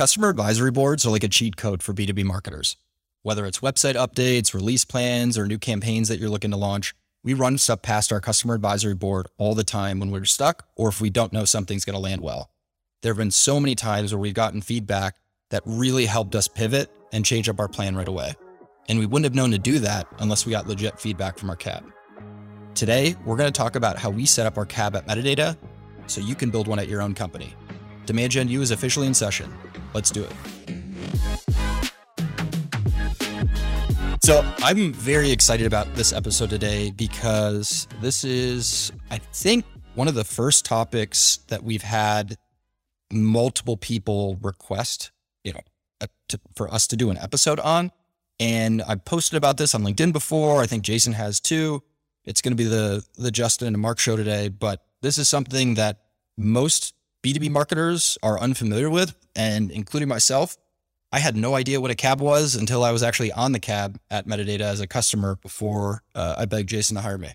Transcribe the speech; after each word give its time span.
Customer 0.00 0.30
advisory 0.30 0.70
boards 0.70 1.04
are 1.04 1.10
like 1.10 1.24
a 1.24 1.28
cheat 1.28 1.58
code 1.58 1.82
for 1.82 1.92
B2B 1.92 2.24
marketers. 2.24 2.78
Whether 3.20 3.44
it's 3.44 3.58
website 3.58 3.96
updates, 3.96 4.54
release 4.54 4.82
plans, 4.82 5.36
or 5.36 5.46
new 5.46 5.58
campaigns 5.58 6.08
that 6.08 6.18
you're 6.18 6.30
looking 6.30 6.52
to 6.52 6.56
launch, 6.56 6.94
we 7.22 7.34
run 7.34 7.58
stuff 7.58 7.82
past 7.82 8.10
our 8.10 8.18
customer 8.18 8.54
advisory 8.54 8.94
board 8.94 9.26
all 9.36 9.54
the 9.54 9.62
time 9.62 10.00
when 10.00 10.10
we're 10.10 10.24
stuck 10.24 10.66
or 10.74 10.88
if 10.88 11.02
we 11.02 11.10
don't 11.10 11.34
know 11.34 11.44
something's 11.44 11.84
going 11.84 11.96
to 11.96 12.00
land 12.00 12.22
well. 12.22 12.48
There 13.02 13.12
have 13.12 13.18
been 13.18 13.30
so 13.30 13.60
many 13.60 13.74
times 13.74 14.10
where 14.10 14.18
we've 14.18 14.32
gotten 14.32 14.62
feedback 14.62 15.16
that 15.50 15.62
really 15.66 16.06
helped 16.06 16.34
us 16.34 16.48
pivot 16.48 16.90
and 17.12 17.22
change 17.22 17.50
up 17.50 17.60
our 17.60 17.68
plan 17.68 17.94
right 17.94 18.08
away. 18.08 18.32
And 18.88 18.98
we 18.98 19.04
wouldn't 19.04 19.24
have 19.24 19.34
known 19.34 19.50
to 19.50 19.58
do 19.58 19.80
that 19.80 20.06
unless 20.18 20.46
we 20.46 20.52
got 20.52 20.66
legit 20.66 20.98
feedback 20.98 21.36
from 21.36 21.50
our 21.50 21.56
cab. 21.56 21.84
Today, 22.74 23.16
we're 23.26 23.36
going 23.36 23.52
to 23.52 23.58
talk 23.58 23.76
about 23.76 23.98
how 23.98 24.08
we 24.08 24.24
set 24.24 24.46
up 24.46 24.56
our 24.56 24.64
cab 24.64 24.96
at 24.96 25.06
Metadata 25.06 25.58
so 26.06 26.22
you 26.22 26.34
can 26.34 26.48
build 26.48 26.68
one 26.68 26.78
at 26.78 26.88
your 26.88 27.02
own 27.02 27.12
company. 27.12 27.54
Demand 28.10 28.32
Gen 28.32 28.48
U 28.48 28.60
is 28.60 28.72
officially 28.72 29.06
in 29.06 29.14
session. 29.14 29.54
Let's 29.94 30.10
do 30.10 30.24
it. 30.24 30.32
So, 34.20 34.44
I'm 34.58 34.92
very 34.92 35.30
excited 35.30 35.64
about 35.64 35.94
this 35.94 36.12
episode 36.12 36.50
today 36.50 36.90
because 36.90 37.86
this 38.00 38.24
is, 38.24 38.90
I 39.12 39.18
think, 39.18 39.64
one 39.94 40.08
of 40.08 40.16
the 40.16 40.24
first 40.24 40.64
topics 40.64 41.36
that 41.50 41.62
we've 41.62 41.84
had 41.84 42.36
multiple 43.12 43.76
people 43.76 44.38
request, 44.42 45.12
you 45.44 45.52
know, 45.52 45.60
to, 46.30 46.40
for 46.56 46.68
us 46.68 46.88
to 46.88 46.96
do 46.96 47.10
an 47.10 47.18
episode 47.18 47.60
on. 47.60 47.92
And 48.40 48.82
I 48.88 48.96
posted 48.96 49.36
about 49.36 49.56
this 49.56 49.72
on 49.72 49.84
LinkedIn 49.84 50.12
before. 50.12 50.60
I 50.60 50.66
think 50.66 50.82
Jason 50.82 51.12
has 51.12 51.38
too. 51.38 51.84
It's 52.24 52.42
going 52.42 52.56
to 52.56 52.60
be 52.60 52.68
the 52.68 53.06
the 53.16 53.30
Justin 53.30 53.68
and 53.68 53.78
Mark 53.78 54.00
show 54.00 54.16
today, 54.16 54.48
but 54.48 54.82
this 55.00 55.16
is 55.16 55.28
something 55.28 55.74
that 55.74 56.00
most 56.36 56.94
B2B 57.22 57.50
marketers 57.50 58.18
are 58.22 58.40
unfamiliar 58.40 58.90
with, 58.90 59.14
and 59.36 59.70
including 59.70 60.08
myself. 60.08 60.56
I 61.12 61.18
had 61.18 61.36
no 61.36 61.56
idea 61.56 61.80
what 61.80 61.90
a 61.90 61.96
cab 61.96 62.20
was 62.20 62.54
until 62.54 62.84
I 62.84 62.92
was 62.92 63.02
actually 63.02 63.32
on 63.32 63.52
the 63.52 63.58
cab 63.58 63.98
at 64.10 64.26
Metadata 64.26 64.60
as 64.60 64.80
a 64.80 64.86
customer 64.86 65.36
before 65.36 66.02
uh, 66.14 66.36
I 66.38 66.44
begged 66.44 66.68
Jason 66.68 66.94
to 66.96 67.02
hire 67.02 67.18
me. 67.18 67.30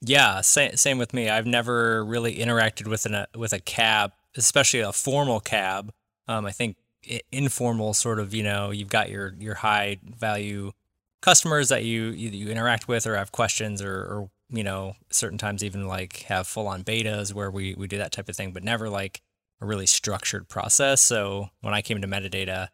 Yeah, 0.00 0.40
same, 0.40 0.76
same 0.76 0.98
with 0.98 1.14
me. 1.14 1.28
I've 1.28 1.46
never 1.46 2.04
really 2.04 2.36
interacted 2.36 2.88
with 2.88 3.06
an, 3.06 3.26
with 3.36 3.52
a 3.52 3.60
cab, 3.60 4.12
especially 4.36 4.80
a 4.80 4.92
formal 4.92 5.38
cab. 5.38 5.92
Um, 6.26 6.44
I 6.44 6.50
think 6.50 6.76
informal 7.30 7.94
sort 7.94 8.18
of, 8.18 8.34
you 8.34 8.42
know, 8.42 8.70
you've 8.70 8.88
got 8.88 9.10
your 9.10 9.34
your 9.38 9.54
high 9.54 9.98
value 10.04 10.72
customers 11.20 11.68
that 11.68 11.84
you 11.84 12.10
you 12.10 12.50
interact 12.50 12.88
with 12.88 13.06
or 13.06 13.16
have 13.16 13.32
questions 13.32 13.80
or, 13.80 13.94
or 13.94 14.30
you 14.52 14.62
know, 14.62 14.94
certain 15.10 15.38
times 15.38 15.64
even 15.64 15.86
like 15.88 16.24
have 16.24 16.46
full 16.46 16.68
on 16.68 16.84
betas 16.84 17.32
where 17.32 17.50
we 17.50 17.74
we 17.74 17.88
do 17.88 17.98
that 17.98 18.12
type 18.12 18.28
of 18.28 18.36
thing, 18.36 18.52
but 18.52 18.62
never 18.62 18.88
like 18.88 19.22
a 19.60 19.66
really 19.66 19.86
structured 19.86 20.48
process. 20.48 21.00
So 21.00 21.50
when 21.60 21.74
I 21.74 21.82
came 21.82 22.00
to 22.02 22.08
metadata, 22.08 22.68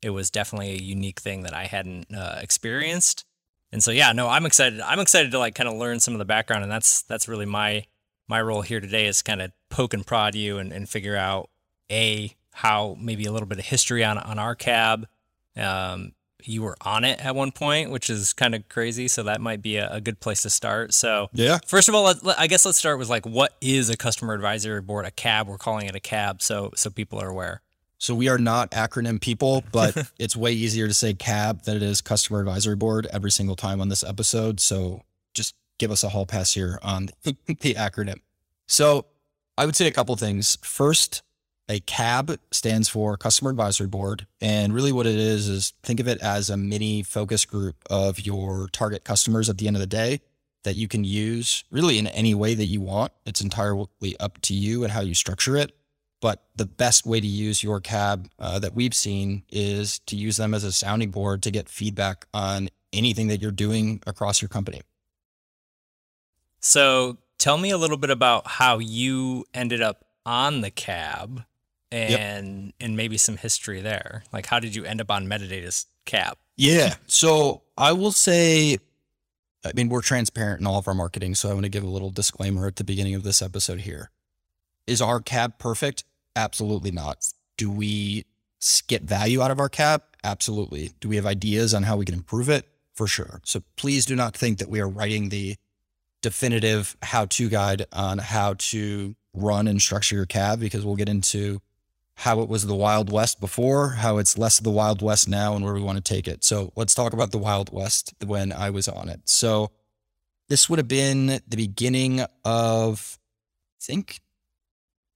it 0.00 0.10
was 0.10 0.30
definitely 0.30 0.72
a 0.72 0.82
unique 0.82 1.20
thing 1.20 1.42
that 1.42 1.54
I 1.54 1.64
hadn't 1.64 2.06
uh, 2.14 2.38
experienced. 2.40 3.24
And 3.72 3.82
so 3.82 3.90
yeah, 3.90 4.12
no, 4.12 4.28
I'm 4.28 4.46
excited. 4.46 4.80
I'm 4.80 5.00
excited 5.00 5.32
to 5.32 5.38
like 5.38 5.54
kind 5.54 5.68
of 5.68 5.74
learn 5.74 5.98
some 5.98 6.14
of 6.14 6.18
the 6.18 6.24
background, 6.24 6.62
and 6.62 6.70
that's 6.70 7.02
that's 7.02 7.26
really 7.26 7.46
my 7.46 7.86
my 8.28 8.40
role 8.40 8.62
here 8.62 8.80
today 8.80 9.06
is 9.06 9.20
kind 9.22 9.42
of 9.42 9.50
poke 9.68 9.94
and 9.94 10.06
prod 10.06 10.34
you 10.34 10.58
and, 10.58 10.72
and 10.72 10.88
figure 10.88 11.16
out 11.16 11.50
a 11.90 12.34
how 12.52 12.96
maybe 13.00 13.24
a 13.24 13.32
little 13.32 13.48
bit 13.48 13.58
of 13.58 13.64
history 13.64 14.04
on 14.04 14.16
on 14.18 14.38
our 14.38 14.54
cab. 14.54 15.08
Um, 15.56 16.12
you 16.44 16.62
were 16.62 16.76
on 16.82 17.04
it 17.04 17.24
at 17.24 17.34
one 17.34 17.52
point, 17.52 17.90
which 17.90 18.10
is 18.10 18.32
kind 18.32 18.54
of 18.54 18.68
crazy. 18.68 19.08
So 19.08 19.22
that 19.24 19.40
might 19.40 19.62
be 19.62 19.76
a, 19.76 19.90
a, 19.90 20.00
good 20.00 20.20
place 20.20 20.42
to 20.42 20.50
start. 20.50 20.94
So 20.94 21.28
yeah, 21.32 21.58
first 21.66 21.88
of 21.88 21.94
all, 21.94 22.04
let, 22.04 22.38
I 22.38 22.46
guess 22.46 22.64
let's 22.64 22.78
start 22.78 22.98
with 22.98 23.08
like 23.08 23.26
what 23.26 23.56
is 23.60 23.90
a 23.90 23.96
customer 23.96 24.34
advisory 24.34 24.80
board? 24.80 25.06
A 25.06 25.10
cab? 25.10 25.48
We're 25.48 25.58
calling 25.58 25.86
it 25.86 25.94
a 25.94 26.00
cab, 26.00 26.42
so 26.42 26.70
so 26.76 26.90
people 26.90 27.20
are 27.20 27.28
aware. 27.28 27.62
So 27.98 28.14
we 28.14 28.28
are 28.28 28.38
not 28.38 28.70
acronym 28.72 29.20
people, 29.20 29.64
but 29.72 30.10
it's 30.18 30.36
way 30.36 30.52
easier 30.52 30.86
to 30.86 30.94
say 30.94 31.14
CAB 31.14 31.62
than 31.62 31.76
it 31.76 31.82
is 31.82 32.00
Customer 32.00 32.40
Advisory 32.40 32.76
Board 32.76 33.06
every 33.12 33.30
single 33.30 33.56
time 33.56 33.80
on 33.80 33.88
this 33.88 34.04
episode. 34.04 34.60
So 34.60 35.02
just 35.32 35.54
give 35.78 35.90
us 35.90 36.04
a 36.04 36.10
hall 36.10 36.26
pass 36.26 36.52
here 36.52 36.78
on 36.82 37.08
the 37.24 37.74
acronym. 37.74 38.20
So 38.66 39.06
I 39.56 39.66
would 39.66 39.76
say 39.76 39.86
a 39.86 39.92
couple 39.92 40.14
things. 40.16 40.58
First, 40.62 41.22
a 41.68 41.80
CAB 41.80 42.38
stands 42.50 42.88
for 42.88 43.16
Customer 43.16 43.50
Advisory 43.50 43.86
Board. 43.86 44.26
And 44.40 44.74
really 44.74 44.92
what 44.92 45.06
it 45.06 45.16
is, 45.16 45.48
is 45.48 45.72
think 45.82 46.00
of 46.00 46.08
it 46.08 46.20
as 46.20 46.50
a 46.50 46.56
mini 46.56 47.02
focus 47.02 47.44
group 47.44 47.76
of 47.90 48.20
your 48.20 48.68
target 48.68 49.04
customers 49.04 49.48
at 49.48 49.58
the 49.58 49.66
end 49.66 49.76
of 49.76 49.80
the 49.80 49.86
day 49.86 50.20
that 50.64 50.76
you 50.76 50.88
can 50.88 51.04
use 51.04 51.64
really 51.70 51.98
in 51.98 52.06
any 52.08 52.34
way 52.34 52.54
that 52.54 52.66
you 52.66 52.80
want. 52.80 53.12
It's 53.26 53.40
entirely 53.40 54.16
up 54.18 54.40
to 54.42 54.54
you 54.54 54.82
and 54.82 54.92
how 54.92 55.00
you 55.00 55.14
structure 55.14 55.56
it. 55.56 55.72
But 56.20 56.42
the 56.56 56.64
best 56.64 57.04
way 57.04 57.20
to 57.20 57.26
use 57.26 57.62
your 57.62 57.80
cab 57.80 58.30
uh, 58.38 58.58
that 58.60 58.74
we've 58.74 58.94
seen 58.94 59.42
is 59.50 59.98
to 60.00 60.16
use 60.16 60.38
them 60.38 60.54
as 60.54 60.64
a 60.64 60.72
sounding 60.72 61.10
board 61.10 61.42
to 61.42 61.50
get 61.50 61.68
feedback 61.68 62.26
on 62.32 62.70
anything 62.94 63.28
that 63.28 63.42
you're 63.42 63.50
doing 63.50 64.02
across 64.06 64.40
your 64.40 64.48
company. 64.48 64.80
So 66.60 67.18
tell 67.36 67.58
me 67.58 67.70
a 67.70 67.76
little 67.76 67.98
bit 67.98 68.08
about 68.08 68.46
how 68.46 68.78
you 68.78 69.44
ended 69.52 69.82
up 69.82 70.06
on 70.24 70.62
the 70.62 70.70
cab 70.70 71.44
and 71.94 72.64
yep. 72.66 72.74
and 72.80 72.96
maybe 72.96 73.16
some 73.16 73.36
history 73.36 73.80
there. 73.80 74.24
Like 74.32 74.46
how 74.46 74.58
did 74.58 74.74
you 74.74 74.84
end 74.84 75.00
up 75.00 75.10
on 75.10 75.26
metadata's 75.26 75.86
cab? 76.04 76.36
Yeah. 76.56 76.94
So 77.06 77.62
I 77.78 77.92
will 77.92 78.12
say 78.12 78.78
I 79.64 79.72
mean 79.74 79.88
we're 79.88 80.02
transparent 80.02 80.60
in 80.60 80.66
all 80.66 80.78
of 80.78 80.88
our 80.88 80.94
marketing, 80.94 81.34
so 81.34 81.50
I 81.50 81.54
want 81.54 81.64
to 81.64 81.70
give 81.70 81.84
a 81.84 81.88
little 81.88 82.10
disclaimer 82.10 82.66
at 82.66 82.76
the 82.76 82.84
beginning 82.84 83.14
of 83.14 83.22
this 83.22 83.40
episode 83.40 83.80
here. 83.80 84.10
Is 84.86 85.00
our 85.00 85.20
cab 85.20 85.58
perfect? 85.58 86.04
Absolutely 86.36 86.90
not. 86.90 87.28
Do 87.56 87.70
we 87.70 88.24
get 88.88 89.02
value 89.02 89.40
out 89.40 89.50
of 89.50 89.60
our 89.60 89.68
cab? 89.68 90.02
Absolutely. 90.24 90.90
Do 91.00 91.08
we 91.08 91.16
have 91.16 91.26
ideas 91.26 91.74
on 91.74 91.84
how 91.84 91.96
we 91.96 92.04
can 92.04 92.14
improve 92.14 92.48
it? 92.48 92.66
For 92.94 93.06
sure. 93.06 93.40
So 93.44 93.62
please 93.76 94.04
do 94.06 94.16
not 94.16 94.36
think 94.36 94.58
that 94.58 94.68
we 94.68 94.80
are 94.80 94.88
writing 94.88 95.28
the 95.28 95.56
definitive 96.22 96.96
how 97.02 97.26
to 97.26 97.48
guide 97.48 97.86
on 97.92 98.18
how 98.18 98.54
to 98.54 99.14
run 99.34 99.68
and 99.68 99.80
structure 99.80 100.16
your 100.16 100.26
cab 100.26 100.60
because 100.60 100.84
we'll 100.84 100.96
get 100.96 101.08
into 101.08 101.60
how 102.16 102.40
it 102.40 102.48
was 102.48 102.66
the 102.66 102.74
Wild 102.74 103.10
West 103.10 103.40
before, 103.40 103.90
how 103.90 104.18
it's 104.18 104.38
less 104.38 104.58
of 104.58 104.64
the 104.64 104.70
Wild 104.70 105.02
West 105.02 105.28
now, 105.28 105.54
and 105.54 105.64
where 105.64 105.74
we 105.74 105.80
want 105.80 106.02
to 106.02 106.14
take 106.14 106.28
it. 106.28 106.44
So 106.44 106.72
let's 106.76 106.94
talk 106.94 107.12
about 107.12 107.32
the 107.32 107.38
Wild 107.38 107.72
West 107.72 108.14
when 108.24 108.52
I 108.52 108.70
was 108.70 108.88
on 108.88 109.08
it. 109.08 109.22
So 109.24 109.72
this 110.48 110.68
would 110.68 110.78
have 110.78 110.88
been 110.88 111.40
the 111.46 111.56
beginning 111.56 112.24
of, 112.44 113.18
I 113.80 113.80
think, 113.80 114.20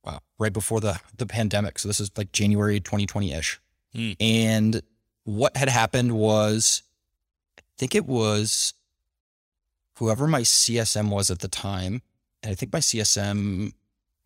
wow, 0.04 0.20
right 0.38 0.52
before 0.52 0.80
the 0.80 1.00
the 1.16 1.26
pandemic. 1.26 1.78
So 1.78 1.88
this 1.88 2.00
is 2.00 2.10
like 2.16 2.32
January 2.32 2.80
2020 2.80 3.32
ish. 3.32 3.60
Mm. 3.94 4.16
And 4.20 4.82
what 5.24 5.56
had 5.56 5.68
happened 5.68 6.12
was, 6.12 6.82
I 7.58 7.62
think 7.78 7.94
it 7.94 8.06
was 8.06 8.74
whoever 9.98 10.26
my 10.26 10.40
CSM 10.40 11.10
was 11.10 11.30
at 11.30 11.40
the 11.40 11.48
time, 11.48 12.02
and 12.42 12.50
I 12.52 12.54
think 12.54 12.72
my 12.72 12.80
CSM, 12.80 13.72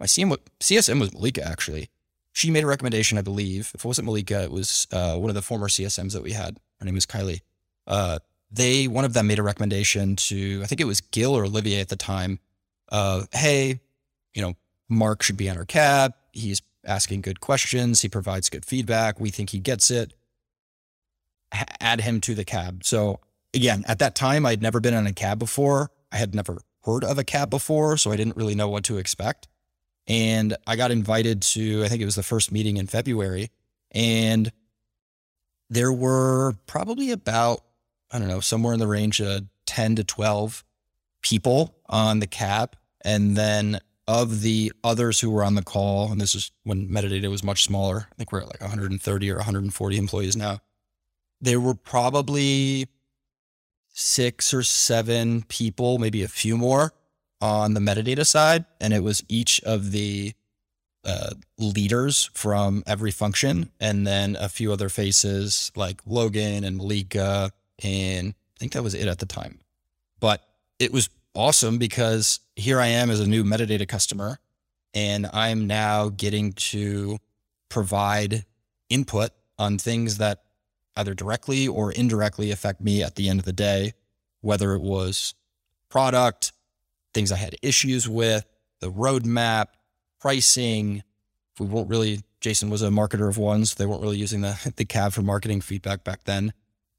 my 0.01 0.07
CM, 0.07 0.37
CSM 0.61 1.01
was 1.01 1.13
Malika 1.13 1.47
actually. 1.47 1.91
She 2.33 2.51
made 2.51 2.65
a 2.65 2.67
recommendation, 2.67 3.19
I 3.19 3.23
believe. 3.23 3.71
If 3.75 3.85
it 3.85 3.85
wasn't 3.85 4.07
Malika, 4.07 4.43
it 4.43 4.51
was 4.51 4.87
uh, 4.91 5.17
one 5.17 5.29
of 5.29 5.35
the 5.35 5.43
former 5.43 5.69
CSMs 5.69 6.13
that 6.13 6.23
we 6.23 6.33
had. 6.33 6.59
Her 6.79 6.87
name 6.87 6.95
was 6.95 7.07
Kylie. 7.07 7.43
Uh, 7.87 8.19
they, 8.51 8.89
one 8.89 9.05
of 9.05 9.13
them 9.13 9.27
made 9.27 9.39
a 9.39 9.43
recommendation 9.43 10.17
to, 10.17 10.61
I 10.63 10.67
think 10.67 10.81
it 10.81 10.87
was 10.87 11.01
Gil 11.01 11.37
or 11.37 11.45
Olivier 11.45 11.81
at 11.81 11.89
the 11.89 11.97
time, 11.97 12.39
uh, 12.91 13.25
hey, 13.33 13.81
you 14.35 14.43
know, 14.43 14.55
Mark 14.89 15.23
should 15.23 15.37
be 15.37 15.49
on 15.49 15.57
our 15.57 15.65
cab. 15.65 16.13
He's 16.33 16.61
asking 16.85 17.23
good 17.23 17.41
questions. 17.41 18.03
He 18.03 18.09
provides 18.09 18.51
good 18.51 18.65
feedback. 18.65 19.21
We 19.21 19.31
think 19.31 19.51
he 19.51 19.59
gets 19.59 19.91
it. 19.91 20.13
H- 21.55 21.65
add 21.81 22.03
him 22.03 22.21
to 22.23 22.35
the 22.35 22.45
cab. 22.45 22.85
So 22.85 23.21
again, 23.55 23.85
at 23.87 23.99
that 24.01 24.15
time, 24.15 24.45
I'd 24.45 24.63
never 24.63 24.81
been 24.81 24.95
on 24.95 25.07
a 25.07 25.13
cab 25.13 25.39
before. 25.39 25.91
I 26.11 26.17
had 26.17 26.35
never 26.35 26.61
heard 26.85 27.05
of 27.05 27.19
a 27.19 27.25
cab 27.25 27.49
before, 27.51 27.97
so 27.97 28.11
I 28.13 28.17
didn't 28.17 28.37
really 28.37 28.55
know 28.55 28.69
what 28.69 28.85
to 28.85 28.99
expect. 28.99 29.49
And 30.07 30.57
I 30.67 30.77
got 30.77 30.91
invited 30.91 31.43
to, 31.43 31.85
I 31.85 31.89
think 31.89 32.03
it 32.03 32.07
was 32.07 32.17
the 32.17 32.23
first 32.23 32.51
meeting 32.51 32.77
in 32.77 32.87
February. 32.87 33.51
And 33.93 34.51
there 35.71 35.93
were 35.93 36.55
probably 36.67 37.11
about, 37.11 37.63
I 38.11 38.19
don't 38.19 38.29
know, 38.29 38.41
somewhere 38.41 38.75
in 38.75 38.81
the 38.81 38.87
range 38.87 39.21
of 39.21 39.45
10 39.67 39.97
to 39.97 40.05
12 40.05 40.65
people 41.23 41.77
on 41.87 42.19
the 42.19 42.27
cab. 42.27 42.77
And 43.05 43.37
then 43.37 43.81
of 44.09 44.41
the 44.43 44.73
others 44.83 45.21
who 45.21 45.31
were 45.31 45.45
on 45.45 45.55
the 45.55 45.63
call, 45.63 46.11
and 46.11 46.21
this 46.21 46.35
is 46.35 46.51
when 46.65 46.89
metadata 46.89 47.31
was 47.31 47.45
much 47.45 47.65
smaller, 47.65 48.09
I 48.11 48.15
think 48.17 48.33
we're 48.33 48.41
at 48.41 48.49
like 48.49 48.61
130 48.61 49.31
or 49.31 49.37
140 49.37 49.97
employees 49.97 50.37
now. 50.37 50.61
There 51.41 51.61
were 51.61 51.75
probably 51.75 52.89
six 53.89 54.53
or 54.53 54.63
seven 54.63 55.43
people, 55.43 55.99
maybe 55.99 56.23
a 56.23 56.29
few 56.29 56.57
more 56.57 56.93
on 57.43 57.75
the 57.75 57.81
metadata 57.81 58.27
side. 58.27 58.65
And 58.81 58.95
it 58.95 59.03
was 59.03 59.23
each 59.29 59.61
of 59.65 59.91
the 59.91 60.33
uh, 61.05 61.31
leaders 61.59 62.31
from 62.33 62.85
every 62.87 63.11
function, 63.11 63.71
and 63.81 64.07
then 64.07 64.37
a 64.39 64.49
few 64.49 64.73
other 64.73 64.89
faces 64.89 65.73
like 65.75 66.01
Logan 66.07 66.65
and 66.65 66.77
Malika. 66.77 67.51
And 67.83 68.29
I 68.29 68.59
think 68.59 68.73
that 68.73 68.85
was 68.85 68.95
it 68.95 69.09
at 69.09 69.19
the 69.19 69.27
time. 69.27 69.59
But 70.21 70.43
it 70.79 70.93
was 70.93 71.11
awesome 71.35 71.79
because 71.79 72.41
here 72.55 72.81
I 72.81 72.87
am 72.87 73.11
as 73.11 73.19
a 73.19 73.27
new 73.27 73.43
metadata 73.43 73.89
customer, 73.89 74.39
and 74.95 75.29
I'm 75.33 75.67
now 75.67 76.09
getting 76.09 76.53
to 76.53 77.19
provide 77.69 78.45
input 78.89 79.31
on 79.59 79.79
things 79.79 80.19
that 80.19 80.45
either 80.97 81.15
directly 81.15 81.67
or 81.67 81.91
indirectly 81.91 82.51
affect 82.51 82.81
me 82.81 83.03
at 83.03 83.17
the 83.17 83.29
end 83.29 83.41
of 83.41 83.45
the 83.45 83.53
day, 83.53 83.95
whether 84.41 84.75
it 84.75 84.83
was 84.83 85.35
product, 85.89 86.53
things 87.15 87.33
I 87.33 87.37
had 87.37 87.55
issues 87.63 88.09
with, 88.09 88.45
the 88.81 88.91
roadmap, 88.91 89.67
pricing. 90.21 91.03
We 91.59 91.67
weren't 91.67 91.89
really, 91.89 92.23
Jason 92.41 92.71
was 92.71 92.83
a 92.83 92.89
marketer 92.89 93.29
of 93.29 93.39
ones. 93.39 93.75
They 93.75 93.87
weren't 93.87 94.03
really 94.03 94.19
using 94.19 94.41
the, 94.41 94.73
the 94.77 94.85
cab 94.85 95.13
for 95.13 95.23
marketing 95.23 95.61
feedback 95.61 96.05
back 96.05 96.25
then. 96.25 96.53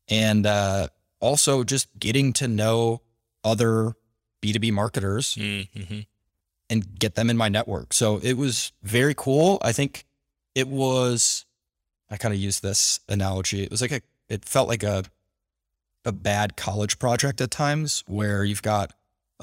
And 0.10 0.45
uh, 0.45 0.88
also 1.19 1.63
just 1.63 1.88
getting 1.98 2.33
to 2.33 2.48
know 2.48 3.01
other 3.44 3.94
B2B 4.42 4.71
marketers 4.74 5.36
Mm-hmm. 5.36 6.00
and 6.69 7.00
get 7.00 7.16
them 7.16 7.30
in 7.30 7.38
my 7.38 7.50
network. 7.50 7.94
So 7.94 8.18
it 8.21 8.33
was 8.33 8.71
very 8.83 9.13
cool. 9.16 9.57
I 9.62 9.71
think 9.71 10.06
it 10.56 10.68
was, 10.68 11.45
I 12.09 12.18
kind 12.18 12.33
of 12.33 12.39
use 12.39 12.59
this 12.59 13.00
analogy. 13.09 13.63
It 13.63 13.71
was 13.71 13.81
like 13.81 13.92
a, 13.92 14.01
it 14.30 14.45
felt 14.45 14.68
like 14.68 14.83
a, 14.83 15.04
a 16.06 16.12
bad 16.12 16.57
college 16.57 17.00
project 17.00 17.39
at 17.42 17.51
times 17.51 18.04
where 18.07 18.44
you've 18.44 18.62
got 18.62 18.94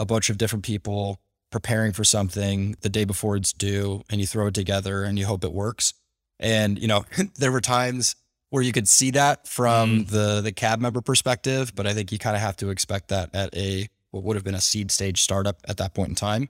a 0.00 0.06
bunch 0.06 0.31
of 0.31 0.38
different 0.38 0.64
people 0.64 1.20
preparing 1.50 1.93
for 1.93 2.05
something 2.05 2.75
the 2.81 2.88
day 2.88 3.05
before 3.05 3.37
it's 3.37 3.52
due 3.52 4.02
and 4.11 4.20
you 4.20 4.26
throw 4.26 4.47
it 4.47 4.55
together 4.55 5.05
and 5.05 5.19
you 5.19 5.26
hope 5.26 5.44
it 5.44 5.52
works. 5.52 5.93
And, 6.38 6.79
you 6.79 6.88
know, 6.88 7.05
there 7.37 7.52
were 7.52 7.61
times 7.61 8.17
where 8.49 8.62
you 8.62 8.73
could 8.73 8.88
see 8.88 9.12
that 9.12 9.47
from 9.47 10.06
the, 10.06 10.41
the 10.41 10.52
cab 10.52 10.81
member 10.81 11.00
perspective, 11.00 11.73
but 11.76 11.87
I 11.87 11.93
think 11.93 12.11
you 12.11 12.19
kind 12.19 12.35
of 12.35 12.43
have 12.43 12.56
to 12.56 12.70
expect 12.70 13.08
that 13.08 13.31
at 13.35 13.55
a, 13.55 13.88
what 14.11 14.25
would 14.25 14.37
have 14.37 14.43
been 14.44 14.55
a 14.55 14.61
seed 14.61 14.91
stage 14.91 15.20
startup 15.20 15.58
at 15.69 15.76
that 15.76 15.94
point 15.94 16.08
in 16.08 16.14
time. 16.14 16.49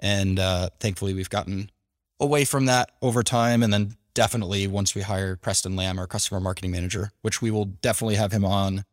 And 0.00 0.38
uh, 0.38 0.70
thankfully, 0.80 1.14
we've 1.14 1.30
gotten 1.30 1.70
away 2.18 2.44
from 2.44 2.66
that 2.66 2.92
over 3.02 3.22
time. 3.22 3.62
And 3.62 3.72
then 3.72 3.96
definitely 4.14 4.66
once 4.66 4.94
we 4.94 5.02
hire 5.02 5.36
Preston 5.36 5.76
Lamb, 5.76 5.98
our 5.98 6.06
customer 6.06 6.40
marketing 6.40 6.70
manager, 6.70 7.12
which 7.22 7.40
we 7.42 7.50
will 7.50 7.66
definitely 7.66 8.16
have 8.16 8.32
him 8.32 8.44
on 8.44 8.84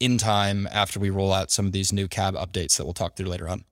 in 0.00 0.18
time 0.18 0.68
after 0.70 0.98
we 1.00 1.10
roll 1.10 1.32
out 1.32 1.50
some 1.50 1.66
of 1.66 1.72
these 1.72 1.92
new 1.92 2.08
cab 2.08 2.34
updates 2.34 2.76
that 2.76 2.84
we'll 2.84 2.92
talk 2.94 3.16
through 3.16 3.26
later 3.26 3.48
on. 3.48 3.64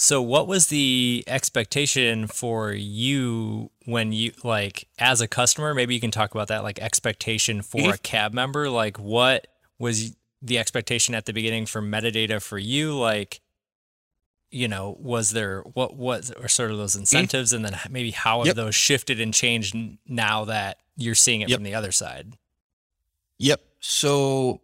So, 0.00 0.22
what 0.22 0.46
was 0.46 0.68
the 0.68 1.24
expectation 1.26 2.28
for 2.28 2.72
you 2.72 3.70
when 3.84 4.12
you, 4.12 4.32
like, 4.44 4.86
as 4.98 5.20
a 5.20 5.26
customer? 5.26 5.74
Maybe 5.74 5.92
you 5.94 6.00
can 6.00 6.12
talk 6.12 6.30
about 6.32 6.46
that, 6.48 6.62
like, 6.62 6.78
expectation 6.78 7.62
for 7.62 7.80
Mhm. 7.80 7.94
a 7.94 7.98
cab 7.98 8.32
member. 8.32 8.70
Like, 8.70 8.96
what 8.98 9.48
was 9.78 10.14
the 10.40 10.56
expectation 10.56 11.16
at 11.16 11.26
the 11.26 11.32
beginning 11.32 11.66
for 11.66 11.82
metadata 11.82 12.40
for 12.40 12.58
you? 12.58 12.96
Like, 12.96 13.40
you 14.52 14.68
know, 14.68 14.96
was 15.00 15.30
there 15.30 15.62
what 15.62 15.96
was 15.96 16.30
or 16.30 16.46
sort 16.48 16.70
of 16.70 16.78
those 16.78 16.94
incentives, 16.94 17.52
and 17.52 17.64
then 17.64 17.78
maybe 17.90 18.12
how 18.12 18.38
have 18.38 18.46
Yep. 18.46 18.56
those 18.56 18.74
shifted 18.76 19.20
and 19.20 19.34
changed 19.34 19.74
now 20.06 20.44
that 20.44 20.78
you're 20.96 21.16
seeing 21.16 21.40
it 21.40 21.48
Yep. 21.48 21.56
from 21.56 21.64
the 21.64 21.74
other 21.74 21.90
side? 21.92 22.34
Yep. 23.38 23.60
So, 23.80 24.62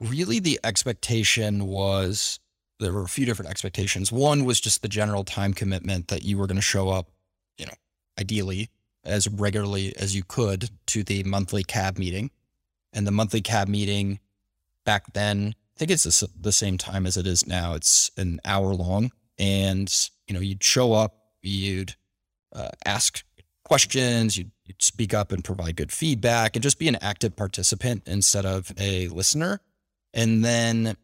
really, 0.00 0.38
the 0.38 0.60
expectation 0.64 1.66
was 1.66 2.38
there 2.78 2.92
were 2.92 3.04
a 3.04 3.08
few 3.08 3.26
different 3.26 3.50
expectations. 3.50 4.12
One 4.12 4.44
was 4.44 4.60
just 4.60 4.82
the 4.82 4.88
general 4.88 5.24
time 5.24 5.54
commitment 5.54 6.08
that 6.08 6.22
you 6.22 6.38
were 6.38 6.46
going 6.46 6.56
to 6.56 6.62
show 6.62 6.90
up, 6.90 7.10
you 7.58 7.66
know, 7.66 7.72
ideally 8.20 8.70
as 9.04 9.28
regularly 9.28 9.94
as 9.96 10.14
you 10.14 10.24
could 10.24 10.68
to 10.86 11.02
the 11.02 11.22
monthly 11.24 11.62
cab 11.62 11.98
meeting. 11.98 12.30
And 12.92 13.06
the 13.06 13.12
monthly 13.12 13.40
cab 13.40 13.68
meeting 13.68 14.20
back 14.84 15.12
then, 15.12 15.54
I 15.76 15.78
think 15.78 15.90
it's 15.90 16.24
the 16.40 16.52
same 16.52 16.78
time 16.78 17.06
as 17.06 17.16
it 17.16 17.26
is 17.26 17.46
now. 17.46 17.74
It's 17.74 18.10
an 18.16 18.40
hour 18.44 18.74
long. 18.74 19.12
And, 19.38 19.92
you 20.26 20.34
know, 20.34 20.40
you'd 20.40 20.64
show 20.64 20.92
up, 20.92 21.14
you'd 21.42 21.94
uh, 22.54 22.70
ask 22.84 23.22
questions, 23.64 24.38
you'd, 24.38 24.50
you'd 24.64 24.80
speak 24.82 25.12
up 25.12 25.32
and 25.32 25.44
provide 25.44 25.76
good 25.76 25.92
feedback 25.92 26.56
and 26.56 26.62
just 26.62 26.78
be 26.78 26.88
an 26.88 26.96
active 26.96 27.36
participant 27.36 28.02
instead 28.06 28.46
of 28.46 28.72
a 28.78 29.08
listener. 29.08 29.60
And 30.16 30.44
then 30.44 30.88
I 30.88 30.94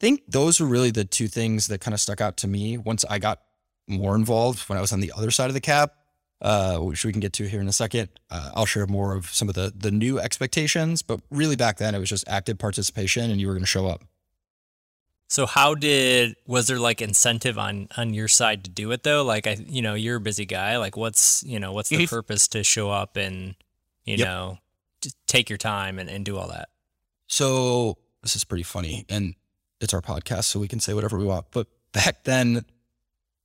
think 0.00 0.22
those 0.26 0.58
were 0.58 0.66
really 0.66 0.90
the 0.90 1.04
two 1.04 1.28
things 1.28 1.68
that 1.68 1.80
kind 1.80 1.94
of 1.94 2.00
stuck 2.00 2.20
out 2.20 2.36
to 2.38 2.48
me 2.48 2.78
once 2.78 3.04
I 3.08 3.18
got 3.20 3.42
more 3.86 4.16
involved 4.16 4.68
when 4.68 4.78
I 4.78 4.80
was 4.80 4.92
on 4.92 5.00
the 5.00 5.12
other 5.14 5.30
side 5.30 5.48
of 5.48 5.54
the 5.54 5.60
cab, 5.60 5.92
uh, 6.40 6.78
which 6.78 7.04
we 7.04 7.12
can 7.12 7.20
get 7.20 7.34
to 7.34 7.46
here 7.46 7.60
in 7.60 7.68
a 7.68 7.72
second. 7.72 8.08
Uh, 8.30 8.50
I'll 8.54 8.64
share 8.66 8.86
more 8.86 9.14
of 9.14 9.26
some 9.26 9.48
of 9.48 9.54
the 9.54 9.72
the 9.76 9.90
new 9.90 10.18
expectations, 10.18 11.02
but 11.02 11.20
really 11.30 11.56
back 11.56 11.76
then 11.76 11.94
it 11.94 11.98
was 11.98 12.08
just 12.08 12.26
active 12.26 12.58
participation 12.58 13.30
and 13.30 13.40
you 13.40 13.46
were 13.46 13.52
going 13.52 13.62
to 13.62 13.66
show 13.68 13.86
up. 13.86 14.02
So 15.28 15.46
how 15.46 15.74
did 15.74 16.34
was 16.46 16.66
there 16.66 16.78
like 16.80 17.02
incentive 17.02 17.58
on 17.58 17.88
on 17.96 18.14
your 18.14 18.26
side 18.28 18.64
to 18.64 18.70
do 18.70 18.90
it 18.92 19.02
though? 19.02 19.22
Like 19.22 19.46
I 19.46 19.58
you 19.68 19.82
know, 19.82 19.94
you're 19.94 20.16
a 20.16 20.20
busy 20.20 20.46
guy. 20.46 20.78
Like 20.78 20.96
what's 20.96 21.42
you 21.44 21.60
know, 21.60 21.72
what's 21.72 21.90
the 21.90 22.06
purpose 22.06 22.48
to 22.48 22.64
show 22.64 22.90
up 22.90 23.16
and 23.16 23.54
you 24.04 24.16
Yep. 24.16 24.26
know 24.26 24.58
take 25.26 25.48
your 25.48 25.58
time 25.58 25.98
and, 25.98 26.08
and 26.08 26.24
do 26.24 26.36
all 26.38 26.48
that? 26.48 26.68
So 27.30 27.96
this 28.22 28.34
is 28.34 28.42
pretty 28.42 28.64
funny, 28.64 29.06
and 29.08 29.34
it's 29.80 29.94
our 29.94 30.02
podcast, 30.02 30.44
so 30.44 30.58
we 30.58 30.66
can 30.66 30.80
say 30.80 30.94
whatever 30.94 31.16
we 31.16 31.24
want. 31.24 31.46
But 31.52 31.68
back 31.92 32.24
then, 32.24 32.64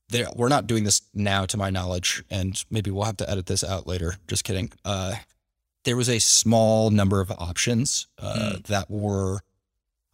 there 0.09 0.27
we're 0.35 0.49
not 0.49 0.65
doing 0.65 0.83
this 0.83 1.03
now, 1.13 1.45
to 1.45 1.55
my 1.55 1.69
knowledge, 1.69 2.23
and 2.31 2.61
maybe 2.71 2.89
we'll 2.89 3.03
have 3.05 3.17
to 3.17 3.29
edit 3.29 3.45
this 3.45 3.63
out 3.63 3.85
later. 3.85 4.15
Just 4.27 4.43
kidding. 4.43 4.71
Uh, 4.83 5.13
there 5.83 5.95
was 5.95 6.09
a 6.09 6.17
small 6.17 6.89
number 6.89 7.21
of 7.21 7.29
options 7.29 8.07
uh, 8.17 8.57
that 8.67 8.89
were 8.89 9.41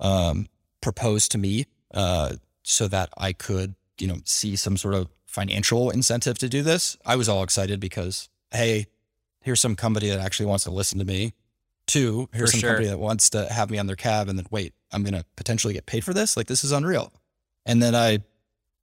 um, 0.01 0.47
proposed 0.81 1.31
to 1.31 1.38
me, 1.38 1.65
uh, 1.94 2.33
so 2.63 2.89
that 2.89 3.09
I 3.18 3.31
could, 3.31 3.75
you 3.97 4.07
know, 4.07 4.18
see 4.25 4.57
some 4.57 4.75
sort 4.75 4.95
of 4.95 5.07
financial 5.27 5.89
incentive 5.91 6.38
to 6.39 6.50
do 6.50 6.62
this. 6.62 6.97
I 7.06 7.15
was 7.15 7.29
all 7.29 7.41
excited 7.41 7.79
because, 7.79 8.27
hey, 8.51 8.88
here's 9.39 9.62
some 9.62 9.77
company 9.77 10.09
that 10.09 10.19
actually 10.19 10.47
wants 10.47 10.65
to 10.65 10.71
listen 10.71 11.00
to 11.00 11.06
me. 11.06 11.31
Two, 11.88 12.30
here's 12.33 12.51
For 12.51 12.54
some 12.54 12.60
sure. 12.62 12.69
company 12.72 12.89
that 12.89 13.00
wants 13.00 13.30
to 13.31 13.51
have 13.51 13.69
me 13.69 13.78
on 13.78 13.88
their 13.88 13.95
cab, 13.95 14.30
and 14.30 14.38
then 14.38 14.45
wait, 14.51 14.74
I'm 14.92 15.04
going 15.04 15.13
to 15.13 15.25
potentially 15.36 15.74
get 15.74 15.86
paid 15.86 16.04
for 16.04 16.13
this. 16.13 16.38
Like 16.38 16.48
this 16.48 16.63
is 16.63 16.72
unreal. 16.72 17.12
And 17.66 17.81
then 17.81 17.95
I 17.95 18.19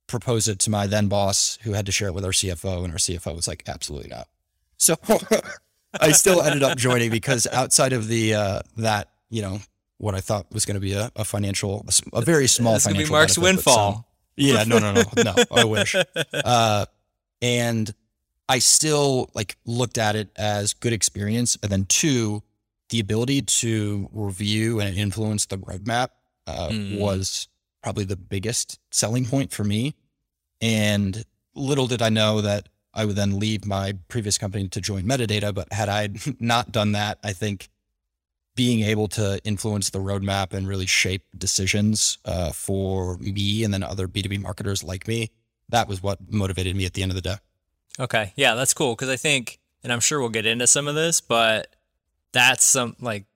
proposed 0.06 0.48
it 0.48 0.58
to 0.60 0.70
my 0.70 0.86
then 0.86 1.08
boss, 1.08 1.58
who 1.62 1.72
had 1.72 1.86
to 1.86 1.92
share 1.92 2.08
it 2.08 2.14
with 2.14 2.24
our 2.24 2.30
CFO, 2.32 2.84
and 2.84 2.92
our 2.92 2.98
CFO 2.98 3.34
was 3.34 3.48
like, 3.48 3.62
absolutely 3.66 4.08
not. 4.10 4.28
So 4.76 4.96
I 6.00 6.12
still 6.12 6.42
ended 6.42 6.62
up 6.62 6.76
joining 6.78 7.10
because 7.10 7.46
outside 7.46 7.92
of 7.92 8.08
the 8.08 8.34
uh, 8.34 8.60
that, 8.76 9.08
you 9.30 9.42
know, 9.42 9.60
what 9.98 10.14
I 10.14 10.20
thought 10.20 10.46
was 10.52 10.64
going 10.64 10.74
to 10.76 10.80
be 10.80 10.92
a, 10.92 11.10
a 11.16 11.24
financial, 11.24 11.84
a 12.12 12.20
very 12.22 12.46
small 12.46 12.74
be 12.74 12.80
financial 12.80 13.12
Mark's 13.12 13.36
benefit, 13.36 13.64
but 13.64 13.72
some- 13.72 13.84
windfall. 13.94 14.08
yeah, 14.36 14.64
no, 14.64 14.78
no, 14.78 14.92
no, 14.92 15.02
no. 15.24 15.34
I 15.50 15.64
wish. 15.64 15.96
Uh, 16.32 16.86
and 17.42 17.92
I 18.48 18.60
still 18.60 19.30
like 19.34 19.56
looked 19.66 19.98
at 19.98 20.14
it 20.14 20.28
as 20.36 20.72
good 20.74 20.92
experience, 20.92 21.58
and 21.62 21.70
then 21.72 21.84
two, 21.86 22.42
the 22.90 23.00
ability 23.00 23.42
to 23.42 24.08
review 24.12 24.80
and 24.80 24.96
influence 24.96 25.46
the 25.46 25.58
roadmap 25.58 26.08
uh, 26.46 26.68
Mm. 26.70 26.98
was 26.98 27.48
probably 27.82 28.04
the 28.04 28.16
biggest 28.16 28.78
selling 28.90 29.26
point 29.26 29.52
for 29.52 29.64
me. 29.64 29.94
And 30.60 31.24
little 31.54 31.86
did 31.86 32.02
I 32.02 32.08
know 32.08 32.40
that 32.40 32.68
I 32.94 33.04
would 33.04 33.16
then 33.16 33.38
leave 33.38 33.66
my 33.66 33.92
previous 34.08 34.38
company 34.38 34.68
to 34.68 34.80
join 34.80 35.04
Metadata. 35.04 35.54
But 35.54 35.72
had 35.72 35.88
I 35.88 36.08
not 36.40 36.72
done 36.72 36.92
that, 36.92 37.18
I 37.22 37.32
think 37.32 37.68
being 38.56 38.80
able 38.80 39.06
to 39.06 39.40
influence 39.44 39.90
the 39.90 40.00
roadmap 40.00 40.52
and 40.52 40.66
really 40.66 40.86
shape 40.86 41.22
decisions 41.36 42.18
uh, 42.24 42.50
for 42.50 43.16
me 43.18 43.62
and 43.62 43.72
then 43.72 43.82
other 43.84 44.08
B2B 44.08 44.40
marketers 44.40 44.82
like 44.82 45.06
me, 45.06 45.30
that 45.68 45.86
was 45.86 46.02
what 46.02 46.18
motivated 46.32 46.74
me 46.74 46.84
at 46.84 46.94
the 46.94 47.02
end 47.02 47.12
of 47.12 47.14
the 47.16 47.20
day. 47.22 47.36
Okay. 48.00 48.32
Yeah, 48.34 48.54
that's 48.54 48.74
cool 48.74 48.94
because 48.96 49.08
I 49.10 49.16
think 49.16 49.60
and 49.84 49.92
I'm 49.92 50.00
sure 50.00 50.18
we'll 50.18 50.28
get 50.30 50.46
into 50.46 50.66
some 50.66 50.88
of 50.88 50.96
this, 50.96 51.20
but 51.20 51.76
that's 52.32 52.64
some 52.64 52.96
like 53.00 53.26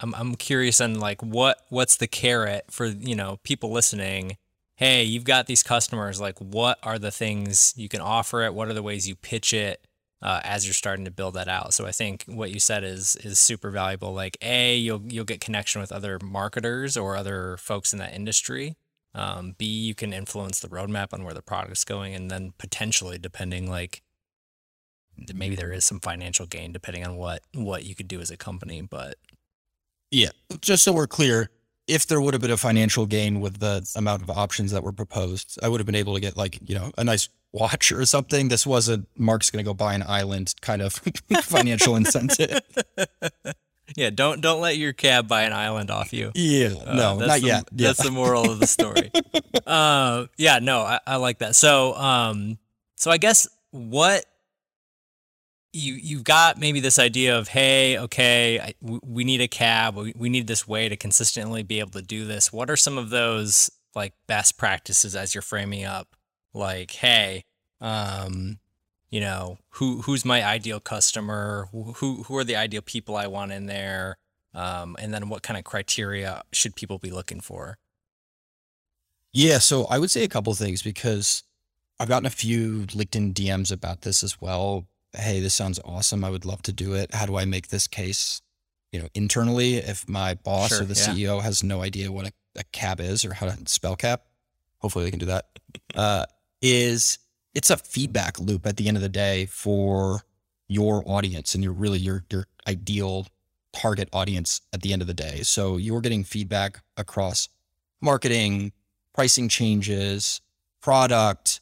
I'm 0.00 0.14
I'm 0.14 0.34
curious 0.34 0.80
on 0.80 0.98
like 0.98 1.22
what 1.22 1.58
what's 1.68 1.96
the 1.96 2.08
carrot 2.08 2.66
for, 2.70 2.86
you 2.86 3.14
know, 3.14 3.38
people 3.44 3.70
listening. 3.70 4.36
Hey, 4.76 5.04
you've 5.04 5.24
got 5.24 5.46
these 5.46 5.62
customers, 5.62 6.20
like 6.20 6.38
what 6.38 6.78
are 6.82 6.98
the 6.98 7.10
things 7.12 7.72
you 7.76 7.88
can 7.88 8.00
offer 8.00 8.42
it? 8.42 8.54
What 8.54 8.68
are 8.68 8.74
the 8.74 8.82
ways 8.82 9.08
you 9.08 9.14
pitch 9.14 9.52
it? 9.52 9.86
Uh, 10.20 10.40
as 10.44 10.64
you're 10.64 10.72
starting 10.72 11.04
to 11.04 11.10
build 11.10 11.34
that 11.34 11.48
out, 11.48 11.74
so 11.74 11.84
I 11.84 11.90
think 11.90 12.22
what 12.28 12.52
you 12.52 12.60
said 12.60 12.84
is 12.84 13.16
is 13.16 13.40
super 13.40 13.72
valuable. 13.72 14.14
Like, 14.14 14.36
a 14.40 14.76
you'll 14.76 15.02
you'll 15.08 15.24
get 15.24 15.40
connection 15.40 15.80
with 15.80 15.90
other 15.90 16.20
marketers 16.22 16.96
or 16.96 17.16
other 17.16 17.56
folks 17.56 17.92
in 17.92 17.98
that 17.98 18.14
industry. 18.14 18.76
Um, 19.16 19.56
B 19.58 19.66
you 19.66 19.96
can 19.96 20.12
influence 20.12 20.60
the 20.60 20.68
roadmap 20.68 21.12
on 21.12 21.24
where 21.24 21.34
the 21.34 21.42
product's 21.42 21.84
going, 21.84 22.14
and 22.14 22.30
then 22.30 22.52
potentially, 22.56 23.18
depending 23.18 23.68
like 23.68 24.00
maybe 25.34 25.54
there 25.56 25.72
is 25.72 25.84
some 25.84 26.00
financial 26.00 26.46
gain 26.46 26.72
depending 26.72 27.06
on 27.06 27.16
what 27.16 27.42
what 27.54 27.84
you 27.84 27.94
could 27.94 28.08
do 28.08 28.20
as 28.20 28.30
a 28.30 28.36
company 28.36 28.80
but 28.82 29.16
Yeah. 30.10 30.28
Just 30.60 30.84
so 30.84 30.92
we're 30.92 31.06
clear, 31.06 31.50
if 31.88 32.06
there 32.06 32.20
would 32.20 32.34
have 32.34 32.40
been 32.40 32.50
a 32.50 32.56
financial 32.56 33.06
gain 33.06 33.40
with 33.40 33.58
the 33.60 33.88
amount 33.96 34.22
of 34.22 34.30
options 34.30 34.70
that 34.72 34.82
were 34.82 34.92
proposed, 34.92 35.58
I 35.62 35.68
would 35.68 35.80
have 35.80 35.86
been 35.86 35.94
able 35.94 36.14
to 36.14 36.20
get 36.20 36.36
like, 36.36 36.58
you 36.68 36.74
know, 36.74 36.92
a 36.98 37.02
nice 37.04 37.28
watch 37.52 37.90
or 37.92 38.04
something. 38.06 38.48
This 38.48 38.66
wasn't 38.66 39.08
Mark's 39.16 39.50
going 39.50 39.64
to 39.64 39.68
go 39.68 39.74
buy 39.74 39.94
an 39.94 40.02
island 40.06 40.54
kind 40.60 40.80
of 40.82 40.92
financial 41.42 41.96
incentive. 41.96 42.60
yeah 43.96 44.08
don't 44.10 44.40
don't 44.40 44.60
let 44.60 44.76
your 44.78 44.92
cab 44.94 45.28
buy 45.28 45.42
an 45.42 45.52
island 45.52 45.90
off 45.90 46.12
you 46.14 46.30
Yeah. 46.34 46.68
Uh, 46.86 46.94
no, 46.94 47.18
not 47.18 47.40
the, 47.40 47.46
yet. 47.46 47.64
Yeah. 47.74 47.88
that's 47.88 48.02
the 48.02 48.10
moral 48.10 48.50
of 48.50 48.58
the 48.58 48.66
story 48.66 49.10
uh 49.66 50.26
yeah 50.38 50.60
no 50.60 50.80
I, 50.80 51.00
I 51.06 51.16
like 51.16 51.40
that 51.40 51.54
so 51.56 51.94
um 51.96 52.58
so 52.96 53.10
i 53.10 53.18
guess 53.18 53.46
what 53.70 54.24
you 55.72 55.94
you've 55.94 56.24
got 56.24 56.58
maybe 56.58 56.80
this 56.80 56.98
idea 56.98 57.36
of 57.36 57.48
hey 57.48 57.98
okay 57.98 58.60
I, 58.60 58.74
we 58.80 59.24
need 59.24 59.40
a 59.40 59.48
cab 59.48 59.96
we, 59.96 60.12
we 60.16 60.28
need 60.28 60.46
this 60.46 60.68
way 60.68 60.88
to 60.88 60.96
consistently 60.96 61.62
be 61.62 61.80
able 61.80 61.92
to 61.92 62.02
do 62.02 62.24
this. 62.24 62.52
What 62.52 62.70
are 62.70 62.76
some 62.76 62.98
of 62.98 63.10
those 63.10 63.70
like 63.94 64.14
best 64.26 64.58
practices 64.58 65.16
as 65.16 65.34
you're 65.34 65.42
framing 65.42 65.84
up? 65.84 66.14
Like 66.52 66.90
hey 66.92 67.44
um 67.80 68.58
you 69.10 69.20
know 69.20 69.58
who 69.70 70.02
who's 70.02 70.24
my 70.24 70.44
ideal 70.44 70.80
customer? 70.80 71.68
Who 71.72 72.24
who 72.24 72.36
are 72.36 72.44
the 72.44 72.56
ideal 72.56 72.82
people 72.82 73.16
i 73.16 73.26
want 73.26 73.52
in 73.52 73.66
there? 73.66 74.18
Um 74.54 74.96
and 74.98 75.12
then 75.14 75.28
what 75.28 75.42
kind 75.42 75.58
of 75.58 75.64
criteria 75.64 76.42
should 76.52 76.76
people 76.76 76.98
be 76.98 77.10
looking 77.10 77.40
for? 77.40 77.78
Yeah 79.32 79.58
so 79.58 79.86
i 79.86 79.98
would 79.98 80.10
say 80.10 80.22
a 80.22 80.28
couple 80.28 80.52
things 80.52 80.82
because 80.82 81.44
i've 81.98 82.08
gotten 82.08 82.26
a 82.26 82.30
few 82.30 82.82
linkedin 82.88 83.32
dms 83.32 83.72
about 83.72 84.02
this 84.02 84.22
as 84.22 84.38
well 84.42 84.86
hey, 85.14 85.40
this 85.40 85.54
sounds 85.54 85.78
awesome. 85.84 86.24
I 86.24 86.30
would 86.30 86.44
love 86.44 86.62
to 86.62 86.72
do 86.72 86.94
it. 86.94 87.14
How 87.14 87.26
do 87.26 87.36
I 87.36 87.44
make 87.44 87.68
this 87.68 87.86
case, 87.86 88.40
you 88.92 89.00
know, 89.00 89.08
internally 89.14 89.76
if 89.76 90.08
my 90.08 90.34
boss 90.34 90.70
sure, 90.70 90.82
or 90.82 90.84
the 90.84 90.94
yeah. 90.94 91.34
CEO 91.36 91.42
has 91.42 91.62
no 91.62 91.82
idea 91.82 92.10
what 92.10 92.26
a, 92.26 92.32
a, 92.56 92.64
cab 92.72 93.00
is 93.00 93.24
or 93.24 93.34
how 93.34 93.46
to 93.46 93.56
spell 93.66 93.96
cab? 93.96 94.20
Hopefully 94.78 95.04
they 95.04 95.10
can 95.10 95.20
do 95.20 95.26
that. 95.26 95.46
Uh, 95.94 96.26
is 96.60 97.18
it's 97.54 97.70
a 97.70 97.76
feedback 97.76 98.38
loop 98.38 98.66
at 98.66 98.76
the 98.76 98.88
end 98.88 98.96
of 98.96 99.02
the 99.02 99.08
day 99.08 99.46
for 99.46 100.22
your 100.68 101.02
audience 101.06 101.54
and 101.54 101.62
you're 101.62 101.72
really 101.72 101.98
your 101.98 102.24
your 102.30 102.46
ideal 102.66 103.26
target 103.72 104.08
audience 104.12 104.60
at 104.72 104.82
the 104.82 104.92
end 104.92 105.02
of 105.02 105.08
the 105.08 105.14
day. 105.14 105.42
So 105.42 105.76
you're 105.76 106.00
getting 106.00 106.24
feedback 106.24 106.82
across 106.96 107.48
marketing, 108.00 108.72
pricing 109.14 109.48
changes, 109.48 110.40
product, 110.80 111.60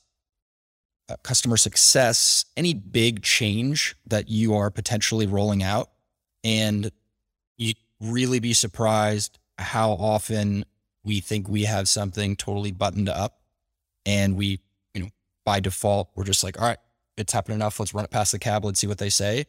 Uh, 1.11 1.17
customer 1.25 1.57
success, 1.57 2.45
any 2.57 2.73
big 2.73 3.21
change 3.23 3.97
that 4.07 4.29
you 4.29 4.55
are 4.55 4.71
potentially 4.71 5.27
rolling 5.27 5.61
out. 5.61 5.91
And 6.45 6.93
you 7.57 7.73
really 8.01 8.39
be 8.39 8.53
surprised 8.53 9.39
how 9.59 9.93
often 9.93 10.65
we 11.03 11.19
think 11.19 11.49
we 11.49 11.65
have 11.65 11.89
something 11.89 12.37
totally 12.37 12.71
buttoned 12.71 13.09
up 13.09 13.41
and 14.07 14.37
we, 14.37 14.61
you 14.95 15.03
know, 15.03 15.09
by 15.45 15.59
default, 15.59 16.11
we're 16.15 16.25
just 16.25 16.45
like, 16.45 16.61
all 16.61 16.69
right, 16.69 16.79
it's 17.17 17.33
happened 17.33 17.57
enough. 17.57 17.81
Let's 17.81 17.93
run 17.93 18.05
it 18.05 18.11
past 18.11 18.31
the 18.31 18.39
cab. 18.39 18.65
Let's 18.65 18.79
see 18.79 18.87
what 18.87 18.99
they 18.99 19.11
say. 19.11 19.47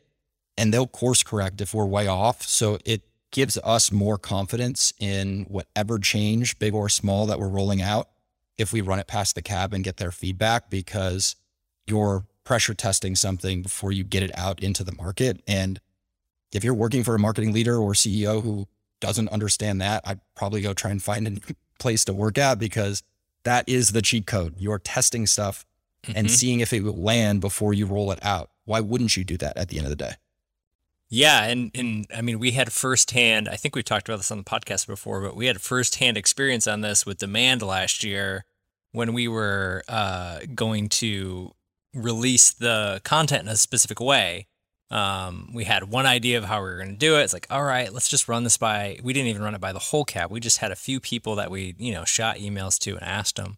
And 0.58 0.74
they'll 0.74 0.88
course 0.88 1.22
correct 1.22 1.62
if 1.62 1.76
we're 1.76 1.86
way 1.86 2.08
off. 2.08 2.42
So 2.42 2.80
it 2.86 3.04
gives 3.32 3.58
us 3.60 3.92
more 3.92 4.18
confidence 4.18 4.94
in 5.00 5.46
whatever 5.48 6.00
change, 6.00 6.58
big 6.58 6.74
or 6.74 6.90
small, 6.90 7.28
that 7.28 7.40
we're 7.40 7.50
rolling 7.50 7.84
out 7.84 8.10
if 8.58 8.74
we 8.74 8.82
run 8.82 9.00
it 9.00 9.08
past 9.08 9.36
the 9.36 9.42
cab 9.44 9.74
and 9.74 9.84
get 9.84 9.98
their 9.98 10.12
feedback 10.12 10.70
because 10.70 11.36
you're 11.88 12.26
pressure 12.44 12.74
testing 12.74 13.16
something 13.16 13.62
before 13.62 13.92
you 13.92 14.04
get 14.04 14.24
it 14.24 14.32
out 14.38 14.62
into 14.62 14.84
the 14.84 14.94
market. 14.94 15.42
And 15.48 15.80
if 16.52 16.64
you're 16.64 16.74
working 16.74 17.04
for 17.04 17.16
a 17.16 17.20
marketing 17.20 17.54
leader 17.54 17.78
or 17.78 17.94
CEO 17.94 18.42
who 18.42 18.68
doesn't 19.00 19.30
understand 19.30 19.82
that, 19.82 20.02
I'd 20.06 20.20
probably 20.36 20.62
go 20.62 20.74
try 20.74 20.92
and 20.92 21.02
find 21.02 21.28
a 21.28 21.30
new 21.32 21.56
place 21.80 22.06
to 22.06 22.14
work 22.14 22.38
at 22.38 22.60
because 22.60 23.04
that 23.44 23.68
is 23.68 23.90
the 23.90 24.02
cheat 24.02 24.26
code. 24.28 24.56
You're 24.58 24.80
testing 24.80 25.26
stuff 25.28 25.66
mm-hmm. 26.04 26.18
and 26.18 26.32
seeing 26.32 26.60
if 26.60 26.74
it 26.74 26.84
will 26.84 27.02
land 27.02 27.42
before 27.42 27.74
you 27.74 27.86
roll 27.86 28.12
it 28.12 28.20
out. 28.24 28.50
Why 28.66 28.80
wouldn't 28.80 29.18
you 29.18 29.24
do 29.24 29.38
that 29.38 29.58
at 29.58 29.70
the 29.70 29.78
end 29.78 29.86
of 29.86 29.90
the 29.90 29.96
day? 29.96 30.14
Yeah, 31.14 31.44
and 31.44 31.72
and 31.76 32.08
I 32.16 32.22
mean, 32.22 32.40
we 32.40 32.52
had 32.52 32.72
firsthand. 32.72 33.50
I 33.50 33.58
think 33.58 33.76
we 33.76 33.84
talked 33.84 34.08
about 34.08 34.18
this 34.18 34.32
on 34.32 34.38
the 34.38 34.46
podcast 34.46 34.88
before, 34.88 35.20
but 35.20 35.36
we 35.36 35.48
had 35.48 35.60
firsthand 35.60 36.18
experience 36.18 36.68
on 36.68 36.80
this 36.80 37.06
with 37.06 37.18
demand 37.18 37.62
last 37.62 38.02
year 38.06 38.46
when 38.94 39.12
we 39.12 39.28
were 39.28 39.84
uh, 39.90 40.40
going 40.56 40.88
to 40.88 41.52
release 41.94 42.52
the 42.52 43.02
content 43.04 43.44
in 43.44 43.50
a 43.50 43.56
specific 43.56 44.00
way. 44.00 44.48
Um, 44.90 45.52
we 45.54 45.64
had 45.64 45.86
one 45.86 46.06
idea 46.06 46.38
of 46.38 46.44
how 46.44 46.58
we 46.62 46.70
were 46.70 46.76
going 46.76 46.90
to 46.90 46.98
do 46.98 47.18
it. 47.18 47.22
It's 47.22 47.32
like, 47.32 47.48
all 47.50 47.64
right, 47.64 47.92
let's 47.94 48.10
just 48.10 48.28
run 48.28 48.44
this 48.44 48.58
by. 48.58 49.00
We 49.02 49.14
didn't 49.14 49.30
even 49.30 49.42
run 49.42 49.56
it 49.56 49.62
by 49.62 49.72
the 49.72 49.80
whole 49.80 50.04
cab. 50.04 50.32
We 50.32 50.42
just 50.42 50.58
had 50.58 50.72
a 50.72 50.76
few 50.76 51.00
people 51.00 51.36
that 51.36 51.50
we, 51.50 51.76
you 51.78 51.94
know, 51.94 52.04
shot 52.04 52.38
emails 52.38 52.78
to 52.80 52.92
and 52.92 53.04
asked 53.04 53.38
them, 53.38 53.58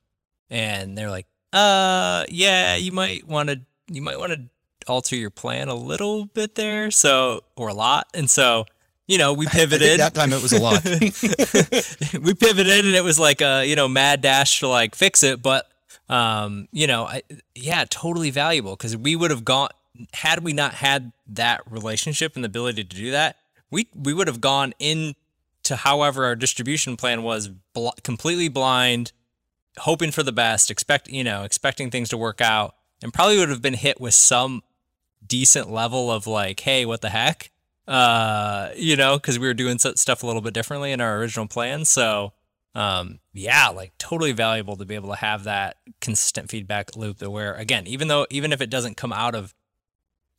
and 0.49 0.95
they're 0.95 1.09
like, 1.09 1.25
uh, 1.51 2.25
yeah, 2.29 2.75
you 2.75 2.91
might 2.91 3.27
want 3.27 3.49
to, 3.49 3.61
you 3.91 4.03
might 4.03 4.19
want 4.19 4.33
to 4.33 4.41
alter 4.87 5.15
your 5.15 5.31
plan 5.31 5.69
a 5.69 5.75
little 5.75 6.25
bit 6.25 6.53
there, 6.53 6.91
so 6.91 7.41
or 7.55 7.69
a 7.69 7.73
lot, 7.73 8.07
and 8.13 8.29
so. 8.29 8.65
You 9.05 9.17
know, 9.17 9.33
we 9.33 9.47
pivoted. 9.47 9.99
that 9.99 10.13
time 10.13 10.31
it 10.31 10.41
was 10.41 10.53
a 10.53 10.61
lot. 10.61 10.81
we 10.85 12.33
pivoted 12.33 12.85
and 12.85 12.95
it 12.95 13.03
was 13.03 13.19
like 13.19 13.41
a, 13.41 13.65
you 13.65 13.75
know, 13.75 13.89
mad 13.89 14.21
dash 14.21 14.61
to 14.61 14.69
like 14.69 14.95
fix 14.95 15.23
it, 15.23 15.41
but 15.41 15.69
um, 16.09 16.67
you 16.71 16.87
know, 16.87 17.05
I, 17.05 17.23
yeah, 17.55 17.85
totally 17.89 18.29
valuable 18.29 18.75
because 18.75 18.95
we 18.95 19.15
would 19.15 19.31
have 19.31 19.45
gone 19.45 19.69
had 20.13 20.43
we 20.43 20.53
not 20.53 20.75
had 20.75 21.11
that 21.27 21.61
relationship 21.69 22.35
and 22.35 22.43
the 22.43 22.47
ability 22.47 22.83
to 22.83 22.95
do 22.95 23.11
that, 23.11 23.37
we 23.71 23.87
we 23.95 24.13
would 24.13 24.27
have 24.27 24.41
gone 24.41 24.73
into 24.79 25.15
however 25.75 26.25
our 26.25 26.35
distribution 26.35 26.97
plan 26.97 27.23
was 27.23 27.49
bl- 27.73 27.89
completely 28.03 28.49
blind, 28.49 29.11
hoping 29.77 30.11
for 30.11 30.23
the 30.23 30.31
best, 30.31 30.71
expect 30.71 31.07
you 31.09 31.23
know 31.23 31.43
expecting 31.43 31.91
things 31.91 32.09
to 32.09 32.17
work 32.17 32.41
out, 32.41 32.75
and 33.01 33.13
probably 33.13 33.37
would 33.37 33.49
have 33.49 33.61
been 33.61 33.73
hit 33.73 34.01
with 34.01 34.13
some 34.13 34.63
decent 35.25 35.69
level 35.69 36.11
of 36.11 36.27
like, 36.27 36.59
hey, 36.59 36.85
what 36.85 37.01
the 37.01 37.09
heck, 37.09 37.51
uh, 37.87 38.69
you 38.75 38.95
know, 38.95 39.17
because 39.17 39.39
we 39.39 39.47
were 39.47 39.53
doing 39.53 39.77
stuff 39.79 40.23
a 40.23 40.27
little 40.27 40.41
bit 40.41 40.53
differently 40.53 40.91
in 40.91 40.99
our 41.01 41.17
original 41.17 41.47
plan, 41.47 41.85
so 41.85 42.33
um, 42.75 43.19
yeah, 43.33 43.69
like 43.69 43.93
totally 43.97 44.31
valuable 44.31 44.75
to 44.77 44.85
be 44.85 44.95
able 44.95 45.09
to 45.09 45.15
have 45.15 45.43
that 45.43 45.77
consistent 46.01 46.49
feedback 46.49 46.95
loop 46.95 47.19
that 47.19 47.29
where 47.29 47.53
again, 47.53 47.85
even 47.87 48.07
though 48.07 48.25
even 48.29 48.51
if 48.51 48.61
it 48.61 48.69
doesn't 48.69 48.97
come 48.97 49.13
out 49.13 49.35
of 49.35 49.53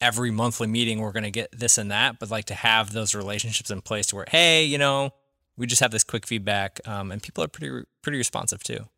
every 0.00 0.30
monthly 0.30 0.66
meeting, 0.66 1.00
we're 1.00 1.12
gonna 1.12 1.30
get 1.30 1.48
this 1.56 1.78
and 1.78 1.90
that, 1.90 2.18
but 2.18 2.30
like 2.30 2.46
to 2.46 2.54
have 2.54 2.92
those 2.92 3.14
relationships 3.14 3.70
in 3.70 3.80
place 3.80 4.06
to 4.08 4.16
where, 4.16 4.26
hey, 4.28 4.64
you 4.64 4.78
know, 4.78 5.10
we 5.56 5.66
just 5.66 5.80
have 5.80 5.92
this 5.92 6.04
quick 6.04 6.26
feedback, 6.26 6.80
um, 6.86 7.12
and 7.12 7.22
people 7.22 7.44
are 7.44 7.48
pretty 7.48 7.84
pretty 8.02 8.18
responsive 8.18 8.62
too. 8.62 8.88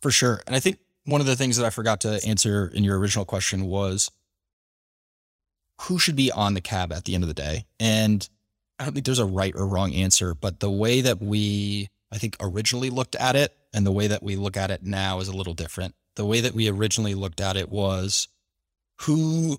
For 0.00 0.10
sure, 0.10 0.40
and 0.46 0.54
I 0.54 0.60
think 0.60 0.78
one 1.04 1.20
of 1.20 1.26
the 1.26 1.36
things 1.36 1.56
that 1.56 1.66
I 1.66 1.70
forgot 1.70 2.00
to 2.02 2.20
answer 2.24 2.70
in 2.72 2.84
your 2.84 2.98
original 2.98 3.24
question 3.24 3.66
was 3.66 4.10
who 5.82 5.98
should 5.98 6.16
be 6.16 6.30
on 6.30 6.54
the 6.54 6.60
cab 6.60 6.92
at 6.92 7.06
the 7.06 7.14
end 7.14 7.24
of 7.24 7.28
the 7.28 7.34
day, 7.34 7.66
and 7.80 8.28
I 8.78 8.84
don't 8.84 8.94
think 8.94 9.04
there's 9.04 9.18
a 9.18 9.26
right 9.26 9.54
or 9.56 9.66
wrong 9.66 9.92
answer, 9.92 10.34
but 10.34 10.60
the 10.60 10.70
way 10.70 11.00
that 11.00 11.20
we 11.20 11.90
I 12.12 12.18
think, 12.18 12.36
originally 12.40 12.90
looked 12.90 13.16
at 13.16 13.36
it 13.36 13.54
and 13.72 13.86
the 13.86 13.92
way 13.92 14.06
that 14.08 14.22
we 14.22 14.36
look 14.36 14.56
at 14.56 14.70
it 14.70 14.82
now 14.82 15.20
is 15.20 15.28
a 15.28 15.36
little 15.36 15.54
different. 15.54 15.94
The 16.16 16.26
way 16.26 16.40
that 16.40 16.54
we 16.54 16.68
originally 16.68 17.14
looked 17.14 17.40
at 17.40 17.56
it 17.56 17.70
was 17.70 18.28
who 19.02 19.58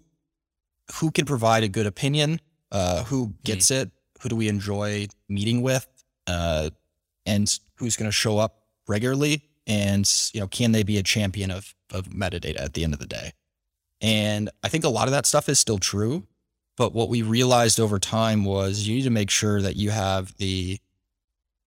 who 0.96 1.12
can 1.12 1.25
provide 1.25 1.63
a 1.63 1.70
good 1.70 1.86
opinion, 1.86 2.41
uh, 2.72 3.03
who 3.05 3.34
gets 3.46 3.67
mm. 3.67 3.81
it, 3.81 3.91
who 4.22 4.29
do 4.29 4.36
we 4.36 4.50
enjoy 4.50 5.08
meeting 5.29 5.62
with, 5.62 5.88
uh, 6.27 6.70
and 7.25 7.60
who's 7.75 7.96
going 7.96 8.10
to 8.10 8.13
show 8.13 8.38
up 8.38 8.63
regularly, 8.88 9.43
and 9.65 10.10
you 10.34 10.41
know, 10.41 10.48
can 10.48 10.74
they 10.74 10.84
be 10.84 10.98
a 10.98 11.03
champion 11.03 11.51
of 11.51 11.74
of 11.91 12.10
metadata 12.10 12.60
at 12.60 12.74
the 12.74 12.84
end 12.84 12.93
of 12.93 13.00
the 13.00 13.08
day? 13.08 13.31
And 14.01 14.50
I 14.63 14.67
think 14.67 14.84
a 14.84 14.89
lot 14.89 15.08
of 15.08 15.12
that 15.12 15.25
stuff 15.25 15.48
is 15.48 15.60
still 15.60 15.77
true, 15.77 16.27
but 16.75 16.93
what 16.93 17.08
we 17.08 17.22
realized 17.22 17.79
over 17.79 18.00
time 18.00 18.43
was 18.43 18.88
you 18.88 18.96
need 18.96 19.03
to 19.03 19.10
make 19.10 19.29
sure 19.29 19.62
that 19.62 19.75
you 19.75 19.91
have 19.91 20.36
the 20.38 20.79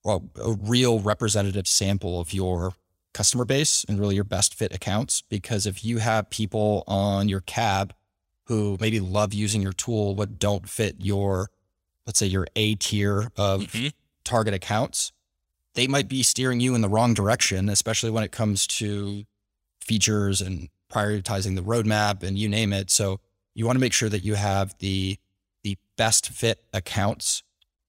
well, 0.04 0.28
a 0.42 0.52
real 0.52 1.00
representative 1.00 1.66
sample 1.66 2.20
of 2.20 2.32
your 2.32 2.74
customer 3.14 3.44
base 3.44 3.84
and 3.88 3.98
really 3.98 4.14
your 4.14 4.24
best 4.24 4.54
fit 4.54 4.74
accounts. 4.74 5.22
Because 5.22 5.66
if 5.66 5.84
you 5.84 5.98
have 5.98 6.30
people 6.30 6.84
on 6.86 7.28
your 7.28 7.40
cab 7.40 7.94
who 8.44 8.76
maybe 8.80 9.00
love 9.00 9.32
using 9.32 9.62
your 9.62 9.72
tool 9.72 10.14
but 10.14 10.38
don't 10.38 10.68
fit 10.68 10.96
your, 10.98 11.50
let's 12.06 12.18
say, 12.18 12.26
your 12.26 12.46
A 12.54 12.74
tier 12.74 13.30
of 13.36 13.62
mm-hmm. 13.62 13.88
target 14.24 14.52
accounts, 14.52 15.12
they 15.72 15.86
might 15.86 16.08
be 16.08 16.22
steering 16.22 16.60
you 16.60 16.74
in 16.74 16.82
the 16.82 16.88
wrong 16.88 17.14
direction, 17.14 17.68
especially 17.68 18.10
when 18.10 18.22
it 18.22 18.30
comes 18.30 18.66
to 18.66 19.24
features 19.80 20.40
and 20.40 20.68
prioritizing 20.92 21.56
the 21.56 21.62
roadmap 21.62 22.22
and 22.22 22.38
you 22.38 22.48
name 22.48 22.72
it. 22.72 22.90
So 22.90 23.20
you 23.54 23.64
want 23.64 23.76
to 23.76 23.80
make 23.80 23.92
sure 23.92 24.08
that 24.08 24.24
you 24.24 24.34
have 24.34 24.76
the 24.78 25.18
the 25.62 25.78
best 25.96 26.28
fit 26.28 26.62
accounts 26.74 27.42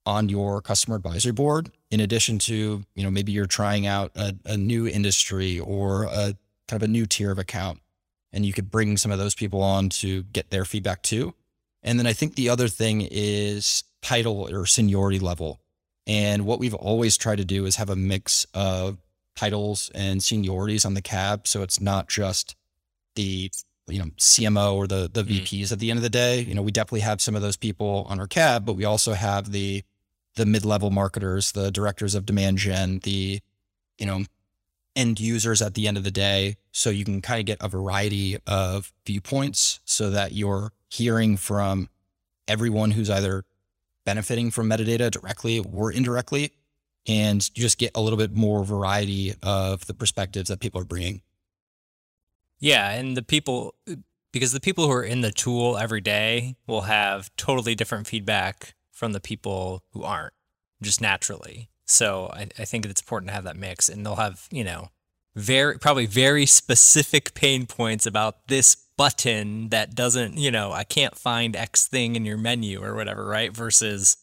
on 0.05 0.29
your 0.29 0.61
customer 0.61 0.95
advisory 0.95 1.31
board 1.31 1.71
in 1.89 1.99
addition 1.99 2.37
to 2.37 2.83
you 2.95 3.03
know 3.03 3.09
maybe 3.09 3.31
you're 3.31 3.45
trying 3.45 3.87
out 3.87 4.11
a, 4.15 4.35
a, 4.45 4.57
new 4.57 4.87
industry 4.87 5.59
or 5.59 6.03
a 6.03 6.35
kind 6.67 6.81
of 6.81 6.83
a 6.83 6.87
new 6.87 7.05
tier 7.05 7.31
of 7.31 7.39
account 7.39 7.79
and 8.31 8.45
you 8.45 8.53
could 8.53 8.69
bring 8.69 8.97
some 8.97 9.11
of 9.11 9.17
those 9.17 9.35
people 9.35 9.61
on 9.61 9.89
to 9.89 10.23
get 10.23 10.49
their 10.49 10.65
feedback 10.65 11.01
too 11.01 11.33
and 11.81 11.97
then 11.97 12.05
i 12.05 12.13
think 12.13 12.35
the 12.35 12.49
other 12.49 12.67
thing 12.67 13.07
is 13.09 13.83
title 14.01 14.47
or 14.49 14.65
seniority 14.65 15.19
level 15.19 15.59
and 16.05 16.45
what 16.45 16.59
we've 16.59 16.75
always 16.75 17.17
tried 17.17 17.37
to 17.37 17.45
do 17.45 17.65
is 17.65 17.77
have 17.77 17.89
a 17.89 17.95
mix 17.95 18.45
of 18.53 18.97
titles 19.35 19.89
and 19.95 20.21
seniorities 20.21 20.85
on 20.85 20.93
the 20.93 21.01
cab 21.01 21.47
so 21.47 21.63
it's 21.63 21.81
not 21.81 22.07
just 22.07 22.55
the 23.15 23.49
you 23.87 23.99
know 23.99 24.05
CMO 24.17 24.73
or 24.73 24.87
the 24.87 25.09
the. 25.11 25.23
Mm-hmm. 25.23 25.43
VPs 25.43 25.71
at 25.71 25.79
the 25.79 25.89
end 25.89 25.97
of 25.97 26.03
the 26.03 26.09
day. 26.09 26.41
You 26.41 26.55
know, 26.55 26.61
we 26.61 26.71
definitely 26.71 27.01
have 27.01 27.21
some 27.21 27.35
of 27.35 27.41
those 27.41 27.55
people 27.55 28.05
on 28.09 28.19
our 28.19 28.27
cab, 28.27 28.65
but 28.65 28.73
we 28.73 28.85
also 28.85 29.13
have 29.13 29.51
the 29.51 29.83
the 30.35 30.45
mid-level 30.45 30.91
marketers, 30.91 31.51
the 31.53 31.71
directors 31.71 32.15
of 32.15 32.25
demand 32.25 32.57
gen, 32.57 32.99
the 32.99 33.41
you 33.97 34.05
know 34.05 34.25
end 34.95 35.19
users 35.19 35.61
at 35.61 35.73
the 35.73 35.87
end 35.87 35.97
of 35.97 36.03
the 36.03 36.11
day 36.11 36.55
so 36.71 36.89
you 36.89 37.03
can 37.03 37.21
kind 37.21 37.39
of 37.39 37.45
get 37.45 37.57
a 37.61 37.67
variety 37.67 38.37
of 38.47 38.93
viewpoints 39.05 39.79
so 39.83 40.09
that 40.09 40.31
you're 40.31 40.71
hearing 40.89 41.35
from 41.35 41.89
everyone 42.47 42.91
who's 42.91 43.09
either 43.09 43.43
benefiting 44.05 44.51
from 44.51 44.69
metadata 44.69 45.11
directly 45.11 45.59
or 45.59 45.91
indirectly. 45.91 46.51
And 47.07 47.47
you 47.53 47.61
just 47.61 47.77
get 47.77 47.91
a 47.93 48.01
little 48.01 48.17
bit 48.17 48.33
more 48.33 48.63
variety 48.63 49.33
of 49.43 49.85
the 49.85 49.93
perspectives 49.93 50.49
that 50.49 50.59
people 50.59 50.81
are 50.81 50.85
bringing. 50.85 51.21
Yeah. 52.59 52.89
And 52.91 53.15
the 53.15 53.21
people, 53.21 53.75
because 54.31 54.53
the 54.53 54.59
people 54.59 54.85
who 54.85 54.91
are 54.91 55.03
in 55.03 55.21
the 55.21 55.31
tool 55.31 55.77
every 55.77 56.01
day 56.01 56.55
will 56.67 56.81
have 56.81 57.35
totally 57.35 57.75
different 57.75 58.07
feedback 58.07 58.73
from 58.95 59.11
the 59.11 59.19
people 59.19 59.83
who 59.91 60.03
aren't 60.03 60.33
just 60.81 61.01
naturally. 61.01 61.69
So 61.85 62.31
I, 62.33 62.47
I 62.57 62.65
think 62.65 62.85
it's 62.85 63.01
important 63.01 63.29
to 63.29 63.35
have 63.35 63.43
that 63.43 63.57
mix 63.57 63.89
and 63.89 64.05
they'll 64.05 64.15
have, 64.15 64.47
you 64.49 64.63
know, 64.63 64.89
very 65.35 65.77
probably 65.77 66.05
very 66.05 66.45
specific 66.45 67.33
pain 67.33 67.65
points 67.65 68.05
about 68.05 68.47
this 68.47 68.75
button 68.97 69.67
that 69.69 69.93
doesn't, 69.93 70.37
you 70.37 70.49
know, 70.49 70.71
I 70.71 70.85
can't 70.85 71.13
find 71.13 71.57
X 71.57 71.87
thing 71.87 72.15
in 72.15 72.25
your 72.25 72.37
menu 72.37 72.81
or 72.81 72.95
whatever, 72.95 73.27
right? 73.27 73.53
Versus, 73.53 74.15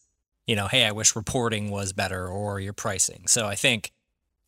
you 0.47 0.55
know, 0.55 0.65
hey, 0.67 0.85
I 0.85 0.91
wish 0.91 1.15
reporting 1.15 1.69
was 1.69 1.93
better 1.93 2.27
or 2.27 2.59
your 2.59 2.73
pricing. 2.73 3.27
So 3.27 3.45
I 3.45 3.53
think 3.53 3.91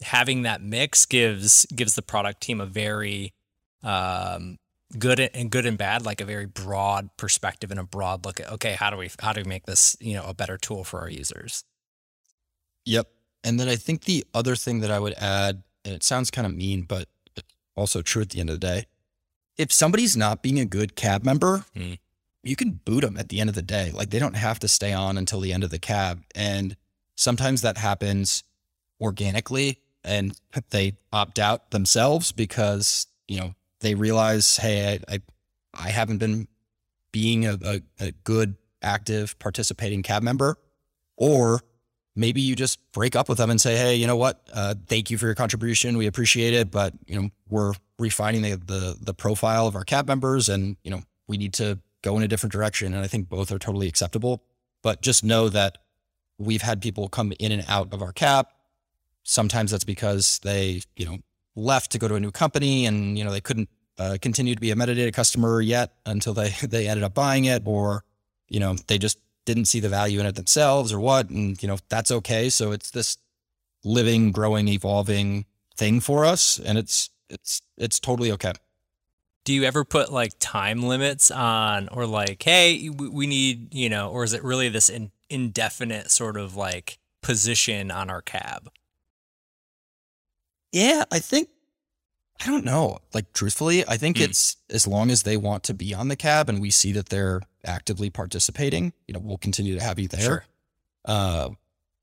having 0.01 0.41
that 0.41 0.61
mix 0.61 1.05
gives 1.05 1.67
gives 1.67 1.93
the 1.93 2.01
product 2.01 2.41
team 2.41 2.59
a 2.59 2.65
very 2.65 3.33
um, 3.83 4.57
good 4.97 5.19
and 5.19 5.51
good 5.51 5.65
and 5.65 5.77
bad, 5.77 6.05
like 6.05 6.21
a 6.21 6.25
very 6.25 6.45
broad 6.45 7.09
perspective 7.17 7.71
and 7.71 7.79
a 7.79 7.83
broad 7.83 8.25
look 8.25 8.39
at 8.39 8.51
okay, 8.53 8.73
how 8.73 8.89
do 8.89 8.97
we 8.97 9.09
how 9.19 9.33
do 9.33 9.41
we 9.41 9.49
make 9.49 9.65
this 9.65 9.95
you 9.99 10.13
know 10.13 10.25
a 10.25 10.33
better 10.33 10.57
tool 10.57 10.83
for 10.83 10.99
our 10.99 11.09
users? 11.09 11.63
Yep. 12.85 13.07
And 13.43 13.59
then 13.59 13.67
I 13.67 13.75
think 13.75 14.05
the 14.05 14.25
other 14.33 14.55
thing 14.55 14.79
that 14.79 14.91
I 14.91 14.99
would 14.99 15.13
add 15.13 15.63
and 15.85 15.93
it 15.93 16.03
sounds 16.03 16.31
kind 16.31 16.45
of 16.47 16.53
mean, 16.53 16.81
but 16.81 17.07
also 17.75 18.01
true 18.01 18.23
at 18.23 18.29
the 18.29 18.39
end 18.39 18.49
of 18.49 18.59
the 18.59 18.67
day. 18.67 18.85
If 19.57 19.71
somebody's 19.71 20.17
not 20.17 20.41
being 20.41 20.59
a 20.59 20.65
good 20.65 20.95
cab 20.95 21.23
member, 21.23 21.65
mm. 21.75 21.99
you 22.43 22.55
can 22.55 22.81
boot 22.83 23.01
them 23.01 23.17
at 23.17 23.29
the 23.29 23.39
end 23.39 23.49
of 23.49 23.55
the 23.55 23.61
day. 23.61 23.91
Like 23.91 24.09
they 24.09 24.19
don't 24.19 24.35
have 24.35 24.59
to 24.59 24.67
stay 24.67 24.91
on 24.91 25.17
until 25.17 25.39
the 25.39 25.53
end 25.53 25.63
of 25.63 25.69
the 25.69 25.79
cab. 25.79 26.23
And 26.33 26.75
sometimes 27.15 27.61
that 27.61 27.77
happens 27.77 28.43
organically 28.99 29.79
and 30.03 30.35
they 30.71 30.97
opt 31.13 31.39
out 31.39 31.71
themselves 31.71 32.31
because, 32.31 33.07
you 33.27 33.39
know, 33.39 33.55
they 33.85 33.95
realize, 33.95 34.57
hey, 34.57 34.99
I, 35.07 35.15
I, 35.15 35.21
I 35.73 35.89
haven't 35.89 36.17
been 36.17 36.47
being 37.11 37.45
a, 37.45 37.57
a, 37.63 37.81
a 37.99 38.11
good, 38.23 38.55
active, 38.81 39.37
participating 39.39 40.03
cab 40.03 40.23
member, 40.23 40.57
or 41.17 41.61
maybe 42.15 42.41
you 42.41 42.55
just 42.55 42.79
break 42.91 43.15
up 43.15 43.27
with 43.27 43.37
them 43.37 43.49
and 43.49 43.59
say, 43.59 43.75
hey, 43.75 43.95
you 43.95 44.07
know 44.07 44.15
what? 44.15 44.41
Uh, 44.53 44.75
thank 44.87 45.09
you 45.09 45.17
for 45.17 45.25
your 45.25 45.35
contribution. 45.35 45.97
We 45.97 46.07
appreciate 46.07 46.53
it, 46.53 46.71
but 46.71 46.93
you 47.05 47.21
know 47.21 47.29
we're 47.49 47.73
refining 47.99 48.41
the, 48.41 48.57
the 48.57 48.97
the 48.99 49.13
profile 49.13 49.67
of 49.67 49.75
our 49.75 49.83
cab 49.83 50.07
members, 50.07 50.49
and 50.49 50.77
you 50.83 50.91
know 50.91 51.01
we 51.27 51.37
need 51.37 51.53
to 51.53 51.79
go 52.01 52.17
in 52.17 52.23
a 52.23 52.27
different 52.27 52.53
direction. 52.53 52.93
And 52.93 53.03
I 53.03 53.07
think 53.07 53.29
both 53.29 53.51
are 53.51 53.59
totally 53.59 53.87
acceptable. 53.87 54.43
But 54.81 55.01
just 55.01 55.23
know 55.23 55.49
that 55.49 55.79
we've 56.37 56.61
had 56.61 56.81
people 56.81 57.09
come 57.09 57.33
in 57.39 57.51
and 57.51 57.65
out 57.67 57.93
of 57.93 58.01
our 58.01 58.11
cab. 58.11 58.47
Sometimes 59.23 59.71
that's 59.71 59.83
because 59.83 60.39
they 60.43 60.81
you 60.95 61.05
know 61.05 61.17
left 61.55 61.91
to 61.91 61.97
go 61.97 62.07
to 62.07 62.15
a 62.15 62.19
new 62.19 62.31
company, 62.31 62.85
and 62.85 63.17
you 63.17 63.23
know 63.23 63.31
they 63.31 63.41
couldn't 63.41 63.69
uh, 63.97 64.17
continue 64.21 64.55
to 64.55 64.61
be 64.61 64.71
a 64.71 64.75
metadata 64.75 65.13
customer 65.13 65.61
yet 65.61 65.93
until 66.05 66.33
they 66.33 66.49
they 66.63 66.87
ended 66.87 67.03
up 67.03 67.13
buying 67.13 67.45
it, 67.45 67.63
or 67.65 68.03
you 68.47 68.59
know 68.59 68.75
they 68.87 68.97
just 68.97 69.17
didn't 69.45 69.65
see 69.65 69.79
the 69.79 69.89
value 69.89 70.19
in 70.19 70.25
it 70.25 70.35
themselves 70.35 70.91
or 70.91 70.99
what. 70.99 71.29
And, 71.29 71.61
you 71.61 71.67
know, 71.67 71.77
that's 71.87 72.11
okay. 72.11 72.49
So 72.49 72.71
it's 72.71 72.91
this 72.91 73.17
living, 73.83 74.31
growing, 74.31 74.67
evolving 74.67 75.45
thing 75.77 75.99
for 75.99 76.25
us. 76.25 76.59
And 76.59 76.77
it's, 76.77 77.09
it's, 77.29 77.61
it's 77.77 77.99
totally 77.99 78.31
okay. 78.33 78.53
Do 79.45 79.53
you 79.53 79.63
ever 79.63 79.85
put 79.85 80.11
like 80.11 80.33
time 80.39 80.81
limits 80.81 81.29
on, 81.29 81.87
or 81.89 82.07
like, 82.07 82.41
hey, 82.41 82.89
we 82.89 83.27
need, 83.27 83.73
you 83.75 83.89
know, 83.89 84.09
or 84.09 84.23
is 84.23 84.33
it 84.33 84.43
really 84.43 84.69
this 84.69 84.89
in, 84.89 85.11
indefinite 85.29 86.09
sort 86.09 86.35
of 86.35 86.55
like 86.55 86.97
position 87.21 87.91
on 87.91 88.09
our 88.09 88.23
cab? 88.23 88.71
Yeah, 90.71 91.05
I 91.11 91.19
think 91.19 91.49
I 92.41 92.47
don't 92.47 92.65
know. 92.65 92.99
Like 93.13 93.31
truthfully, 93.33 93.87
I 93.87 93.97
think 93.97 94.17
mm. 94.17 94.25
it's 94.25 94.57
as 94.69 94.87
long 94.87 95.09
as 95.09 95.23
they 95.23 95.37
want 95.37 95.63
to 95.65 95.73
be 95.73 95.93
on 95.93 96.09
the 96.09 96.15
cab 96.15 96.49
and 96.49 96.61
we 96.61 96.69
see 96.69 96.91
that 96.93 97.09
they're 97.09 97.41
actively 97.63 98.09
participating, 98.09 98.93
you 99.07 99.13
know, 99.13 99.19
we'll 99.19 99.37
continue 99.37 99.77
to 99.77 99.83
have 99.83 99.99
you 99.99 100.07
there. 100.07 100.21
Sure. 100.21 100.45
Uh, 101.05 101.49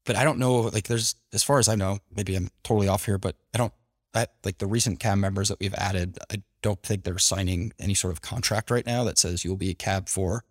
but 0.04 0.16
I 0.16 0.24
don't 0.24 0.38
know, 0.38 0.62
like 0.62 0.88
there's, 0.88 1.14
as 1.32 1.42
far 1.42 1.58
as 1.58 1.68
I 1.68 1.74
know, 1.74 1.98
maybe 2.14 2.34
I'm 2.34 2.50
totally 2.64 2.88
off 2.88 3.04
here, 3.04 3.18
but 3.18 3.36
I 3.54 3.58
don't, 3.58 3.72
that 4.14 4.32
like 4.44 4.58
the 4.58 4.66
recent 4.66 5.00
cab 5.00 5.18
members 5.18 5.48
that 5.48 5.60
we've 5.60 5.74
added, 5.74 6.18
I 6.30 6.42
don't 6.60 6.82
think 6.82 7.04
they're 7.04 7.18
signing 7.18 7.72
any 7.78 7.94
sort 7.94 8.12
of 8.12 8.20
contract 8.20 8.70
right 8.70 8.84
now 8.84 9.04
that 9.04 9.18
says 9.18 9.44
you'll 9.44 9.56
be 9.56 9.70
a 9.70 9.74
cab 9.74 10.08
for, 10.08 10.44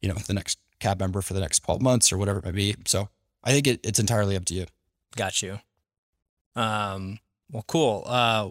you 0.00 0.08
know, 0.08 0.14
the 0.14 0.34
next 0.34 0.58
cab 0.80 1.00
member 1.00 1.22
for 1.22 1.34
the 1.34 1.40
next 1.40 1.60
12 1.60 1.80
months 1.80 2.12
or 2.12 2.18
whatever 2.18 2.40
it 2.40 2.44
may 2.44 2.50
be. 2.52 2.74
So 2.86 3.08
I 3.44 3.52
think 3.52 3.66
it, 3.66 3.80
it's 3.84 3.98
entirely 3.98 4.36
up 4.36 4.44
to 4.46 4.54
you. 4.54 4.66
Got 5.16 5.42
you. 5.42 5.60
Um, 6.56 7.18
well, 7.50 7.64
cool. 7.66 8.04
Uh, 8.06 8.50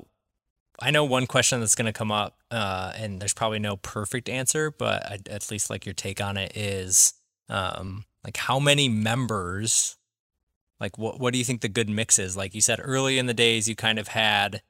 I 0.82 0.92
know 0.92 1.04
one 1.04 1.28
question 1.28 1.60
that's 1.60 1.76
going 1.76 1.86
to 1.86 1.94
come 1.94 2.12
up, 2.12 2.38
uh, 2.52 2.94
and 2.96 3.22
there's 3.22 3.34
probably 3.34 3.60
no 3.60 3.78
perfect 3.78 4.30
answer, 4.30 4.72
but 4.72 5.06
I'd 5.10 5.28
at 5.28 5.50
least 5.52 5.70
like 5.70 5.86
your 5.86 5.94
take 5.94 6.22
on 6.22 6.38
it 6.38 6.56
is 6.56 7.14
um, 7.50 8.06
like 8.24 8.38
how 8.38 8.60
many 8.60 8.90
members, 8.90 9.98
like 10.80 10.98
what 10.98 11.20
what 11.20 11.34
do 11.34 11.40
you 11.40 11.46
think 11.46 11.62
the 11.62 11.70
good 11.70 11.90
mix 11.90 12.20
is? 12.20 12.38
Like 12.38 12.56
you 12.56 12.62
said 12.62 12.80
early 12.82 13.18
in 13.18 13.26
the 13.26 13.34
days, 13.34 13.68
you 13.68 13.76
kind 13.76 14.00
of 14.00 14.10
had 14.10 14.62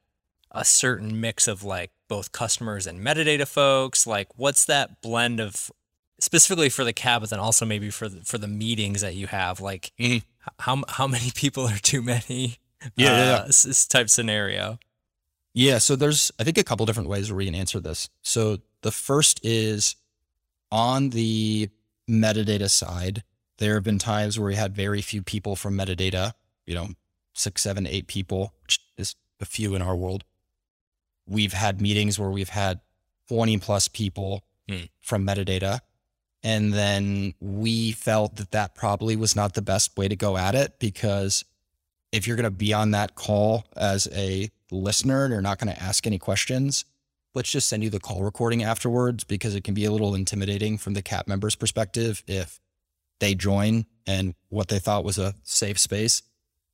a 0.50 0.64
certain 0.64 1.20
mix 1.20 1.46
of 1.46 1.62
like 1.62 1.92
both 2.08 2.32
customers 2.32 2.86
and 2.86 3.00
metadata 3.00 3.46
folks. 3.46 4.06
Like 4.06 4.28
what's 4.36 4.64
that 4.64 5.00
blend 5.02 5.40
of 5.40 5.70
specifically 6.18 6.68
for 6.68 6.84
the 6.84 6.92
cab, 6.92 7.22
but 7.22 7.30
then 7.30 7.38
also 7.38 7.64
maybe 7.64 7.90
for 7.90 8.08
the, 8.08 8.24
for 8.24 8.38
the 8.38 8.48
meetings 8.48 9.00
that 9.00 9.14
you 9.14 9.26
have? 9.28 9.60
Like 9.60 9.92
mm-hmm. 9.98 10.26
how 10.58 10.82
how 10.88 11.06
many 11.06 11.30
people 11.34 11.66
are 11.66 11.78
too 11.78 12.02
many? 12.02 12.58
Yeah, 12.96 13.08
uh, 13.08 13.16
yeah, 13.16 13.24
yeah. 13.24 13.44
This 13.46 13.86
type 13.86 14.08
scenario. 14.08 14.78
Yeah. 15.52 15.78
So 15.78 15.96
there's, 15.96 16.30
I 16.38 16.44
think, 16.44 16.58
a 16.58 16.64
couple 16.64 16.86
different 16.86 17.08
ways 17.08 17.30
where 17.30 17.38
we 17.38 17.46
can 17.46 17.54
answer 17.54 17.80
this. 17.80 18.08
So 18.22 18.58
the 18.82 18.92
first 18.92 19.40
is 19.42 19.96
on 20.70 21.10
the 21.10 21.70
metadata 22.08 22.70
side, 22.70 23.22
there 23.58 23.74
have 23.74 23.84
been 23.84 23.98
times 23.98 24.38
where 24.38 24.48
we 24.48 24.54
had 24.54 24.74
very 24.74 25.02
few 25.02 25.22
people 25.22 25.56
from 25.56 25.76
metadata, 25.76 26.32
you 26.66 26.74
know, 26.74 26.88
six, 27.34 27.62
seven, 27.62 27.86
eight 27.86 28.06
people, 28.06 28.54
which 28.62 28.80
is 28.96 29.14
a 29.40 29.44
few 29.44 29.74
in 29.74 29.82
our 29.82 29.96
world. 29.96 30.24
We've 31.26 31.52
had 31.52 31.80
meetings 31.80 32.18
where 32.18 32.30
we've 32.30 32.48
had 32.48 32.80
20 33.28 33.58
plus 33.58 33.88
people 33.88 34.42
hmm. 34.68 34.84
from 35.00 35.26
metadata. 35.26 35.80
And 36.42 36.72
then 36.72 37.34
we 37.38 37.92
felt 37.92 38.36
that 38.36 38.50
that 38.52 38.74
probably 38.74 39.14
was 39.14 39.36
not 39.36 39.54
the 39.54 39.62
best 39.62 39.96
way 39.96 40.08
to 40.08 40.16
go 40.16 40.36
at 40.38 40.54
it 40.54 40.78
because 40.78 41.44
if 42.12 42.26
you're 42.26 42.36
going 42.36 42.44
to 42.44 42.50
be 42.50 42.72
on 42.72 42.92
that 42.92 43.14
call 43.14 43.66
as 43.76 44.08
a 44.12 44.50
listener 44.70 45.24
and 45.24 45.32
you're 45.32 45.42
not 45.42 45.58
going 45.58 45.72
to 45.74 45.82
ask 45.82 46.06
any 46.06 46.18
questions, 46.18 46.84
let's 47.34 47.50
just 47.50 47.68
send 47.68 47.82
you 47.82 47.90
the 47.90 48.00
call 48.00 48.22
recording 48.22 48.62
afterwards 48.62 49.24
because 49.24 49.54
it 49.54 49.64
can 49.64 49.74
be 49.74 49.84
a 49.84 49.92
little 49.92 50.14
intimidating 50.14 50.78
from 50.78 50.94
the 50.94 51.02
cab 51.02 51.26
member's 51.26 51.54
perspective 51.54 52.22
if 52.26 52.60
they 53.20 53.34
join 53.34 53.86
and 54.06 54.34
what 54.48 54.68
they 54.68 54.78
thought 54.78 55.04
was 55.04 55.18
a 55.18 55.34
safe 55.42 55.78
space 55.78 56.22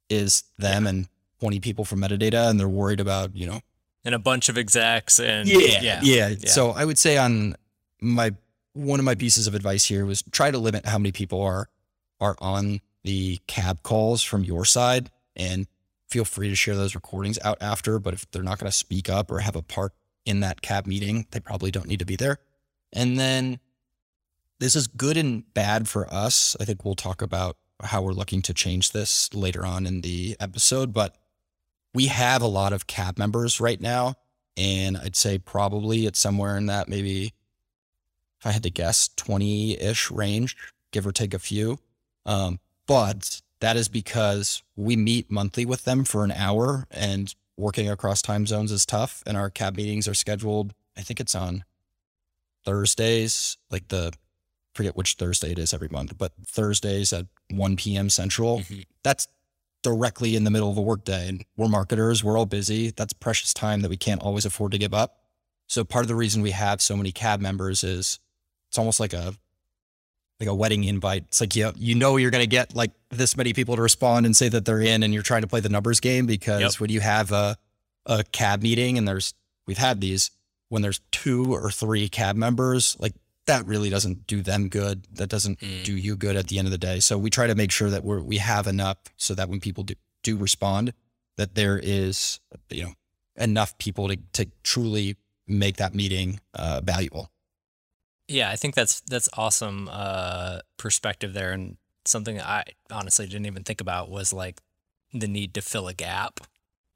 is 0.08 0.44
them 0.58 0.84
yeah. 0.84 0.90
and 0.90 1.08
20 1.40 1.60
people 1.60 1.84
from 1.84 2.00
metadata 2.00 2.48
and 2.48 2.58
they're 2.58 2.68
worried 2.68 3.00
about, 3.00 3.34
you 3.36 3.46
know, 3.46 3.60
and 4.04 4.14
a 4.14 4.18
bunch 4.18 4.48
of 4.48 4.56
execs 4.56 5.18
and 5.18 5.48
yeah, 5.48 5.58
yeah, 5.58 6.00
yeah. 6.02 6.28
yeah. 6.28 6.48
So 6.48 6.70
I 6.70 6.84
would 6.84 6.96
say 6.96 7.18
on 7.18 7.56
my 8.00 8.32
one 8.72 9.00
of 9.00 9.04
my 9.04 9.14
pieces 9.14 9.46
of 9.46 9.54
advice 9.54 9.84
here 9.84 10.06
was 10.06 10.22
try 10.30 10.50
to 10.50 10.58
limit 10.58 10.86
how 10.86 10.98
many 10.98 11.12
people 11.12 11.42
are 11.42 11.68
are 12.20 12.36
on 12.38 12.80
the 13.04 13.38
cab 13.46 13.82
calls 13.82 14.22
from 14.22 14.44
your 14.44 14.64
side 14.64 15.10
and 15.34 15.66
feel 16.16 16.24
free 16.24 16.48
to 16.48 16.56
share 16.56 16.74
those 16.74 16.94
recordings 16.94 17.38
out 17.44 17.58
after. 17.60 17.98
But 17.98 18.14
if 18.14 18.30
they're 18.30 18.42
not 18.42 18.58
going 18.58 18.70
to 18.70 18.76
speak 18.76 19.10
up 19.10 19.30
or 19.30 19.40
have 19.40 19.54
a 19.54 19.60
part 19.60 19.92
in 20.24 20.40
that 20.40 20.62
cab 20.62 20.86
meeting, 20.86 21.26
they 21.30 21.40
probably 21.40 21.70
don't 21.70 21.86
need 21.86 21.98
to 21.98 22.06
be 22.06 22.16
there. 22.16 22.38
And 22.90 23.20
then 23.20 23.58
this 24.58 24.74
is 24.74 24.86
good 24.86 25.18
and 25.18 25.44
bad 25.52 25.88
for 25.88 26.10
us. 26.12 26.56
I 26.58 26.64
think 26.64 26.86
we'll 26.86 26.94
talk 26.94 27.20
about 27.20 27.58
how 27.82 28.00
we're 28.00 28.12
looking 28.12 28.40
to 28.42 28.54
change 28.54 28.92
this 28.92 29.34
later 29.34 29.66
on 29.66 29.86
in 29.86 30.00
the 30.00 30.38
episode, 30.40 30.94
but 30.94 31.18
we 31.92 32.06
have 32.06 32.40
a 32.40 32.46
lot 32.46 32.72
of 32.72 32.86
cab 32.86 33.18
members 33.18 33.60
right 33.60 33.80
now. 33.80 34.14
And 34.56 34.96
I'd 34.96 35.16
say 35.16 35.36
probably 35.36 36.06
it's 36.06 36.18
somewhere 36.18 36.56
in 36.56 36.64
that 36.66 36.88
maybe, 36.88 37.34
if 38.40 38.46
I 38.46 38.52
had 38.52 38.62
to 38.62 38.70
guess, 38.70 39.10
20 39.16 39.78
ish 39.78 40.10
range, 40.10 40.56
give 40.92 41.06
or 41.06 41.12
take 41.12 41.34
a 41.34 41.38
few. 41.38 41.78
Um, 42.24 42.58
but 42.86 43.42
that 43.60 43.76
is 43.76 43.88
because 43.88 44.62
we 44.76 44.96
meet 44.96 45.30
monthly 45.30 45.64
with 45.64 45.84
them 45.84 46.04
for 46.04 46.24
an 46.24 46.32
hour 46.32 46.86
and 46.90 47.34
working 47.56 47.88
across 47.88 48.20
time 48.20 48.46
zones 48.46 48.70
is 48.70 48.84
tough. 48.84 49.22
And 49.26 49.36
our 49.36 49.50
cab 49.50 49.76
meetings 49.76 50.06
are 50.06 50.14
scheduled, 50.14 50.74
I 50.96 51.02
think 51.02 51.20
it's 51.20 51.34
on 51.34 51.64
Thursdays, 52.64 53.56
like 53.70 53.88
the, 53.88 54.12
forget 54.74 54.96
which 54.96 55.14
Thursday 55.14 55.52
it 55.52 55.58
is 55.58 55.72
every 55.72 55.88
month, 55.88 56.18
but 56.18 56.32
Thursdays 56.46 57.12
at 57.12 57.26
1 57.50 57.76
p.m. 57.76 58.10
Central. 58.10 58.60
Mm-hmm. 58.60 58.80
That's 59.02 59.28
directly 59.82 60.36
in 60.36 60.44
the 60.44 60.50
middle 60.50 60.70
of 60.70 60.76
a 60.76 60.82
workday. 60.82 61.28
And 61.28 61.44
we're 61.56 61.68
marketers, 61.68 62.22
we're 62.22 62.36
all 62.36 62.46
busy. 62.46 62.90
That's 62.90 63.12
precious 63.12 63.54
time 63.54 63.80
that 63.82 63.88
we 63.88 63.96
can't 63.96 64.20
always 64.20 64.44
afford 64.44 64.72
to 64.72 64.78
give 64.78 64.92
up. 64.92 65.18
So 65.68 65.84
part 65.84 66.04
of 66.04 66.08
the 66.08 66.14
reason 66.14 66.42
we 66.42 66.50
have 66.52 66.80
so 66.80 66.96
many 66.96 67.12
cab 67.12 67.40
members 67.40 67.82
is 67.82 68.18
it's 68.68 68.78
almost 68.78 69.00
like 69.00 69.12
a 69.12 69.34
like 70.40 70.48
a 70.48 70.54
wedding 70.54 70.84
invite. 70.84 71.24
It's 71.28 71.40
like 71.40 71.56
you 71.56 71.72
you 71.76 71.94
know 71.94 72.16
you're 72.16 72.30
going 72.30 72.42
to 72.42 72.48
get 72.48 72.74
like 72.74 72.92
this 73.10 73.36
many 73.36 73.52
people 73.52 73.76
to 73.76 73.82
respond 73.82 74.26
and 74.26 74.36
say 74.36 74.48
that 74.48 74.64
they're 74.64 74.80
in, 74.80 75.02
and 75.02 75.12
you're 75.12 75.22
trying 75.22 75.42
to 75.42 75.48
play 75.48 75.60
the 75.60 75.68
numbers 75.68 76.00
game 76.00 76.26
because 76.26 76.60
yep. 76.60 76.72
when 76.80 76.90
you 76.90 77.00
have 77.00 77.32
a 77.32 77.56
a 78.06 78.24
cab 78.24 78.62
meeting 78.62 78.98
and 78.98 79.06
there's 79.06 79.34
we've 79.66 79.78
had 79.78 80.00
these 80.00 80.30
when 80.68 80.82
there's 80.82 81.00
two 81.10 81.54
or 81.54 81.70
three 81.70 82.08
cab 82.08 82.36
members, 82.36 82.96
like 82.98 83.14
that 83.46 83.64
really 83.66 83.90
doesn't 83.90 84.26
do 84.26 84.42
them 84.42 84.68
good. 84.68 85.06
That 85.12 85.28
doesn't 85.28 85.60
mm. 85.60 85.84
do 85.84 85.96
you 85.96 86.16
good 86.16 86.36
at 86.36 86.48
the 86.48 86.58
end 86.58 86.66
of 86.66 86.72
the 86.72 86.78
day. 86.78 87.00
So 87.00 87.16
we 87.16 87.30
try 87.30 87.46
to 87.46 87.54
make 87.54 87.70
sure 87.70 87.90
that 87.90 88.04
we're 88.04 88.20
we 88.20 88.38
have 88.38 88.66
enough 88.66 88.98
so 89.16 89.34
that 89.34 89.48
when 89.48 89.60
people 89.60 89.84
do, 89.84 89.94
do 90.22 90.36
respond, 90.36 90.92
that 91.36 91.54
there 91.54 91.78
is 91.82 92.40
you 92.70 92.84
know 92.84 92.92
enough 93.36 93.76
people 93.78 94.08
to 94.08 94.18
to 94.34 94.46
truly 94.62 95.16
make 95.46 95.76
that 95.76 95.94
meeting 95.94 96.40
uh, 96.54 96.80
valuable. 96.82 97.30
Yeah, 98.28 98.50
I 98.50 98.56
think 98.56 98.74
that's 98.74 99.00
that's 99.00 99.28
awesome 99.34 99.88
uh, 99.90 100.60
perspective 100.78 101.32
there, 101.32 101.52
and 101.52 101.76
something 102.04 102.40
I 102.40 102.64
honestly 102.90 103.26
didn't 103.26 103.46
even 103.46 103.62
think 103.62 103.80
about 103.80 104.10
was 104.10 104.32
like 104.32 104.60
the 105.12 105.28
need 105.28 105.54
to 105.54 105.60
fill 105.60 105.88
a 105.88 105.94
gap, 105.94 106.40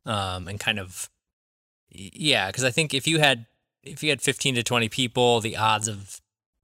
um, 0.05 0.49
and 0.49 0.59
kind 0.59 0.79
of 0.79 1.09
yeah, 1.91 2.49
because 2.49 2.65
I 2.65 2.71
think 2.71 2.95
if 2.95 3.07
you 3.07 3.19
had 3.19 3.47
if 3.83 4.03
you 4.03 4.11
had 4.11 4.21
15 4.21 4.57
to 4.57 4.63
20 4.63 4.89
people, 4.89 5.41
the 5.41 5.57
odds 5.57 5.89
of 5.89 6.21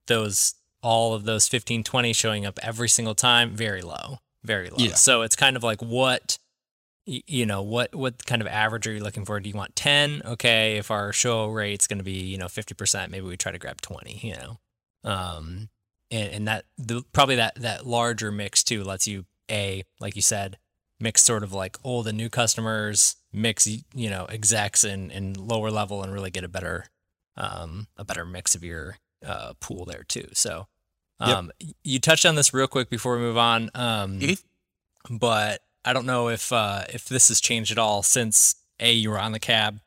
those 0.07 0.55
all 0.83 1.14
of 1.14 1.24
those 1.24 1.48
15 1.48 1.83
20 1.83 2.12
showing 2.12 2.46
up 2.46 2.59
every 2.62 2.88
single 2.88 3.14
time 3.14 3.50
very 3.50 3.83
low, 3.83 4.18
very 4.44 4.68
low. 4.68 4.76
Yeah. 4.79 4.94
So 4.94 5.22
it's 5.22 5.37
kind 5.37 5.57
of 5.57 5.62
like 5.62 5.81
what 5.81 6.38
you 7.07 7.47
know 7.47 7.62
what 7.62 7.95
what 7.95 8.27
kind 8.27 8.42
of 8.42 8.49
average 8.49 8.87
are 8.87 8.92
you 8.92 9.03
looking 9.03 9.25
for 9.25 9.38
do 9.38 9.49
you 9.49 9.55
want 9.55 9.77
10 9.77 10.23
okay 10.25 10.77
if 10.77 10.90
our 10.90 11.12
show 11.12 11.47
rate's 11.47 11.87
going 11.87 11.99
to 11.99 12.05
be 12.05 12.25
you 12.25 12.37
know 12.37 12.47
50% 12.47 13.11
maybe 13.11 13.27
we 13.27 13.37
try 13.37 13.53
to 13.53 13.59
grab 13.59 13.81
20 13.81 14.21
you 14.23 14.35
know 14.35 14.59
um 15.05 15.69
and, 16.11 16.33
and 16.33 16.49
that 16.49 16.64
the 16.77 17.03
probably 17.12 17.37
that 17.37 17.55
that 17.57 17.87
larger 17.87 18.33
mix 18.33 18.64
too 18.64 18.83
lets 18.83 19.07
you 19.07 19.25
a 19.51 19.85
like 20.01 20.16
you 20.16 20.23
said 20.23 20.59
mix 20.99 21.23
sort 21.23 21.45
of 21.45 21.53
like 21.53 21.77
old 21.85 22.09
and 22.09 22.19
new 22.19 22.29
customers 22.29 23.16
mix 23.33 23.66
you 23.66 24.11
know 24.11 24.25
execs 24.27 24.83
and 24.83 25.12
and 25.12 25.37
lower 25.37 25.71
level 25.71 26.03
and 26.03 26.12
really 26.12 26.31
get 26.31 26.45
a 26.45 26.49
better 26.49 26.87
um 27.37 27.87
a 27.97 28.05
better 28.05 28.25
mix 28.25 28.55
of 28.55 28.64
your 28.64 28.97
uh 29.25 29.53
pool 29.61 29.85
there 29.85 30.05
too 30.09 30.27
so 30.33 30.66
um 31.21 31.53
yep. 31.61 31.71
you 31.85 32.01
touched 32.01 32.27
on 32.27 32.35
this 32.35 32.53
real 32.53 32.66
quick 32.66 32.90
before 32.90 33.14
we 33.14 33.21
move 33.23 33.38
on 33.38 33.71
um 33.75 34.19
mm-hmm. 34.19 35.16
but 35.16 35.61
I 35.87 35.92
don't 35.92 36.05
know 36.05 36.29
if 36.29 36.53
uh, 36.53 36.83
if 36.92 37.09
this 37.09 37.29
has 37.29 37.40
changed 37.40 37.70
at 37.70 37.79
all 37.79 38.03
since 38.03 38.57
a 38.81 38.92
you 38.92 39.11
were 39.11 39.20
on 39.20 39.33
the 39.33 39.38
cab, 39.38 39.81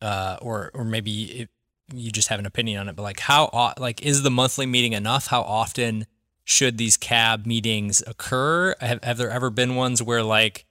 uh, 0.00 0.38
or 0.40 0.70
or 0.74 0.84
maybe 0.84 1.24
it, 1.42 1.50
you 1.92 2.10
just 2.10 2.28
have 2.28 2.38
an 2.38 2.46
opinion 2.46 2.80
on 2.80 2.88
it. 2.88 2.96
But 2.96 3.02
like, 3.02 3.20
how 3.20 3.74
like 3.78 4.02
is 4.02 4.22
the 4.22 4.30
monthly 4.30 4.66
meeting 4.66 4.94
enough? 4.94 5.26
How 5.26 5.42
often 5.42 6.06
should 6.44 6.78
these 6.78 6.96
cab 6.96 7.46
meetings 7.46 8.02
occur? 8.06 8.74
Have 8.80 9.04
have 9.04 9.18
there 9.18 9.30
ever 9.30 9.50
been 9.50 9.74
ones 9.74 10.02
where 10.02 10.22
like 10.22 10.64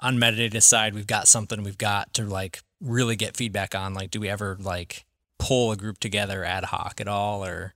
on 0.00 0.18
metadata 0.18 0.62
side 0.62 0.94
we've 0.94 1.06
got 1.06 1.26
something 1.26 1.62
we've 1.62 1.78
got 1.78 2.12
to 2.14 2.24
like 2.24 2.62
really 2.80 3.16
get 3.16 3.36
feedback 3.36 3.74
on? 3.74 3.94
Like, 3.94 4.10
do 4.10 4.20
we 4.20 4.28
ever 4.28 4.58
like 4.60 5.06
pull 5.38 5.72
a 5.72 5.76
group 5.76 5.98
together 5.98 6.44
ad 6.44 6.64
hoc 6.64 7.00
at 7.00 7.08
all, 7.08 7.44
or 7.44 7.74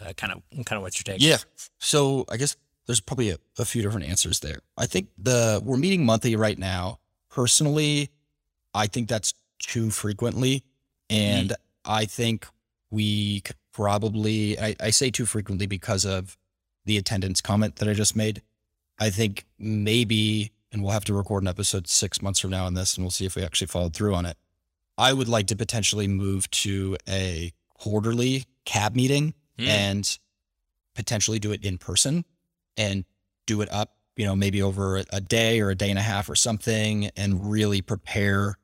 uh, 0.00 0.12
kind 0.14 0.32
of 0.32 0.42
kind 0.66 0.76
of 0.76 0.82
what's 0.82 0.98
your 0.98 1.14
take? 1.14 1.22
Yeah. 1.22 1.38
So 1.78 2.24
I 2.28 2.36
guess 2.36 2.56
there's 2.88 3.00
probably 3.00 3.30
a, 3.30 3.38
a 3.58 3.66
few 3.66 3.82
different 3.82 4.06
answers 4.06 4.40
there. 4.40 4.60
I 4.76 4.86
think 4.86 5.08
the 5.18 5.62
we're 5.62 5.76
meeting 5.76 6.06
monthly 6.06 6.34
right 6.36 6.58
now. 6.58 6.98
Personally, 7.30 8.10
I 8.74 8.86
think 8.86 9.08
that's 9.08 9.34
too 9.58 9.90
frequently. 9.90 10.64
And 11.10 11.50
mm-hmm. 11.50 11.92
I 11.92 12.06
think 12.06 12.48
we 12.90 13.40
could 13.40 13.56
probably, 13.72 14.58
I, 14.58 14.74
I, 14.80 14.90
say 14.90 15.10
too 15.10 15.26
frequently 15.26 15.66
because 15.66 16.06
of 16.06 16.36
the 16.86 16.96
attendance 16.96 17.42
comment 17.42 17.76
that 17.76 17.88
I 17.88 17.92
just 17.92 18.16
made. 18.16 18.40
I 18.98 19.10
think 19.10 19.44
maybe, 19.58 20.50
and 20.72 20.82
we'll 20.82 20.92
have 20.92 21.04
to 21.04 21.14
record 21.14 21.42
an 21.42 21.48
episode 21.48 21.86
six 21.88 22.22
months 22.22 22.40
from 22.40 22.50
now 22.50 22.64
on 22.64 22.74
this 22.74 22.96
and 22.96 23.04
we'll 23.04 23.10
see 23.10 23.26
if 23.26 23.36
we 23.36 23.42
actually 23.42 23.66
followed 23.66 23.94
through 23.94 24.14
on 24.14 24.24
it. 24.24 24.38
I 24.96 25.12
would 25.12 25.28
like 25.28 25.46
to 25.48 25.56
potentially 25.56 26.08
move 26.08 26.50
to 26.50 26.96
a 27.06 27.52
quarterly 27.74 28.46
cab 28.64 28.96
meeting 28.96 29.34
mm. 29.58 29.66
and 29.66 30.18
potentially 30.94 31.38
do 31.38 31.52
it 31.52 31.62
in 31.62 31.76
person 31.76 32.24
and 32.78 33.04
do 33.46 33.60
it 33.60 33.70
up, 33.70 33.96
you 34.16 34.24
know, 34.24 34.34
maybe 34.34 34.62
over 34.62 35.02
a 35.12 35.20
day 35.20 35.60
or 35.60 35.68
a 35.68 35.74
day 35.74 35.90
and 35.90 35.98
a 35.98 36.02
half 36.02 36.30
or 36.30 36.34
something 36.34 37.10
and 37.16 37.50
really 37.50 37.82
prepare. 37.82 38.56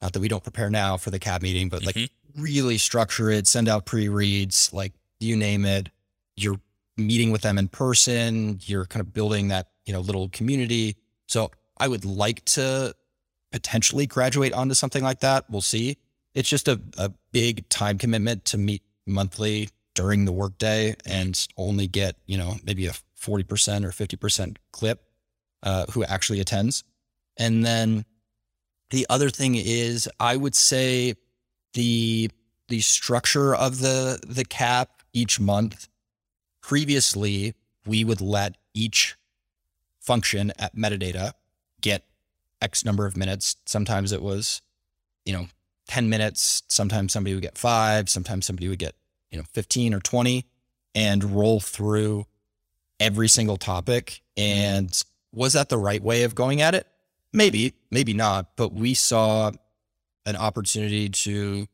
Not 0.00 0.12
that 0.12 0.20
we 0.20 0.28
don't 0.28 0.42
prepare 0.42 0.70
now 0.70 0.96
for 0.96 1.10
the 1.10 1.18
cab 1.18 1.42
meeting, 1.42 1.68
but 1.68 1.82
mm-hmm. 1.82 2.00
like 2.00 2.10
really 2.36 2.78
structure 2.78 3.30
it, 3.30 3.46
send 3.46 3.68
out 3.68 3.86
pre 3.86 4.08
reads, 4.08 4.72
like 4.72 4.92
you 5.18 5.36
name 5.36 5.64
it. 5.64 5.88
You're 6.36 6.60
meeting 6.96 7.32
with 7.32 7.42
them 7.42 7.58
in 7.58 7.68
person. 7.68 8.60
You're 8.62 8.86
kind 8.86 9.00
of 9.00 9.12
building 9.12 9.48
that, 9.48 9.68
you 9.86 9.92
know, 9.92 10.00
little 10.00 10.28
community. 10.28 10.96
So 11.26 11.50
I 11.78 11.88
would 11.88 12.04
like 12.04 12.44
to 12.46 12.94
potentially 13.52 14.06
graduate 14.06 14.52
onto 14.52 14.74
something 14.74 15.02
like 15.02 15.20
that. 15.20 15.48
We'll 15.48 15.60
see. 15.60 15.96
It's 16.34 16.48
just 16.48 16.68
a, 16.68 16.80
a 16.98 17.12
big 17.32 17.68
time 17.68 17.98
commitment 17.98 18.44
to 18.46 18.58
meet 18.58 18.82
monthly 19.06 19.68
during 19.94 20.24
the 20.24 20.32
workday 20.32 20.96
and 21.06 21.46
only 21.56 21.86
get, 21.86 22.16
you 22.26 22.36
know, 22.36 22.56
maybe 22.64 22.86
a 22.86 22.92
40% 23.24 23.84
or 23.84 23.90
50% 23.90 24.56
clip 24.72 25.02
uh, 25.62 25.86
who 25.92 26.04
actually 26.04 26.40
attends. 26.40 26.84
And 27.36 27.64
then 27.64 28.04
the 28.90 29.06
other 29.08 29.30
thing 29.30 29.54
is, 29.56 30.08
I 30.20 30.36
would 30.36 30.54
say 30.54 31.14
the 31.72 32.30
the 32.68 32.80
structure 32.80 33.54
of 33.54 33.80
the 33.80 34.20
the 34.26 34.44
cab 34.44 34.88
each 35.12 35.40
month. 35.40 35.88
Previously, 36.62 37.54
we 37.86 38.04
would 38.04 38.20
let 38.20 38.56
each 38.72 39.16
function 40.00 40.52
at 40.58 40.76
metadata 40.76 41.32
get 41.80 42.04
X 42.62 42.84
number 42.84 43.06
of 43.06 43.16
minutes. 43.16 43.56
Sometimes 43.66 44.12
it 44.12 44.22
was, 44.22 44.62
you 45.24 45.32
know, 45.32 45.46
10 45.88 46.08
minutes. 46.08 46.62
Sometimes 46.68 47.12
somebody 47.12 47.34
would 47.34 47.42
get 47.42 47.58
five. 47.58 48.08
Sometimes 48.08 48.46
somebody 48.46 48.68
would 48.68 48.78
get, 48.78 48.94
you 49.30 49.38
know, 49.38 49.44
15 49.52 49.92
or 49.92 50.00
20 50.00 50.46
and 50.94 51.24
roll 51.24 51.60
through 51.60 52.26
every 53.00 53.28
single 53.28 53.56
topic. 53.56 54.22
And 54.36 54.90
was 55.32 55.52
that 55.54 55.68
the 55.68 55.78
right 55.78 56.02
way 56.02 56.22
of 56.22 56.34
going 56.34 56.60
at 56.60 56.74
it? 56.74 56.86
Maybe, 57.32 57.74
maybe 57.90 58.14
not. 58.14 58.56
But 58.56 58.72
we 58.72 58.94
saw 58.94 59.50
an 60.26 60.36
opportunity 60.36 61.08
to 61.08 61.66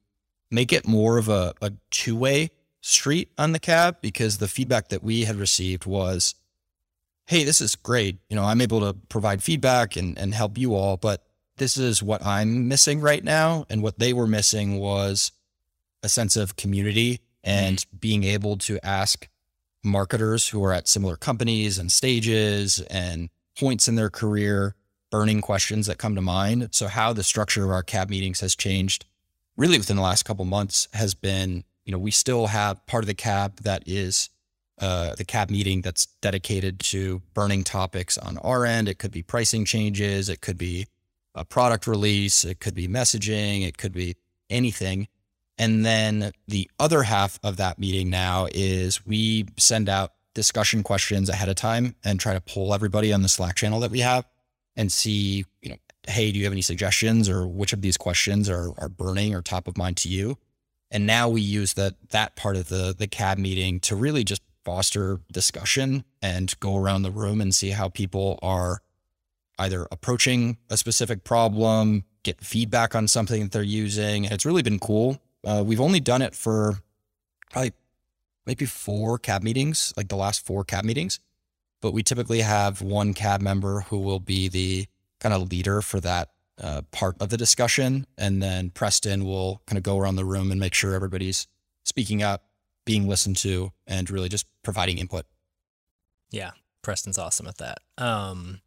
make 0.50 0.72
it 0.72 0.86
more 0.86 1.18
of 1.18 1.28
a, 1.28 1.54
a 1.60 1.72
two 1.90 2.16
way 2.16 2.50
street 2.80 3.30
on 3.38 3.52
the 3.52 3.58
cab 3.58 3.98
because 4.00 4.38
the 4.38 4.48
feedback 4.48 4.88
that 4.88 5.02
we 5.02 5.24
had 5.24 5.36
received 5.36 5.86
was, 5.86 6.34
hey, 7.26 7.44
this 7.44 7.60
is 7.60 7.76
great. 7.76 8.18
You 8.28 8.36
know, 8.36 8.44
I'm 8.44 8.60
able 8.60 8.80
to 8.80 8.94
provide 9.08 9.42
feedback 9.42 9.96
and, 9.96 10.18
and 10.18 10.34
help 10.34 10.58
you 10.58 10.74
all, 10.74 10.96
but 10.96 11.24
this 11.58 11.76
is 11.76 12.02
what 12.02 12.24
I'm 12.24 12.68
missing 12.68 13.00
right 13.00 13.22
now. 13.22 13.66
And 13.68 13.82
what 13.82 13.98
they 13.98 14.12
were 14.12 14.26
missing 14.26 14.78
was 14.78 15.30
a 16.02 16.08
sense 16.08 16.36
of 16.36 16.56
community 16.56 17.20
and 17.44 17.78
mm-hmm. 17.78 17.96
being 17.98 18.24
able 18.24 18.56
to 18.58 18.84
ask 18.84 19.28
marketers 19.82 20.48
who 20.48 20.62
are 20.64 20.72
at 20.72 20.88
similar 20.88 21.16
companies 21.16 21.78
and 21.78 21.90
stages 21.90 22.80
and 22.90 23.30
points 23.58 23.88
in 23.88 23.96
their 23.96 24.10
career, 24.10 24.74
burning 25.10 25.40
questions 25.40 25.86
that 25.86 25.98
come 25.98 26.14
to 26.14 26.20
mind. 26.20 26.68
So, 26.72 26.88
how 26.88 27.12
the 27.12 27.24
structure 27.24 27.64
of 27.64 27.70
our 27.70 27.82
cab 27.82 28.10
meetings 28.10 28.40
has 28.40 28.54
changed 28.54 29.04
really 29.56 29.78
within 29.78 29.96
the 29.96 30.02
last 30.02 30.24
couple 30.24 30.44
months 30.44 30.88
has 30.94 31.14
been, 31.14 31.64
you 31.84 31.92
know, 31.92 31.98
we 31.98 32.10
still 32.10 32.46
have 32.46 32.84
part 32.86 33.04
of 33.04 33.08
the 33.08 33.14
cab 33.14 33.60
that 33.60 33.82
is 33.86 34.30
uh, 34.80 35.14
the 35.16 35.24
cab 35.24 35.50
meeting 35.50 35.82
that's 35.82 36.06
dedicated 36.22 36.80
to 36.80 37.20
burning 37.34 37.62
topics 37.62 38.16
on 38.16 38.38
our 38.38 38.64
end. 38.64 38.88
It 38.88 38.98
could 38.98 39.10
be 39.10 39.22
pricing 39.22 39.66
changes, 39.66 40.28
it 40.28 40.40
could 40.40 40.56
be 40.56 40.86
a 41.34 41.44
product 41.44 41.86
release, 41.86 42.44
it 42.44 42.60
could 42.60 42.74
be 42.74 42.88
messaging, 42.88 43.66
it 43.66 43.76
could 43.76 43.92
be 43.92 44.16
anything. 44.48 45.08
And 45.60 45.84
then 45.84 46.32
the 46.48 46.70
other 46.78 47.02
half 47.02 47.38
of 47.42 47.58
that 47.58 47.78
meeting 47.78 48.08
now 48.08 48.48
is 48.50 49.04
we 49.04 49.44
send 49.58 49.90
out 49.90 50.14
discussion 50.32 50.82
questions 50.82 51.28
ahead 51.28 51.50
of 51.50 51.56
time 51.56 51.94
and 52.02 52.18
try 52.18 52.32
to 52.32 52.40
pull 52.40 52.72
everybody 52.72 53.12
on 53.12 53.20
the 53.20 53.28
Slack 53.28 53.56
channel 53.56 53.78
that 53.80 53.90
we 53.90 54.00
have 54.00 54.26
and 54.74 54.90
see, 54.90 55.44
you 55.60 55.68
know, 55.68 55.76
hey, 56.08 56.32
do 56.32 56.38
you 56.38 56.46
have 56.46 56.54
any 56.54 56.62
suggestions 56.62 57.28
or 57.28 57.46
which 57.46 57.74
of 57.74 57.82
these 57.82 57.98
questions 57.98 58.48
are, 58.48 58.72
are 58.78 58.88
burning 58.88 59.34
or 59.34 59.42
top 59.42 59.68
of 59.68 59.76
mind 59.76 59.98
to 59.98 60.08
you? 60.08 60.38
And 60.90 61.06
now 61.06 61.28
we 61.28 61.42
use 61.42 61.74
that 61.74 61.96
that 62.08 62.36
part 62.36 62.56
of 62.56 62.68
the 62.68 62.94
the 62.96 63.06
cab 63.06 63.36
meeting 63.36 63.80
to 63.80 63.94
really 63.94 64.24
just 64.24 64.40
foster 64.64 65.20
discussion 65.30 66.04
and 66.22 66.58
go 66.60 66.78
around 66.78 67.02
the 67.02 67.10
room 67.10 67.42
and 67.42 67.54
see 67.54 67.70
how 67.70 67.90
people 67.90 68.38
are 68.40 68.80
either 69.58 69.86
approaching 69.92 70.56
a 70.70 70.78
specific 70.78 71.22
problem, 71.22 72.04
get 72.22 72.40
feedback 72.40 72.94
on 72.94 73.06
something 73.06 73.42
that 73.42 73.52
they're 73.52 73.62
using. 73.62 74.24
And 74.24 74.32
it's 74.32 74.46
really 74.46 74.62
been 74.62 74.78
cool 74.78 75.20
uh, 75.44 75.62
we've 75.66 75.80
only 75.80 76.00
done 76.00 76.22
it 76.22 76.34
for 76.34 76.80
probably 77.50 77.72
maybe 78.46 78.64
four 78.66 79.18
cab 79.18 79.42
meetings, 79.42 79.92
like 79.96 80.08
the 80.08 80.16
last 80.16 80.44
four 80.44 80.64
cab 80.64 80.84
meetings. 80.84 81.20
But 81.80 81.92
we 81.92 82.02
typically 82.02 82.40
have 82.40 82.82
one 82.82 83.14
cab 83.14 83.40
member 83.40 83.80
who 83.82 83.98
will 83.98 84.20
be 84.20 84.48
the 84.48 84.86
kind 85.18 85.34
of 85.34 85.50
leader 85.50 85.80
for 85.82 86.00
that 86.00 86.30
uh, 86.62 86.82
part 86.90 87.16
of 87.20 87.30
the 87.30 87.36
discussion. 87.36 88.06
And 88.18 88.42
then 88.42 88.70
Preston 88.70 89.24
will 89.24 89.62
kind 89.66 89.78
of 89.78 89.82
go 89.82 89.98
around 89.98 90.16
the 90.16 90.24
room 90.24 90.50
and 90.50 90.60
make 90.60 90.74
sure 90.74 90.94
everybody's 90.94 91.46
speaking 91.84 92.22
up. 92.22 92.44
being 92.84 93.06
listened 93.06 93.36
to, 93.36 93.70
and 93.86 94.10
really 94.10 94.28
just 94.28 94.46
providing 94.62 94.98
input. 94.98 95.26
Yeah, 96.30 96.52
Preston's 96.82 97.18
awesome 97.18 97.46
at 97.46 97.58
that. 97.58 97.78
Um, 97.98 98.60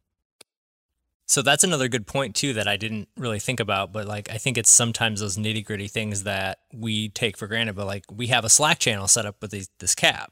so 1.26 1.40
that's 1.40 1.64
another 1.64 1.88
good 1.88 2.06
point 2.06 2.34
too 2.34 2.52
that 2.52 2.68
I 2.68 2.76
didn't 2.76 3.08
really 3.16 3.38
think 3.38 3.58
about, 3.58 3.92
but 3.92 4.06
like 4.06 4.30
I 4.30 4.36
think 4.36 4.58
it's 4.58 4.70
sometimes 4.70 5.20
those 5.20 5.38
nitty 5.38 5.64
gritty 5.64 5.88
things 5.88 6.24
that 6.24 6.58
we 6.72 7.08
take 7.08 7.36
for 7.36 7.46
granted. 7.46 7.76
But 7.76 7.86
like 7.86 8.04
we 8.12 8.26
have 8.28 8.44
a 8.44 8.50
Slack 8.50 8.78
channel 8.78 9.08
set 9.08 9.24
up 9.24 9.36
with 9.40 9.50
these, 9.50 9.70
this 9.78 9.94
cab, 9.94 10.30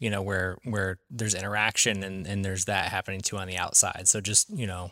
you 0.00 0.10
know, 0.10 0.22
where 0.22 0.58
where 0.64 0.98
there's 1.08 1.34
interaction 1.34 2.02
and 2.02 2.26
and 2.26 2.44
there's 2.44 2.64
that 2.64 2.90
happening 2.90 3.20
too 3.20 3.38
on 3.38 3.46
the 3.46 3.56
outside. 3.56 4.08
So 4.08 4.20
just 4.20 4.50
you 4.50 4.66
know, 4.66 4.90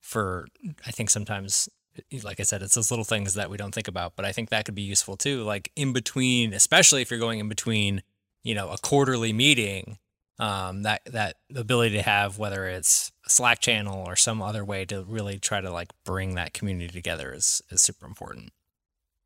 for 0.00 0.48
I 0.84 0.90
think 0.90 1.10
sometimes, 1.10 1.68
eh, 2.12 2.18
like 2.24 2.40
I 2.40 2.44
said, 2.44 2.60
it's 2.60 2.74
those 2.74 2.90
little 2.90 3.04
things 3.04 3.34
that 3.34 3.48
we 3.48 3.56
don't 3.56 3.74
think 3.74 3.88
about, 3.88 4.16
but 4.16 4.24
I 4.24 4.32
think 4.32 4.50
that 4.50 4.64
could 4.64 4.74
be 4.74 4.82
useful 4.82 5.16
too. 5.16 5.44
Like 5.44 5.70
in 5.76 5.92
between, 5.92 6.52
especially 6.52 7.00
if 7.00 7.10
you're 7.10 7.20
going 7.20 7.38
in 7.38 7.48
between, 7.48 8.02
you 8.42 8.56
know, 8.56 8.70
a 8.70 8.78
quarterly 8.78 9.32
meeting 9.32 9.98
um, 10.40 10.82
that 10.82 11.02
that 11.04 11.36
ability 11.54 11.96
to 11.96 12.02
have 12.02 12.38
whether 12.38 12.66
it's 12.66 13.12
a 13.26 13.30
Slack 13.30 13.60
channel 13.60 14.02
or 14.06 14.16
some 14.16 14.40
other 14.40 14.64
way 14.64 14.86
to 14.86 15.04
really 15.04 15.38
try 15.38 15.60
to 15.60 15.70
like 15.70 15.92
bring 16.04 16.34
that 16.34 16.54
community 16.54 16.92
together 16.92 17.32
is 17.32 17.62
is 17.70 17.82
super 17.82 18.06
important. 18.06 18.50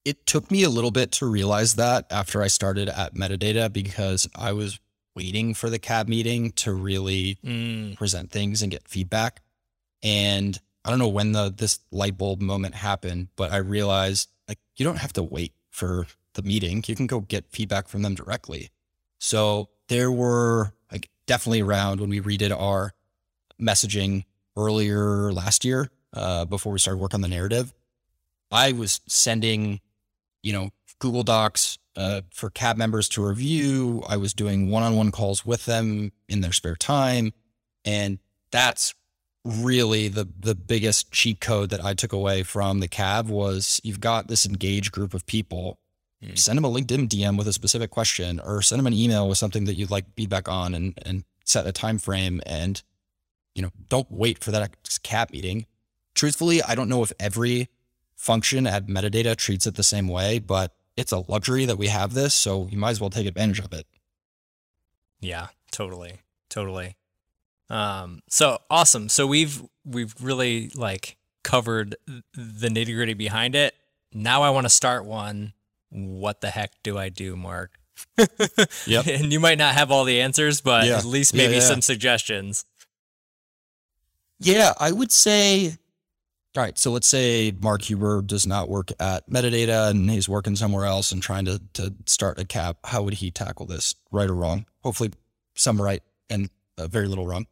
It 0.05 0.27
took 0.27 0.50
me 0.50 0.64
a 0.64 0.68
little 0.68 0.90
bit 0.90 1.12
to 1.12 1.27
realize 1.27 1.77
that 1.77 2.07
after 2.11 2.42
I 2.42 2.48
started 2.48 2.88
at 2.88 3.14
Metadata 3.14 3.72
because 3.72 4.29
I 4.35 4.53
was 4.53 4.79
waiting 5.14 5.55
for 5.55 5.70
the 5.70 5.79
cab 5.79 6.09
meeting 6.09 6.50
to 6.50 6.74
really 6.74 7.38
mm. 7.42 7.96
present 7.96 8.31
things 8.31 8.61
and 8.61 8.70
get 8.70 8.87
feedback. 8.87 9.40
And 10.03 10.61
I 10.85 10.90
don't 10.90 10.98
know 10.98 11.09
when 11.09 11.33
the 11.33 11.55
this 11.57 11.79
light 11.92 12.18
bulb 12.18 12.42
moment 12.42 12.74
happened, 12.74 13.29
but 13.37 13.53
I 13.53 13.59
realized 13.59 14.29
like 14.48 14.59
you 14.77 14.85
don't 14.85 14.98
have 14.98 15.12
to 15.14 15.22
wait 15.22 15.53
for 15.70 16.09
the 16.35 16.42
meeting. 16.42 16.83
You 16.87 16.96
can 16.96 17.07
go 17.07 17.20
get 17.20 17.46
feedback 17.50 17.87
from 17.87 18.03
them 18.03 18.16
directly. 18.16 18.70
So 19.18 19.70
there 19.88 20.11
were 20.11 20.74
definitely 21.27 21.63
around 21.63 22.01
when 22.01 22.11
we 22.11 22.21
redid 22.21 22.55
our 22.57 22.93
messaging 23.61 24.25
earlier 24.57 25.33
last 25.33 25.65
year, 25.65 25.91
uh, 26.13 26.45
before 26.45 26.73
we 26.73 26.79
started 26.79 26.99
work 26.99 27.15
on 27.15 27.21
the 27.21 27.29
narrative. 27.29 27.75
I 28.51 28.73
was 28.73 29.01
sending, 29.07 29.81
you 30.43 30.53
know, 30.53 30.71
Google 30.99 31.23
Docs 31.23 31.79
uh, 31.97 32.23
for 32.33 32.51
cab 32.51 32.77
members 32.77 33.09
to 33.11 33.27
review. 33.27 34.03
I 34.09 34.17
was 34.17 34.33
doing 34.33 34.71
one-on-one 34.71 35.11
calls 35.11 35.45
with 35.45 35.67
them 35.67 36.13
in 36.29 36.41
their 36.41 36.53
spare 36.53 36.77
time, 36.77 37.33
and 37.85 38.19
that's 38.51 38.95
really 39.45 40.09
the 40.09 40.27
the 40.39 40.55
biggest 40.55 41.13
cheat 41.13 41.41
code 41.41 41.71
that 41.71 41.85
I 41.85 41.93
took 41.95 42.13
away 42.13 42.43
from 42.43 42.81
the 42.81 42.89
cab 42.89 43.29
was 43.29 43.81
you've 43.85 44.01
got 44.01 44.29
this 44.29 44.47
engaged 44.47 44.93
group 44.93 45.13
of 45.13 45.27
people 45.27 45.79
Mm. 46.25 46.39
Send 46.39 46.57
them 46.57 46.65
a 46.65 46.71
LinkedIn 46.71 47.09
DM 47.09 47.37
with 47.37 47.49
a 47.49 47.53
specific 47.53 47.91
question 47.91 48.41
or 48.41 48.63
send 48.63 48.79
them 48.79 48.87
an 48.87 48.93
email 48.95 49.29
with 49.29 49.39
something 49.39 49.65
that 49.65 49.75
you'd 49.75 49.91
like 49.91 50.05
feedback 50.17 50.49
on 50.49 50.75
and, 50.75 50.99
and 51.05 51.25
set 51.45 51.67
a 51.67 51.73
time 51.73 51.99
frame 51.99 52.41
and 52.47 52.83
you 53.55 53.63
know, 53.63 53.71
don't 53.89 54.11
wait 54.11 54.43
for 54.43 54.51
that 54.51 54.75
cab 55.03 55.31
meeting. 55.31 55.67
Truthfully, 56.15 56.63
I 56.63 56.75
don't 56.75 56.89
know 56.89 57.03
if 57.03 57.13
every 57.19 57.69
function 58.17 58.67
at 58.67 58.87
metadata 58.87 59.37
treats 59.37 59.67
it 59.67 59.77
the 59.77 59.83
same 59.83 60.09
way, 60.09 60.39
but 60.39 60.75
it's 60.97 61.13
a 61.13 61.25
luxury 61.29 61.65
that 61.65 61.79
we 61.79 61.89
have 61.89 62.15
this, 62.15 62.35
so 62.35 62.69
you 62.71 62.79
might 62.79 62.91
as 62.91 63.01
well 63.01 63.11
take 63.11 63.27
advantage 63.27 63.61
of 63.61 63.73
it. 63.73 63.87
Yeah, 65.21 65.49
totally. 65.71 66.21
Totally. 66.49 66.97
Um, 67.71 68.23
so 68.29 68.59
awesome. 68.71 69.09
So 69.09 69.27
we've 69.27 69.63
we've 69.85 70.15
really 70.21 70.71
like 70.75 71.17
covered 71.43 71.97
the 72.07 72.69
nitty 72.69 72.95
gritty 72.95 73.15
behind 73.15 73.55
it. 73.55 73.75
Now 74.13 74.43
I 74.43 74.51
want 74.51 74.67
to 74.67 74.71
start 74.71 75.05
one 75.05 75.55
what 75.94 76.40
the 76.40 76.50
heck 76.50 76.72
do 76.83 76.98
I 76.98 77.09
do, 77.09 77.37
Mark? 77.37 77.78
yep. 78.87 79.07
And 79.07 79.33
you 79.33 79.40
might 79.40 79.59
not 79.59 79.74
have 79.74 79.90
all 79.90 80.04
the 80.04 80.20
answers, 80.20 80.61
but 80.61 80.87
yeah. 80.87 80.98
at 80.98 81.04
least 81.04 81.35
maybe 81.35 81.54
yeah, 81.54 81.61
yeah. 81.61 81.64
some 81.64 81.80
suggestions. 81.80 82.64
Yeah, 84.40 84.72
I 84.78 84.92
would 84.92 85.12
say. 85.12 85.76
All 86.57 86.62
right, 86.62 86.78
so 86.78 86.92
let's 86.92 87.09
say 87.09 87.52
Mark 87.61 87.83
Huber 87.83 88.22
does 88.22 88.46
not 88.46 88.68
work 88.68 88.92
at 89.00 89.28
Metadata 89.28 89.90
and 89.90 90.09
he's 90.09 90.28
working 90.28 90.54
somewhere 90.54 90.85
else 90.85 91.11
and 91.11 91.22
trying 91.22 91.44
to 91.46 91.61
to 91.74 91.94
start 92.07 92.38
a 92.38 92.44
cab. 92.44 92.76
How 92.85 93.02
would 93.02 93.14
he 93.14 93.30
tackle 93.30 93.66
this, 93.66 93.94
right 94.12 94.28
or 94.28 94.35
wrong? 94.35 94.66
Hopefully, 94.83 95.12
some 95.54 95.80
right 95.80 96.02
and 96.30 96.50
uh, 96.78 96.87
very 96.87 97.09
little 97.09 97.26
wrong. 97.26 97.46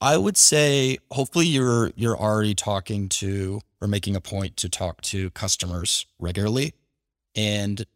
I 0.00 0.18
would 0.18 0.36
say 0.36 0.98
hopefully 1.10 1.46
you're 1.46 1.92
you're 1.96 2.16
already 2.16 2.54
talking 2.54 3.08
to 3.10 3.60
or 3.80 3.88
making 3.88 4.16
a 4.16 4.20
point 4.20 4.56
to 4.58 4.68
talk 4.68 5.00
to 5.02 5.30
customers 5.30 6.06
regularly 6.18 6.74
and 7.36 7.86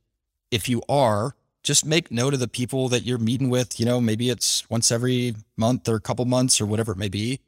if 0.51 0.69
you 0.69 0.83
are, 0.89 1.35
just 1.63 1.85
make 1.85 2.11
note 2.11 2.35
of 2.35 2.41
the 2.41 2.49
people 2.49 2.89
that 2.89 3.05
you're 3.05 3.19
meeting 3.19 3.51
with. 3.51 3.81
You 3.81 3.87
know, 3.87 4.01
maybe 4.01 4.31
it's 4.31 4.69
once 4.71 4.91
every 4.91 5.35
month 5.57 5.89
or 5.89 5.97
a 5.97 6.01
couple 6.01 6.25
months 6.25 6.61
or 6.61 6.67
whatever 6.67 6.93
it 6.93 6.99
may 6.99 7.09
be. 7.09 7.41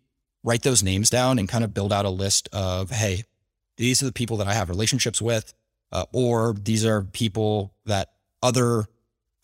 Write 0.45 0.63
those 0.63 0.83
names 0.83 1.09
down 1.09 1.39
and 1.39 1.49
kind 1.49 1.63
of 1.63 1.73
build 1.73 1.93
out 1.93 2.05
a 2.05 2.11
list 2.11 2.49
of, 2.53 2.91
hey, 2.91 3.25
these 3.77 4.03
are 4.03 4.07
the 4.07 4.13
people 4.13 4.37
that 4.39 4.49
I 4.49 4.55
have 4.55 4.69
relationships 4.69 5.23
with, 5.23 5.55
uh, 5.93 6.05
or 6.13 6.55
these 6.55 6.85
are 6.85 7.03
people 7.03 7.73
that 7.87 8.11
other 8.43 8.87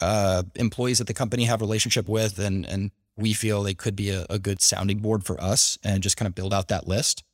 uh, 0.01 0.43
employees 0.57 1.01
at 1.01 1.07
the 1.07 1.15
company 1.15 1.45
have 1.45 1.61
relationship 1.61 2.09
with, 2.09 2.39
and 2.39 2.67
and 2.67 2.91
we 3.17 3.33
feel 3.33 3.63
they 3.63 3.75
could 3.75 3.97
be 3.97 4.11
a, 4.11 4.27
a 4.31 4.39
good 4.39 4.61
sounding 4.61 4.99
board 4.99 5.25
for 5.25 5.41
us, 5.41 5.79
and 5.83 6.03
just 6.03 6.17
kind 6.17 6.27
of 6.27 6.35
build 6.35 6.53
out 6.53 6.69
that 6.69 6.87
list. 6.87 7.25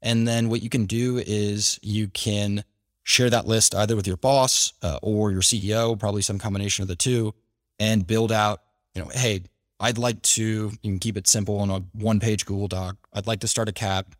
And 0.00 0.26
then 0.26 0.48
what 0.48 0.62
you 0.62 0.68
can 0.68 0.86
do 0.86 1.18
is 1.18 1.78
you 1.82 2.08
can 2.08 2.64
share 3.04 3.30
that 3.30 3.46
list 3.46 3.74
either 3.74 3.96
with 3.96 4.06
your 4.06 4.16
boss 4.16 4.72
uh, 4.82 4.98
or 5.02 5.30
your 5.30 5.40
CEO, 5.40 5.98
probably 5.98 6.22
some 6.22 6.38
combination 6.38 6.82
of 6.82 6.88
the 6.88 6.96
two, 6.96 7.34
and 7.78 8.06
build 8.06 8.30
out, 8.30 8.62
you 8.94 9.02
know, 9.02 9.10
hey, 9.12 9.42
I'd 9.80 9.98
like 9.98 10.22
to, 10.22 10.70
you 10.82 10.90
can 10.90 10.98
keep 10.98 11.16
it 11.16 11.26
simple 11.26 11.58
on 11.58 11.70
a 11.70 11.80
one 11.92 12.20
page 12.20 12.46
Google 12.46 12.68
Doc. 12.68 12.96
I'd 13.12 13.26
like 13.26 13.40
to 13.40 13.48
start 13.48 13.68
a 13.68 13.72
cab. 13.72 14.14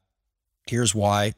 Here's 0.67 0.95
why. 0.95 1.35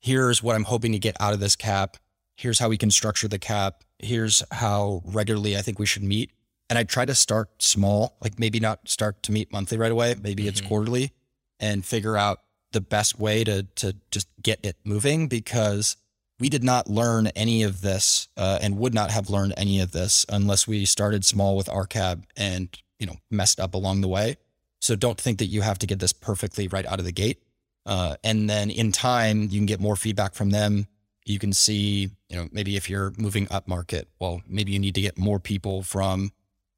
Here's 0.00 0.42
what 0.42 0.56
I'm 0.56 0.64
hoping 0.64 0.92
to 0.92 0.98
get 0.98 1.16
out 1.20 1.32
of 1.32 1.40
this 1.40 1.56
cab. 1.56 1.96
Here's 2.36 2.58
how 2.58 2.68
we 2.68 2.76
can 2.76 2.90
structure 2.90 3.28
the 3.28 3.38
cab. 3.38 3.74
Here's 3.98 4.42
how 4.50 5.02
regularly 5.04 5.56
I 5.56 5.62
think 5.62 5.78
we 5.78 5.86
should 5.86 6.02
meet. 6.02 6.32
And 6.68 6.78
I 6.78 6.84
try 6.84 7.04
to 7.04 7.14
start 7.14 7.50
small, 7.62 8.16
like 8.20 8.38
maybe 8.38 8.58
not 8.60 8.88
start 8.88 9.22
to 9.24 9.32
meet 9.32 9.52
monthly 9.52 9.78
right 9.78 9.92
away. 9.92 10.16
Maybe 10.20 10.42
mm-hmm. 10.42 10.48
it's 10.48 10.60
quarterly 10.60 11.12
and 11.60 11.84
figure 11.84 12.16
out 12.16 12.40
the 12.72 12.80
best 12.80 13.18
way 13.18 13.44
to, 13.44 13.62
to 13.76 13.94
just 14.10 14.28
get 14.42 14.58
it 14.64 14.76
moving 14.84 15.28
because 15.28 15.96
we 16.42 16.48
did 16.48 16.64
not 16.64 16.90
learn 16.90 17.28
any 17.36 17.62
of 17.62 17.82
this 17.82 18.26
uh, 18.36 18.58
and 18.60 18.76
would 18.76 18.92
not 18.92 19.12
have 19.12 19.30
learned 19.30 19.54
any 19.56 19.78
of 19.78 19.92
this 19.92 20.26
unless 20.28 20.66
we 20.66 20.84
started 20.84 21.24
small 21.24 21.56
with 21.56 21.68
our 21.68 21.86
cab 21.86 22.24
and 22.36 22.68
you 22.98 23.06
know 23.06 23.14
messed 23.30 23.60
up 23.60 23.74
along 23.74 24.00
the 24.00 24.08
way. 24.08 24.36
So 24.80 24.96
don't 24.96 25.20
think 25.20 25.38
that 25.38 25.46
you 25.46 25.60
have 25.62 25.78
to 25.78 25.86
get 25.86 26.00
this 26.00 26.12
perfectly 26.12 26.66
right 26.66 26.84
out 26.84 26.98
of 26.98 27.04
the 27.04 27.12
gate. 27.12 27.44
Uh, 27.86 28.16
and 28.24 28.50
then 28.50 28.72
in 28.72 28.90
time, 28.90 29.42
you 29.42 29.60
can 29.60 29.66
get 29.66 29.78
more 29.78 29.94
feedback 29.94 30.34
from 30.34 30.50
them. 30.50 30.88
You 31.24 31.38
can 31.38 31.52
see, 31.52 32.10
you 32.28 32.34
know, 32.36 32.48
maybe 32.50 32.74
if 32.74 32.90
you're 32.90 33.12
moving 33.16 33.46
up 33.52 33.68
market, 33.68 34.08
well, 34.18 34.42
maybe 34.48 34.72
you 34.72 34.80
need 34.80 34.96
to 34.96 35.00
get 35.00 35.16
more 35.16 35.38
people 35.38 35.84
from 35.84 36.32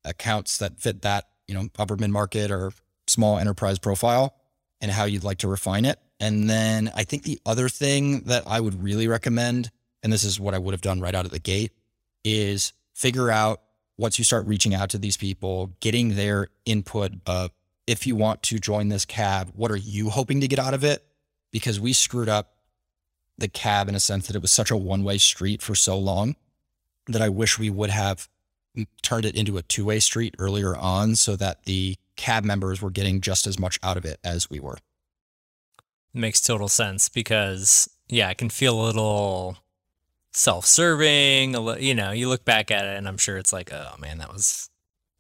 accounts 0.04 0.58
that 0.58 0.78
fit 0.78 1.00
that, 1.00 1.24
you 1.48 1.54
know, 1.54 1.70
upper 1.78 1.96
mid 1.96 2.10
market 2.10 2.50
or 2.50 2.72
small 3.06 3.38
enterprise 3.38 3.78
profile 3.78 4.36
and 4.82 4.90
how 4.90 5.04
you'd 5.04 5.24
like 5.24 5.38
to 5.38 5.48
refine 5.48 5.86
it. 5.86 5.98
And 6.20 6.48
then 6.48 6.90
I 6.94 7.04
think 7.04 7.24
the 7.24 7.40
other 7.44 7.68
thing 7.68 8.20
that 8.22 8.44
I 8.46 8.60
would 8.60 8.82
really 8.82 9.08
recommend, 9.08 9.70
and 10.02 10.12
this 10.12 10.24
is 10.24 10.38
what 10.38 10.54
I 10.54 10.58
would 10.58 10.72
have 10.72 10.80
done 10.80 11.00
right 11.00 11.14
out 11.14 11.24
of 11.24 11.30
the 11.30 11.38
gate, 11.38 11.72
is 12.24 12.72
figure 12.94 13.30
out 13.30 13.60
once 13.98 14.18
you 14.18 14.24
start 14.24 14.46
reaching 14.46 14.74
out 14.74 14.90
to 14.90 14.98
these 14.98 15.16
people, 15.16 15.72
getting 15.80 16.16
their 16.16 16.48
input 16.64 17.12
of 17.26 17.50
if 17.86 18.06
you 18.06 18.16
want 18.16 18.42
to 18.44 18.58
join 18.58 18.88
this 18.88 19.04
cab, 19.04 19.50
what 19.54 19.70
are 19.70 19.76
you 19.76 20.10
hoping 20.10 20.40
to 20.40 20.48
get 20.48 20.58
out 20.58 20.74
of 20.74 20.84
it? 20.84 21.04
Because 21.52 21.78
we 21.78 21.92
screwed 21.92 22.28
up 22.28 22.54
the 23.36 23.48
cab 23.48 23.88
in 23.88 23.94
a 23.94 24.00
sense 24.00 24.26
that 24.26 24.36
it 24.36 24.42
was 24.42 24.52
such 24.52 24.70
a 24.70 24.76
one 24.76 25.04
way 25.04 25.18
street 25.18 25.60
for 25.60 25.74
so 25.74 25.98
long 25.98 26.36
that 27.06 27.20
I 27.20 27.28
wish 27.28 27.58
we 27.58 27.70
would 27.70 27.90
have 27.90 28.28
turned 29.02 29.24
it 29.24 29.36
into 29.36 29.58
a 29.58 29.62
two 29.62 29.84
way 29.84 30.00
street 30.00 30.34
earlier 30.38 30.76
on 30.76 31.14
so 31.14 31.36
that 31.36 31.64
the 31.64 31.96
cab 32.16 32.44
members 32.44 32.80
were 32.80 32.90
getting 32.90 33.20
just 33.20 33.46
as 33.46 33.58
much 33.58 33.78
out 33.82 33.96
of 33.96 34.04
it 34.04 34.18
as 34.24 34.48
we 34.48 34.60
were 34.60 34.78
makes 36.14 36.40
total 36.40 36.68
sense 36.68 37.08
because 37.08 37.88
yeah, 38.08 38.30
it 38.30 38.38
can 38.38 38.50
feel 38.50 38.80
a 38.80 38.84
little 38.84 39.56
self-serving. 40.32 41.54
You 41.80 41.94
know, 41.94 42.12
you 42.12 42.28
look 42.28 42.44
back 42.44 42.70
at 42.70 42.84
it, 42.84 42.96
and 42.96 43.08
I'm 43.08 43.18
sure 43.18 43.36
it's 43.36 43.52
like, 43.52 43.72
oh 43.72 43.94
man, 43.98 44.18
that 44.18 44.32
was 44.32 44.68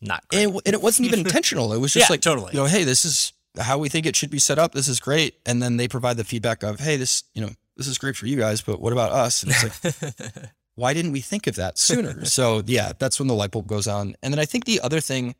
not 0.00 0.26
great. 0.28 0.44
And 0.44 0.54
it, 0.54 0.62
and 0.66 0.74
it 0.74 0.82
wasn't 0.82 1.06
even 1.06 1.20
intentional. 1.26 1.72
It 1.72 1.78
was 1.78 1.92
just 1.92 2.08
yeah, 2.08 2.12
like 2.12 2.20
totally, 2.20 2.52
you 2.52 2.60
know, 2.60 2.66
hey, 2.66 2.84
this 2.84 3.04
is 3.04 3.32
how 3.58 3.78
we 3.78 3.88
think 3.88 4.06
it 4.06 4.16
should 4.16 4.30
be 4.30 4.38
set 4.38 4.58
up. 4.58 4.72
This 4.72 4.88
is 4.88 5.00
great, 5.00 5.34
and 5.46 5.62
then 5.62 5.76
they 5.76 5.88
provide 5.88 6.16
the 6.16 6.24
feedback 6.24 6.62
of, 6.62 6.80
hey, 6.80 6.96
this, 6.96 7.24
you 7.34 7.42
know, 7.42 7.50
this 7.76 7.86
is 7.86 7.98
great 7.98 8.16
for 8.16 8.26
you 8.26 8.36
guys, 8.36 8.62
but 8.62 8.80
what 8.80 8.92
about 8.92 9.12
us? 9.12 9.42
And 9.42 9.52
it's 9.52 9.84
like, 9.84 10.50
why 10.74 10.94
didn't 10.94 11.12
we 11.12 11.20
think 11.20 11.46
of 11.46 11.56
that 11.56 11.78
sooner? 11.78 12.24
so 12.24 12.62
yeah, 12.66 12.92
that's 12.98 13.18
when 13.18 13.28
the 13.28 13.34
light 13.34 13.50
bulb 13.50 13.66
goes 13.66 13.86
on. 13.86 14.14
And 14.22 14.32
then 14.32 14.38
I 14.38 14.44
think 14.44 14.64
the 14.64 14.80
other 14.80 15.00
thing 15.00 15.34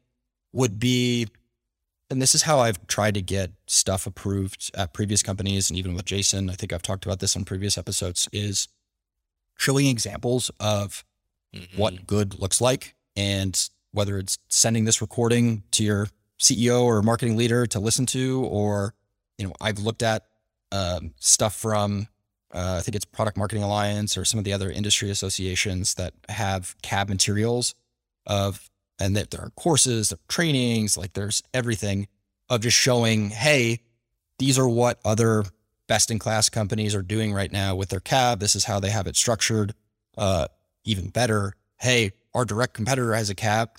would 0.53 0.79
be 0.79 1.29
and 2.15 2.23
this 2.23 2.35
is 2.35 2.43
how 2.43 2.61
I've 2.61 2.87
tried 2.87 3.15
to 3.15 3.23
get 3.23 3.51
stuff 3.67 4.07
approved 4.07 4.71
at 4.75 4.93
previous 4.93 5.21
companies 5.21 5.69
and 5.69 5.77
even 5.77 5.95
with 5.95 6.05
Jason, 6.05 6.49
I 6.49 6.55
think 6.55 6.73
I've 6.73 6.81
talked 6.81 7.05
about 7.05 7.19
this 7.19 7.35
on 7.37 7.45
previous 7.45 7.77
episodes, 7.77 8.29
is 8.33 8.69
showing 9.59 9.89
examples 9.89 10.51
of 10.61 11.05
mm-hmm. 11.53 11.77
what 11.77 12.07
good 12.07 12.39
looks 12.39 12.61
like 12.61 12.95
and 13.17 13.69
whether 13.91 14.17
it's 14.17 14.39
sending 14.49 14.85
this 14.85 15.01
recording 15.01 15.65
to 15.73 15.83
your 15.83 16.09
CEO 16.39 16.85
or 16.85 17.03
marketing 17.03 17.37
leader 17.37 17.67
to 17.67 17.81
listen 17.81 18.07
to, 18.07 18.45
or 18.45 18.95
you 19.37 19.47
know, 19.47 19.53
I've 19.61 19.81
looked 19.81 20.05
at 20.05 20.25
um, 20.71 21.15
stuff 21.19 21.57
from 21.57 22.07
uh, 22.53 22.77
I 22.79 22.83
think 22.83 22.95
it's 22.95 23.05
Product 23.05 23.37
Marketing 23.37 23.65
Alliance 23.65 24.17
or 24.17 24.25
some 24.25 24.39
of 24.39 24.45
the 24.45 24.53
other 24.53 24.71
industry 24.71 25.11
associations 25.11 25.95
that 25.95 26.15
have 26.29 26.77
cab 26.83 27.09
materials 27.09 27.75
of, 28.27 28.71
and 28.99 29.17
that 29.17 29.31
there 29.31 29.41
are 29.41 29.51
courses, 29.51 30.11
there 30.11 30.17
are 30.17 30.29
trainings, 30.29 30.97
like 30.97 31.13
there's 31.15 31.43
everything 31.53 32.09
of 32.49 32.61
just 32.61 32.77
showing, 32.77 33.31
hey, 33.31 33.81
these 34.39 34.59
are 34.59 34.69
what 34.69 35.01
other 35.05 35.45
best 35.87 36.11
in 36.11 36.19
class 36.19 36.49
companies 36.49 36.95
are 36.95 37.03
doing 37.03 37.33
right 37.33 37.53
now 37.53 37.75
with 37.75 37.89
their 37.89 38.01
cab. 38.01 38.41
This 38.41 38.57
is 38.57 38.65
how 38.65 38.81
they 38.81 38.91
have 38.91 39.07
it 39.07 39.17
structured. 39.17 39.75
Uh, 40.17 40.49
even 40.85 41.09
better, 41.09 41.55
hey, 41.79 42.13
our 42.35 42.45
direct 42.45 42.75
competitor 42.75 43.15
has 43.15 43.31
a 43.31 43.35
cab. 43.35 43.71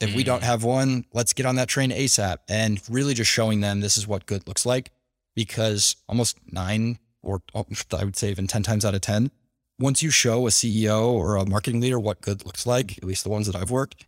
If 0.00 0.10
mm. 0.10 0.16
we 0.16 0.24
don't 0.24 0.42
mm. 0.42 0.46
have 0.46 0.64
one, 0.64 1.04
let's 1.12 1.32
get 1.32 1.46
on 1.46 1.56
that 1.56 1.68
train 1.68 1.90
ASAP 1.90 2.38
and 2.48 2.80
really 2.88 3.14
just 3.14 3.30
showing 3.30 3.60
them 3.60 3.80
this 3.80 3.96
is 3.96 4.06
what 4.06 4.26
good 4.26 4.46
looks 4.48 4.66
like 4.66 4.90
because 5.34 5.96
almost 6.08 6.38
nine 6.50 6.98
or 7.22 7.42
oh, 7.54 7.66
I 7.98 8.04
would 8.04 8.16
say 8.16 8.30
even 8.30 8.46
10 8.46 8.62
times 8.62 8.84
out 8.84 8.94
of 8.94 9.00
10, 9.00 9.30
once 9.78 10.02
you 10.02 10.10
show 10.10 10.46
a 10.46 10.50
CEO 10.50 11.08
or 11.08 11.36
a 11.36 11.46
marketing 11.46 11.80
leader 11.80 11.98
what 11.98 12.20
good 12.20 12.46
looks 12.46 12.66
like, 12.66 12.98
at 12.98 13.04
least 13.04 13.24
the 13.24 13.30
ones 13.30 13.46
that 13.46 13.56
I've 13.56 13.70
worked, 13.70 14.06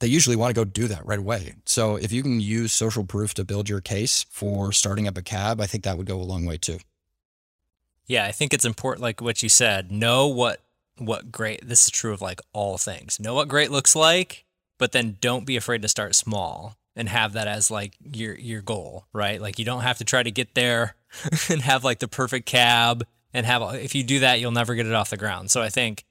they 0.00 0.06
usually 0.06 0.36
want 0.36 0.54
to 0.54 0.60
go 0.60 0.64
do 0.64 0.88
that 0.88 1.06
right 1.06 1.18
away. 1.18 1.54
So 1.64 1.96
if 1.96 2.12
you 2.12 2.22
can 2.22 2.40
use 2.40 2.72
social 2.72 3.04
proof 3.04 3.34
to 3.34 3.44
build 3.44 3.68
your 3.68 3.80
case 3.80 4.26
for 4.30 4.72
starting 4.72 5.08
up 5.08 5.16
a 5.16 5.22
cab, 5.22 5.60
I 5.60 5.66
think 5.66 5.84
that 5.84 5.96
would 5.96 6.06
go 6.06 6.20
a 6.20 6.22
long 6.22 6.44
way 6.44 6.58
too. 6.58 6.78
Yeah, 8.06 8.24
I 8.24 8.32
think 8.32 8.54
it's 8.54 8.64
important 8.64 9.02
like 9.02 9.20
what 9.20 9.42
you 9.42 9.48
said, 9.48 9.90
know 9.90 10.26
what 10.26 10.62
what 10.98 11.30
great 11.30 11.66
this 11.66 11.84
is 11.84 11.90
true 11.90 12.12
of 12.12 12.22
like 12.22 12.40
all 12.52 12.78
things. 12.78 13.20
Know 13.20 13.34
what 13.34 13.48
great 13.48 13.70
looks 13.70 13.94
like, 13.94 14.44
but 14.78 14.92
then 14.92 15.18
don't 15.20 15.46
be 15.46 15.56
afraid 15.56 15.82
to 15.82 15.88
start 15.88 16.14
small 16.14 16.76
and 16.94 17.08
have 17.08 17.34
that 17.34 17.46
as 17.46 17.70
like 17.70 17.94
your 18.00 18.34
your 18.34 18.62
goal, 18.62 19.06
right? 19.12 19.40
Like 19.40 19.58
you 19.58 19.64
don't 19.64 19.82
have 19.82 19.98
to 19.98 20.04
try 20.04 20.22
to 20.22 20.30
get 20.30 20.54
there 20.54 20.96
and 21.50 21.62
have 21.62 21.84
like 21.84 21.98
the 21.98 22.08
perfect 22.08 22.46
cab 22.46 23.06
and 23.34 23.44
have 23.44 23.62
if 23.74 23.94
you 23.94 24.02
do 24.02 24.20
that, 24.20 24.40
you'll 24.40 24.50
never 24.50 24.74
get 24.74 24.86
it 24.86 24.94
off 24.94 25.10
the 25.10 25.16
ground. 25.16 25.50
So 25.50 25.60
I 25.60 25.68
think 25.68 26.05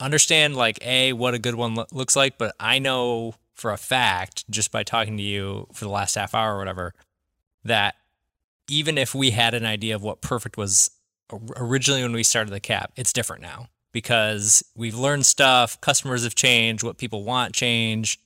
understand 0.00 0.56
like 0.56 0.78
a 0.84 1.12
what 1.12 1.34
a 1.34 1.38
good 1.38 1.54
one 1.54 1.74
lo- 1.74 1.86
looks 1.92 2.16
like, 2.16 2.38
but 2.38 2.54
I 2.58 2.78
know 2.78 3.34
for 3.54 3.72
a 3.72 3.76
fact 3.76 4.48
just 4.50 4.70
by 4.70 4.82
talking 4.82 5.16
to 5.16 5.22
you 5.22 5.66
for 5.72 5.84
the 5.84 5.90
last 5.90 6.14
half 6.14 6.34
hour 6.34 6.54
or 6.54 6.58
whatever 6.58 6.94
that 7.64 7.96
even 8.68 8.96
if 8.98 9.14
we 9.14 9.30
had 9.30 9.54
an 9.54 9.66
idea 9.66 9.94
of 9.94 10.02
what 10.02 10.20
perfect 10.20 10.56
was 10.56 10.90
originally 11.56 12.02
when 12.02 12.12
we 12.12 12.22
started 12.22 12.50
the 12.50 12.60
cab, 12.60 12.90
it's 12.96 13.12
different 13.12 13.42
now 13.42 13.66
because 13.92 14.62
we've 14.76 14.94
learned 14.94 15.26
stuff, 15.26 15.80
customers 15.80 16.24
have 16.24 16.34
changed, 16.34 16.84
what 16.84 16.98
people 16.98 17.24
want 17.24 17.54
change. 17.54 18.20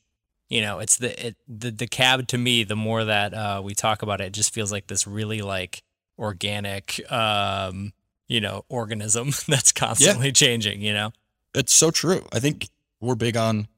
You 0.48 0.60
know, 0.60 0.80
it's 0.80 0.98
the 0.98 1.28
it, 1.28 1.36
the 1.48 1.70
the 1.70 1.86
cab 1.86 2.26
to 2.28 2.38
me. 2.38 2.64
The 2.64 2.76
more 2.76 3.04
that 3.04 3.32
uh, 3.32 3.62
we 3.64 3.74
talk 3.74 4.02
about 4.02 4.20
it, 4.20 4.24
it 4.24 4.32
just 4.32 4.52
feels 4.52 4.70
like 4.70 4.86
this 4.86 5.06
really 5.06 5.40
like 5.40 5.82
organic, 6.18 7.00
um, 7.10 7.94
you 8.28 8.40
know, 8.40 8.66
organism 8.68 9.30
that's 9.48 9.72
constantly 9.72 10.26
yeah. 10.26 10.32
changing. 10.32 10.82
You 10.82 10.92
know, 10.92 11.12
it's 11.54 11.72
so 11.72 11.90
true. 11.90 12.26
I 12.32 12.40
think 12.40 12.68
we're 13.00 13.14
big 13.14 13.36
on, 13.36 13.68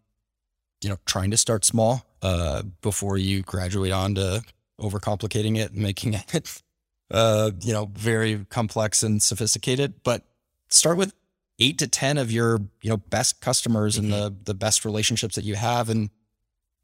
you 0.83 0.91
know, 0.91 0.99
trying 1.07 1.31
to 1.31 1.37
start 1.37 1.65
small 1.65 2.05
uh, 2.23 2.63
before 2.83 3.19
you 3.19 3.43
graduate 3.43 3.93
on 3.93 4.15
to 4.17 4.43
overcomplicating 4.81 5.57
it, 5.57 5.75
making 5.75 6.15
it 6.33 6.63
uh, 7.11 7.51
you 7.61 7.73
know, 7.73 7.91
very 7.95 8.45
complex 8.49 9.03
and 9.03 9.23
sophisticated, 9.23 10.03
but 10.03 10.23
start 10.69 10.97
with 10.97 11.15
eight 11.59 11.79
to 11.79 11.87
10 11.87 12.19
of 12.19 12.33
your, 12.33 12.61
you 12.83 12.91
know, 12.91 12.97
best 12.97 13.41
customers 13.41 13.97
mm-hmm. 13.97 14.13
and 14.13 14.13
the, 14.13 14.37
the 14.45 14.55
best 14.55 14.85
relationships 14.85 15.37
that 15.37 15.45
you 15.45 15.55
have 15.55 15.89
and 15.89 16.11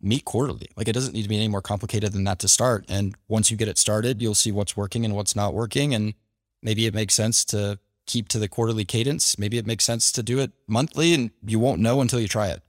meet 0.00 0.24
quarterly. 0.24 0.68
Like 0.76 0.88
it 0.88 0.92
doesn't 0.92 1.12
need 1.12 1.22
to 1.22 1.28
be 1.28 1.36
any 1.36 1.48
more 1.48 1.62
complicated 1.62 2.12
than 2.12 2.24
that 2.24 2.38
to 2.40 2.48
start. 2.48 2.84
And 2.88 3.14
once 3.28 3.50
you 3.50 3.56
get 3.56 3.68
it 3.68 3.78
started, 3.78 4.22
you'll 4.22 4.34
see 4.34 4.52
what's 4.52 4.76
working 4.76 5.04
and 5.04 5.14
what's 5.14 5.34
not 5.34 5.54
working. 5.54 5.94
And 5.94 6.14
maybe 6.62 6.86
it 6.86 6.94
makes 6.94 7.14
sense 7.14 7.44
to 7.46 7.78
keep 8.10 8.28
to 8.28 8.38
the 8.38 8.48
quarterly 8.48 8.84
cadence. 8.84 9.38
Maybe 9.38 9.58
it 9.58 9.66
makes 9.66 9.84
sense 9.84 10.10
to 10.12 10.22
do 10.22 10.38
it 10.38 10.52
monthly 10.66 11.14
and 11.14 11.30
you 11.46 11.58
won't 11.58 11.80
know 11.80 12.00
until 12.00 12.20
you 12.20 12.28
try 12.28 12.48
it. 12.48 12.62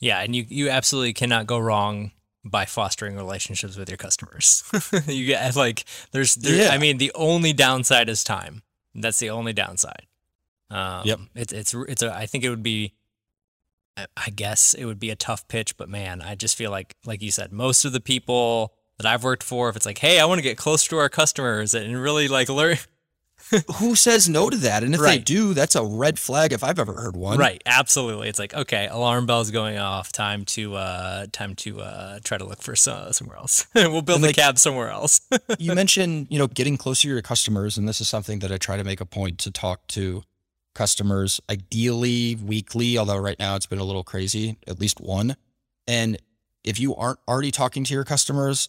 Yeah. 0.00 0.20
And 0.20 0.34
you, 0.34 0.44
you 0.48 0.68
absolutely 0.68 1.12
cannot 1.12 1.46
go 1.46 1.58
wrong 1.58 2.12
by 2.44 2.64
fostering 2.64 3.16
relationships 3.16 3.76
with 3.76 3.88
your 3.88 3.96
customers. 3.96 4.64
you 5.06 5.26
get 5.26 5.54
like 5.56 5.84
there's 6.12 6.34
there, 6.36 6.66
yeah. 6.66 6.70
I 6.70 6.78
mean 6.78 6.98
the 6.98 7.12
only 7.14 7.52
downside 7.52 8.08
is 8.08 8.24
time. 8.24 8.62
That's 8.94 9.18
the 9.18 9.30
only 9.30 9.52
downside. 9.52 10.06
Um, 10.70 11.02
yep. 11.04 11.20
It's 11.34 11.52
it's 11.52 11.74
it's 11.74 12.02
a 12.02 12.14
I 12.14 12.26
think 12.26 12.44
it 12.44 12.50
would 12.50 12.62
be 12.62 12.94
I 14.16 14.30
guess 14.30 14.74
it 14.74 14.84
would 14.84 15.00
be 15.00 15.10
a 15.10 15.16
tough 15.16 15.48
pitch, 15.48 15.76
but 15.76 15.88
man, 15.88 16.22
I 16.22 16.34
just 16.34 16.56
feel 16.56 16.70
like 16.70 16.94
like 17.04 17.22
you 17.22 17.30
said, 17.30 17.52
most 17.52 17.84
of 17.84 17.92
the 17.92 18.00
people 18.00 18.74
that 18.98 19.06
I've 19.06 19.24
worked 19.24 19.42
for, 19.42 19.68
if 19.68 19.76
it's 19.76 19.86
like, 19.86 19.98
hey, 19.98 20.20
I 20.20 20.24
want 20.24 20.38
to 20.38 20.42
get 20.42 20.56
close 20.56 20.86
to 20.88 20.98
our 20.98 21.08
customers 21.08 21.74
and 21.74 22.00
really 22.00 22.28
like 22.28 22.48
learn 22.48 22.78
who 23.76 23.94
says 23.94 24.28
no 24.28 24.50
to 24.50 24.56
that? 24.58 24.82
And 24.82 24.94
if 24.94 25.00
right. 25.00 25.18
they 25.18 25.18
do, 25.18 25.54
that's 25.54 25.74
a 25.74 25.84
red 25.84 26.18
flag 26.18 26.52
if 26.52 26.62
I've 26.62 26.78
ever 26.78 26.94
heard 26.94 27.16
one. 27.16 27.38
Right, 27.38 27.62
absolutely. 27.66 28.28
It's 28.28 28.38
like 28.38 28.54
okay, 28.54 28.88
alarm 28.88 29.26
bells 29.26 29.50
going 29.50 29.78
off. 29.78 30.12
Time 30.12 30.44
to 30.46 30.74
uh, 30.76 31.26
time 31.32 31.54
to 31.56 31.80
uh, 31.80 32.18
try 32.24 32.38
to 32.38 32.44
look 32.44 32.62
for 32.62 32.72
uh, 32.72 33.12
somewhere 33.12 33.36
else. 33.36 33.66
we'll 33.74 34.02
build 34.02 34.22
the 34.22 34.32
cab 34.32 34.58
somewhere 34.58 34.90
else. 34.90 35.20
you 35.58 35.74
mentioned 35.74 36.26
you 36.30 36.38
know 36.38 36.46
getting 36.46 36.76
closer 36.76 37.02
to 37.02 37.08
your 37.08 37.22
customers, 37.22 37.78
and 37.78 37.88
this 37.88 38.00
is 38.00 38.08
something 38.08 38.40
that 38.40 38.52
I 38.52 38.58
try 38.58 38.76
to 38.76 38.84
make 38.84 39.00
a 39.00 39.06
point 39.06 39.38
to 39.40 39.50
talk 39.50 39.86
to 39.88 40.22
customers, 40.74 41.40
ideally 41.50 42.36
weekly. 42.36 42.98
Although 42.98 43.18
right 43.18 43.38
now 43.38 43.56
it's 43.56 43.66
been 43.66 43.78
a 43.78 43.84
little 43.84 44.04
crazy, 44.04 44.58
at 44.66 44.80
least 44.80 45.00
one. 45.00 45.36
And 45.86 46.18
if 46.64 46.78
you 46.78 46.94
aren't 46.94 47.18
already 47.26 47.50
talking 47.50 47.84
to 47.84 47.94
your 47.94 48.04
customers, 48.04 48.68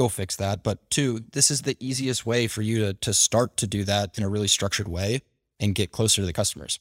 go 0.00 0.08
fix 0.08 0.36
that. 0.36 0.62
But 0.62 0.88
two, 0.90 1.24
this 1.32 1.50
is 1.50 1.62
the 1.62 1.76
easiest 1.78 2.24
way 2.24 2.46
for 2.46 2.62
you 2.62 2.78
to, 2.80 2.94
to 2.94 3.12
start 3.12 3.56
to 3.58 3.66
do 3.66 3.84
that 3.84 4.16
in 4.16 4.24
a 4.24 4.28
really 4.28 4.48
structured 4.48 4.88
way 4.88 5.20
and 5.58 5.74
get 5.74 5.92
closer 5.92 6.22
to 6.22 6.26
the 6.26 6.32
customers. 6.32 6.80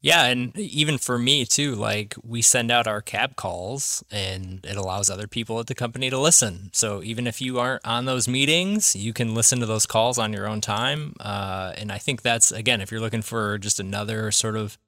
Yeah, 0.00 0.26
and 0.26 0.56
even 0.56 0.96
for 0.96 1.18
me 1.18 1.44
too, 1.44 1.74
like 1.74 2.14
we 2.22 2.40
send 2.40 2.70
out 2.70 2.86
our 2.86 3.02
cab 3.02 3.34
calls 3.34 4.04
and 4.12 4.64
it 4.64 4.76
allows 4.76 5.10
other 5.10 5.26
people 5.26 5.58
at 5.58 5.66
the 5.66 5.74
company 5.74 6.08
to 6.10 6.18
listen. 6.18 6.70
So 6.72 7.02
even 7.02 7.26
if 7.26 7.40
you 7.40 7.58
aren't 7.58 7.84
on 7.84 8.04
those 8.04 8.28
meetings, 8.28 8.94
you 8.94 9.12
can 9.12 9.34
listen 9.34 9.58
to 9.58 9.66
those 9.66 9.86
calls 9.86 10.16
on 10.16 10.32
your 10.32 10.48
own 10.48 10.60
time. 10.60 11.14
Uh, 11.18 11.72
and 11.76 11.90
I 11.90 11.98
think 11.98 12.22
that's, 12.22 12.52
again, 12.52 12.80
if 12.80 12.92
you're 12.92 13.00
looking 13.00 13.22
for 13.22 13.58
just 13.58 13.80
another 13.80 14.30
sort 14.30 14.56
of 14.56 14.78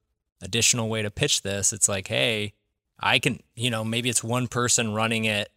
additional 0.40 0.88
way 0.88 1.02
to 1.02 1.10
pitch 1.10 1.42
this, 1.42 1.72
it's 1.72 1.88
like, 1.88 2.06
hey, 2.06 2.52
I 3.00 3.18
can, 3.18 3.40
you 3.56 3.70
know, 3.70 3.82
maybe 3.82 4.08
it's 4.08 4.22
one 4.22 4.46
person 4.46 4.94
running 4.94 5.24
it 5.24 5.48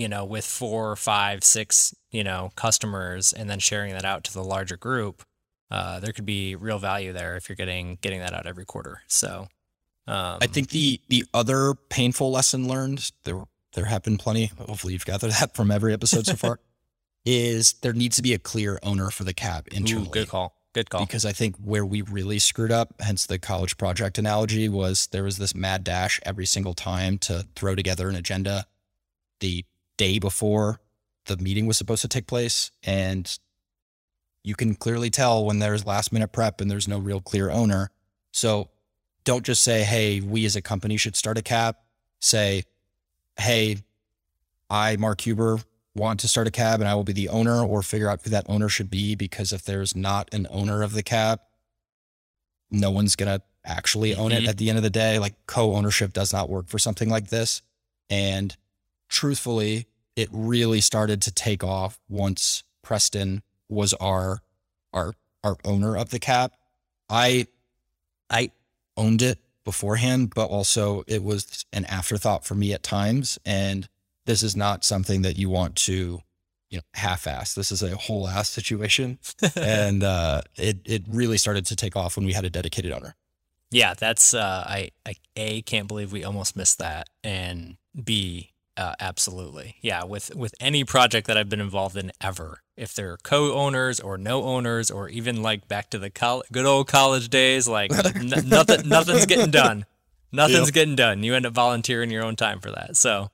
you 0.00 0.08
know, 0.08 0.24
with 0.24 0.44
four, 0.44 0.96
five, 0.96 1.44
six, 1.44 1.94
you 2.10 2.24
know, 2.24 2.50
customers 2.56 3.32
and 3.32 3.48
then 3.48 3.58
sharing 3.58 3.92
that 3.92 4.04
out 4.04 4.24
to 4.24 4.32
the 4.32 4.42
larger 4.42 4.76
group, 4.76 5.22
uh, 5.70 6.00
there 6.00 6.12
could 6.12 6.26
be 6.26 6.56
real 6.56 6.78
value 6.78 7.12
there 7.12 7.36
if 7.36 7.48
you're 7.48 7.56
getting 7.56 7.98
getting 8.00 8.20
that 8.20 8.32
out 8.32 8.46
every 8.46 8.64
quarter. 8.64 9.02
So 9.06 9.48
um, 10.06 10.38
I 10.40 10.46
think 10.46 10.70
the 10.70 11.00
the 11.08 11.24
other 11.32 11.74
painful 11.88 12.30
lesson 12.30 12.66
learned, 12.66 13.12
there 13.24 13.44
there 13.74 13.84
have 13.84 14.02
been 14.02 14.18
plenty, 14.18 14.46
hopefully 14.46 14.94
you've 14.94 15.04
gathered 15.04 15.30
that 15.40 15.54
from 15.54 15.70
every 15.70 15.92
episode 15.92 16.26
so 16.26 16.34
far, 16.34 16.60
is 17.24 17.74
there 17.74 17.92
needs 17.92 18.16
to 18.16 18.22
be 18.22 18.34
a 18.34 18.38
clear 18.38 18.78
owner 18.82 19.10
for 19.10 19.24
the 19.24 19.34
cab 19.34 19.68
internally. 19.70 20.08
Ooh, 20.08 20.10
good 20.10 20.28
call. 20.28 20.56
Good 20.72 20.88
call. 20.88 21.04
Because 21.04 21.24
I 21.24 21.32
think 21.32 21.56
where 21.56 21.84
we 21.84 22.02
really 22.02 22.38
screwed 22.38 22.70
up, 22.70 22.94
hence 23.00 23.26
the 23.26 23.38
college 23.38 23.76
project 23.76 24.18
analogy, 24.18 24.68
was 24.68 25.08
there 25.08 25.24
was 25.24 25.38
this 25.38 25.54
mad 25.54 25.82
dash 25.82 26.20
every 26.24 26.46
single 26.46 26.74
time 26.74 27.18
to 27.18 27.46
throw 27.56 27.74
together 27.74 28.08
an 28.08 28.14
agenda. 28.14 28.66
The 29.40 29.64
day 30.00 30.18
before 30.18 30.80
the 31.26 31.36
meeting 31.36 31.66
was 31.66 31.76
supposed 31.76 32.00
to 32.00 32.08
take 32.08 32.26
place. 32.26 32.70
And 32.82 33.38
you 34.42 34.54
can 34.54 34.74
clearly 34.74 35.10
tell 35.10 35.44
when 35.44 35.58
there's 35.58 35.84
last 35.84 36.10
minute 36.10 36.32
prep 36.32 36.62
and 36.62 36.70
there's 36.70 36.88
no 36.88 36.98
real 36.98 37.20
clear 37.20 37.50
owner. 37.50 37.90
So 38.32 38.70
don't 39.24 39.44
just 39.44 39.62
say, 39.62 39.82
hey, 39.82 40.22
we 40.22 40.46
as 40.46 40.56
a 40.56 40.62
company 40.62 40.96
should 40.96 41.16
start 41.16 41.36
a 41.36 41.42
cab. 41.42 41.76
Say, 42.18 42.64
hey, 43.38 43.76
I, 44.70 44.96
Mark 44.96 45.20
Huber, 45.20 45.58
want 45.94 46.20
to 46.20 46.28
start 46.28 46.46
a 46.46 46.50
cab 46.50 46.80
and 46.80 46.88
I 46.88 46.94
will 46.94 47.04
be 47.04 47.12
the 47.12 47.28
owner 47.28 47.62
or 47.62 47.82
figure 47.82 48.08
out 48.08 48.22
who 48.22 48.30
that 48.30 48.46
owner 48.48 48.70
should 48.70 48.88
be 48.88 49.16
because 49.16 49.52
if 49.52 49.64
there's 49.64 49.94
not 49.94 50.32
an 50.32 50.46
owner 50.48 50.82
of 50.82 50.94
the 50.94 51.02
cab, 51.02 51.40
no 52.70 52.90
one's 52.90 53.16
going 53.16 53.38
to 53.38 53.44
actually 53.66 54.14
own 54.14 54.30
mm-hmm. 54.30 54.44
it 54.44 54.48
at 54.48 54.56
the 54.56 54.70
end 54.70 54.78
of 54.78 54.82
the 54.82 54.88
day. 54.88 55.18
Like 55.18 55.34
co 55.46 55.74
ownership 55.74 56.14
does 56.14 56.32
not 56.32 56.48
work 56.48 56.68
for 56.68 56.78
something 56.78 57.10
like 57.10 57.28
this. 57.28 57.60
And 58.08 58.56
truthfully, 59.10 59.86
it 60.16 60.28
really 60.32 60.80
started 60.80 61.20
to 61.22 61.32
take 61.32 61.62
off 61.62 61.98
once 62.08 62.62
Preston 62.82 63.42
was 63.68 63.92
our 63.94 64.40
our 64.92 65.14
our 65.44 65.56
owner 65.64 65.96
of 65.96 66.10
the 66.10 66.18
cab. 66.18 66.52
I 67.08 67.46
I 68.30 68.52
owned 68.96 69.20
it 69.20 69.38
beforehand, 69.64 70.32
but 70.34 70.46
also 70.46 71.04
it 71.06 71.22
was 71.22 71.66
an 71.72 71.84
afterthought 71.84 72.44
for 72.44 72.54
me 72.54 72.72
at 72.72 72.82
times. 72.82 73.38
And 73.44 73.88
this 74.26 74.42
is 74.42 74.56
not 74.56 74.84
something 74.84 75.22
that 75.22 75.36
you 75.36 75.48
want 75.50 75.76
to, 75.76 76.20
you 76.70 76.78
know, 76.78 76.82
half-ass. 76.94 77.54
This 77.54 77.70
is 77.70 77.82
a 77.82 77.96
whole 77.96 78.28
ass 78.28 78.48
situation. 78.48 79.18
and 79.56 80.02
uh, 80.02 80.42
it 80.56 80.78
it 80.84 81.04
really 81.08 81.38
started 81.38 81.66
to 81.66 81.76
take 81.76 81.96
off 81.96 82.16
when 82.16 82.26
we 82.26 82.32
had 82.32 82.44
a 82.44 82.50
dedicated 82.50 82.92
owner. 82.92 83.16
Yeah, 83.72 83.94
that's 83.94 84.34
uh, 84.34 84.64
I, 84.66 84.90
I 85.06 85.14
a 85.36 85.62
can't 85.62 85.86
believe 85.86 86.12
we 86.12 86.24
almost 86.24 86.56
missed 86.56 86.78
that, 86.78 87.08
and 87.22 87.76
b 88.02 88.50
uh, 88.80 88.94
absolutely 88.98 89.76
yeah. 89.82 90.04
With 90.04 90.34
with 90.34 90.54
any 90.58 90.84
project 90.84 91.26
that 91.26 91.36
I've 91.36 91.50
been 91.50 91.60
involved 91.60 91.96
in 91.96 92.12
ever, 92.20 92.62
if 92.78 92.94
they're 92.94 93.18
co-owners 93.18 94.00
or 94.00 94.16
no 94.16 94.44
owners, 94.44 94.90
or 94.90 95.10
even 95.10 95.42
like 95.42 95.68
back 95.68 95.90
to 95.90 95.98
the 95.98 96.08
col- 96.08 96.44
good 96.50 96.64
old 96.64 96.88
college 96.88 97.28
days, 97.28 97.68
like 97.68 97.92
n- 97.92 98.32
nothing 98.46 98.88
nothing's 98.88 99.26
getting 99.26 99.50
done. 99.50 99.84
Nothing's 100.32 100.68
yep. 100.68 100.74
getting 100.74 100.96
done. 100.96 101.22
You 101.22 101.34
end 101.34 101.44
up 101.44 101.52
volunteering 101.52 102.10
your 102.10 102.24
own 102.24 102.36
time 102.36 102.60
for 102.60 102.70
that. 102.70 102.96
So, 102.96 103.30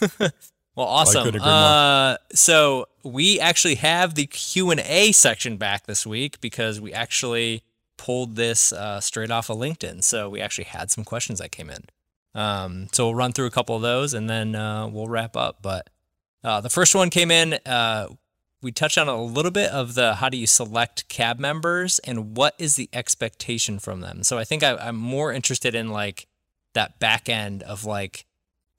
well, 0.20 0.86
awesome. 0.86 1.34
Uh, 1.34 2.16
so 2.32 2.86
we 3.02 3.40
actually 3.40 3.74
have 3.74 4.14
the 4.14 4.26
Q 4.26 4.70
and 4.70 4.80
A 4.80 5.12
section 5.12 5.58
back 5.58 5.86
this 5.86 6.06
week 6.06 6.40
because 6.40 6.80
we 6.80 6.94
actually 6.94 7.62
pulled 7.98 8.36
this 8.36 8.72
uh, 8.72 9.00
straight 9.00 9.30
off 9.30 9.50
of 9.50 9.58
LinkedIn. 9.58 10.02
So 10.02 10.30
we 10.30 10.40
actually 10.40 10.64
had 10.64 10.90
some 10.90 11.04
questions 11.04 11.40
that 11.40 11.52
came 11.52 11.68
in. 11.68 11.84
Um, 12.34 12.88
so 12.92 13.06
we'll 13.06 13.14
run 13.14 13.32
through 13.32 13.46
a 13.46 13.50
couple 13.50 13.74
of 13.76 13.82
those 13.82 14.14
and 14.14 14.28
then 14.28 14.54
uh, 14.54 14.86
we'll 14.88 15.08
wrap 15.08 15.36
up. 15.36 15.58
But 15.62 15.90
uh, 16.44 16.60
the 16.60 16.70
first 16.70 16.94
one 16.94 17.10
came 17.10 17.30
in. 17.30 17.54
Uh, 17.66 18.08
we 18.60 18.72
touched 18.72 18.98
on 18.98 19.08
a 19.08 19.22
little 19.22 19.50
bit 19.50 19.70
of 19.70 19.94
the 19.94 20.16
how 20.16 20.28
do 20.28 20.36
you 20.36 20.46
select 20.46 21.08
cab 21.08 21.38
members 21.38 21.98
and 22.00 22.36
what 22.36 22.54
is 22.58 22.76
the 22.76 22.88
expectation 22.92 23.78
from 23.78 24.00
them. 24.00 24.22
So 24.22 24.38
I 24.38 24.44
think 24.44 24.62
I, 24.62 24.76
I'm 24.76 24.96
more 24.96 25.32
interested 25.32 25.74
in 25.74 25.90
like 25.90 26.26
that 26.74 26.98
back 26.98 27.28
end 27.28 27.62
of 27.62 27.84
like, 27.84 28.26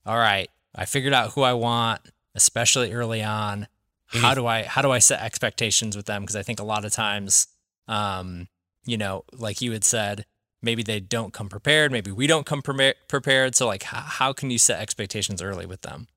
all 0.05 0.17
right, 0.17 0.49
I 0.75 0.85
figured 0.85 1.13
out 1.13 1.31
who 1.31 1.41
I 1.41 1.53
want, 1.53 2.01
especially 2.35 2.93
early 2.93 3.23
on. 3.23 3.67
How 4.11 4.33
do 4.33 4.47
I 4.47 4.63
how 4.63 4.81
do 4.81 4.89
I 4.89 4.97
set 4.97 5.21
expectations 5.21 5.95
with 5.95 6.07
them? 6.07 6.23
Because 6.23 6.35
I 6.35 6.41
think 6.41 6.59
a 6.59 6.63
lot 6.63 6.83
of 6.83 6.91
times, 6.91 7.47
um, 7.87 8.47
you 8.83 8.97
know, 8.97 9.23
like 9.33 9.61
you 9.61 9.71
had 9.71 9.83
said, 9.83 10.25
maybe 10.61 10.83
they 10.83 10.99
don't 10.99 11.33
come 11.33 11.49
prepared. 11.49 11.91
Maybe 11.91 12.11
we 12.11 12.27
don't 12.27 12.45
come 12.45 12.61
pre- 12.61 12.93
prepared. 13.07 13.55
So 13.55 13.67
like, 13.67 13.83
how, 13.83 14.01
how 14.01 14.33
can 14.33 14.49
you 14.49 14.57
set 14.57 14.79
expectations 14.79 15.41
early 15.41 15.65
with 15.65 15.81
them? 15.81 16.07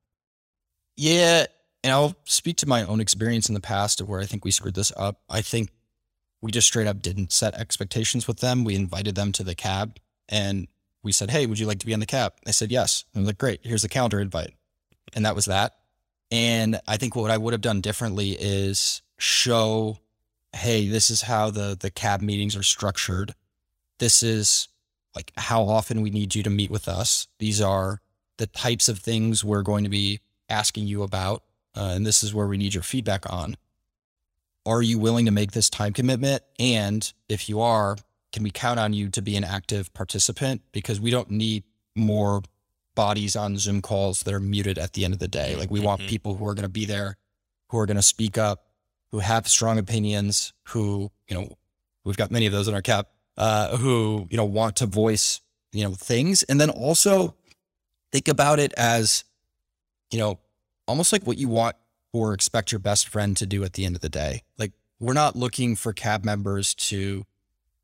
Yeah, 0.96 1.46
and 1.82 1.92
I'll 1.92 2.14
speak 2.24 2.56
to 2.58 2.68
my 2.68 2.84
own 2.84 3.00
experience 3.00 3.48
in 3.48 3.54
the 3.54 3.60
past 3.60 4.00
of 4.00 4.08
where 4.08 4.20
I 4.20 4.26
think 4.26 4.44
we 4.44 4.50
screwed 4.50 4.74
this 4.74 4.92
up. 4.96 5.20
I 5.28 5.42
think 5.42 5.70
we 6.40 6.50
just 6.50 6.66
straight 6.66 6.86
up 6.86 7.02
didn't 7.02 7.32
set 7.32 7.54
expectations 7.54 8.26
with 8.28 8.40
them. 8.40 8.64
We 8.64 8.74
invited 8.74 9.14
them 9.14 9.32
to 9.32 9.44
the 9.44 9.54
cab 9.54 9.98
and 10.28 10.68
we 11.02 11.12
said, 11.12 11.30
Hey, 11.30 11.46
would 11.46 11.58
you 11.58 11.66
like 11.66 11.78
to 11.80 11.86
be 11.86 11.94
on 11.94 12.00
the 12.00 12.06
cab? 12.06 12.34
They 12.44 12.52
said 12.52 12.70
yes. 12.70 13.04
And 13.14 13.20
I 13.20 13.22
was 13.22 13.26
like, 13.28 13.38
Great, 13.38 13.60
here's 13.62 13.82
the 13.82 13.88
calendar 13.88 14.20
invite. 14.20 14.54
And 15.14 15.24
that 15.24 15.34
was 15.34 15.46
that. 15.46 15.76
And 16.30 16.80
I 16.86 16.96
think 16.96 17.14
what 17.14 17.30
I 17.30 17.38
would 17.38 17.52
have 17.52 17.60
done 17.60 17.80
differently 17.80 18.30
is 18.30 19.02
show, 19.18 19.98
hey, 20.54 20.88
this 20.88 21.10
is 21.10 21.22
how 21.22 21.50
the 21.50 21.76
the 21.78 21.90
cab 21.90 22.22
meetings 22.22 22.56
are 22.56 22.62
structured. 22.62 23.34
This 23.98 24.22
is 24.22 24.68
like 25.14 25.32
how 25.36 25.62
often 25.62 26.00
we 26.00 26.10
need 26.10 26.34
you 26.34 26.42
to 26.42 26.50
meet 26.50 26.70
with 26.70 26.88
us. 26.88 27.28
These 27.38 27.60
are 27.60 28.00
the 28.38 28.46
types 28.46 28.88
of 28.88 28.98
things 28.98 29.44
we're 29.44 29.62
going 29.62 29.84
to 29.84 29.90
be 29.90 30.20
asking 30.48 30.86
you 30.86 31.02
about. 31.02 31.42
Uh, 31.76 31.92
and 31.94 32.06
this 32.06 32.22
is 32.22 32.34
where 32.34 32.46
we 32.46 32.56
need 32.56 32.74
your 32.74 32.82
feedback 32.82 33.30
on. 33.32 33.56
Are 34.64 34.82
you 34.82 34.98
willing 34.98 35.26
to 35.26 35.32
make 35.32 35.52
this 35.52 35.68
time 35.68 35.92
commitment? 35.92 36.42
And 36.58 37.12
if 37.28 37.48
you 37.48 37.60
are, 37.60 37.96
can 38.32 38.42
we 38.42 38.50
count 38.50 38.78
on 38.78 38.92
you 38.92 39.08
to 39.10 39.22
be 39.22 39.36
an 39.36 39.44
active 39.44 39.92
participant? 39.92 40.62
Because 40.72 41.00
we 41.00 41.10
don't 41.10 41.30
need 41.30 41.64
more 41.94 42.42
bodies 42.94 43.36
on 43.36 43.58
Zoom 43.58 43.82
calls 43.82 44.22
that 44.22 44.34
are 44.34 44.40
muted 44.40 44.78
at 44.78 44.92
the 44.92 45.04
end 45.04 45.14
of 45.14 45.20
the 45.20 45.28
day. 45.28 45.56
Like 45.56 45.70
we 45.70 45.78
mm-hmm. 45.78 45.86
want 45.86 46.00
people 46.02 46.34
who 46.36 46.46
are 46.46 46.54
going 46.54 46.64
to 46.64 46.68
be 46.68 46.84
there, 46.84 47.16
who 47.68 47.78
are 47.78 47.86
going 47.86 47.96
to 47.96 48.02
speak 48.02 48.38
up, 48.38 48.66
who 49.10 49.18
have 49.18 49.48
strong 49.48 49.78
opinions, 49.78 50.52
who, 50.68 51.10
you 51.28 51.36
know, 51.36 51.56
we've 52.04 52.16
got 52.16 52.30
many 52.30 52.46
of 52.46 52.52
those 52.52 52.68
in 52.68 52.74
our 52.74 52.82
cab, 52.82 53.06
uh, 53.36 53.76
who, 53.76 54.26
you 54.30 54.36
know, 54.36 54.44
want 54.44 54.76
to 54.76 54.86
voice, 54.86 55.40
you 55.72 55.84
know, 55.84 55.94
things. 55.94 56.42
And 56.44 56.60
then 56.60 56.70
also 56.70 57.34
think 58.10 58.28
about 58.28 58.58
it 58.58 58.72
as, 58.76 59.24
you 60.10 60.18
know, 60.18 60.38
almost 60.86 61.12
like 61.12 61.26
what 61.26 61.38
you 61.38 61.48
want 61.48 61.76
or 62.12 62.34
expect 62.34 62.72
your 62.72 62.78
best 62.78 63.08
friend 63.08 63.36
to 63.38 63.46
do 63.46 63.64
at 63.64 63.72
the 63.72 63.84
end 63.84 63.96
of 63.96 64.02
the 64.02 64.08
day. 64.08 64.42
Like 64.58 64.72
we're 65.00 65.14
not 65.14 65.36
looking 65.36 65.76
for 65.76 65.92
cab 65.92 66.24
members 66.24 66.74
to 66.74 67.24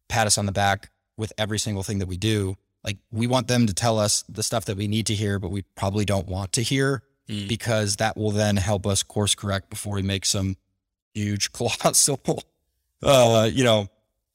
pat 0.09 0.27
us 0.27 0.39
on 0.39 0.47
the 0.47 0.53
back 0.53 0.91
with 1.17 1.33
every 1.39 1.59
single 1.59 1.83
thing 1.83 1.99
that 1.99 2.09
we 2.09 2.17
do. 2.17 2.57
Like 2.85 2.99
we 3.11 3.27
want 3.27 3.49
them 3.49 3.67
to 3.67 3.75
tell 3.75 3.99
us 3.99 4.25
the 4.29 4.43
stuff 4.43 4.67
that 4.67 4.77
we 4.77 4.87
need 4.87 5.07
to 5.07 5.15
hear, 5.15 5.39
but 5.39 5.51
we 5.51 5.63
probably 5.75 6.05
don't 6.05 6.29
want 6.29 6.53
to 6.53 6.63
hear 6.63 7.03
mm. 7.29 7.49
because 7.49 7.97
that 7.97 8.17
will 8.17 8.31
then 8.31 8.57
help 8.57 8.87
us 8.87 9.03
course 9.03 9.35
correct 9.35 9.71
before 9.71 9.95
we 9.95 10.03
make 10.03 10.25
some 10.25 10.57
huge 11.15 11.53
colossal, 11.53 12.21
uh, 13.03 13.49
you 13.53 13.65
know, 13.65 13.89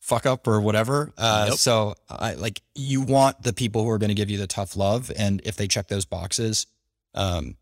fuck 0.03 0.25
up 0.25 0.47
or 0.47 0.59
whatever. 0.59 1.13
Uh, 1.17 1.45
nope. 1.49 1.57
so 1.57 1.95
I 2.09 2.33
like 2.33 2.61
you 2.75 3.01
want 3.01 3.41
the 3.41 3.53
people 3.53 3.83
who 3.83 3.89
are 3.89 3.97
going 3.97 4.09
to 4.09 4.15
give 4.15 4.29
you 4.29 4.37
the 4.37 4.47
tough 4.47 4.75
love. 4.75 5.09
And 5.17 5.41
if 5.45 5.55
they 5.55 5.65
check 5.65 5.87
those 5.87 6.03
boxes, 6.03 6.67
um, 7.13 7.55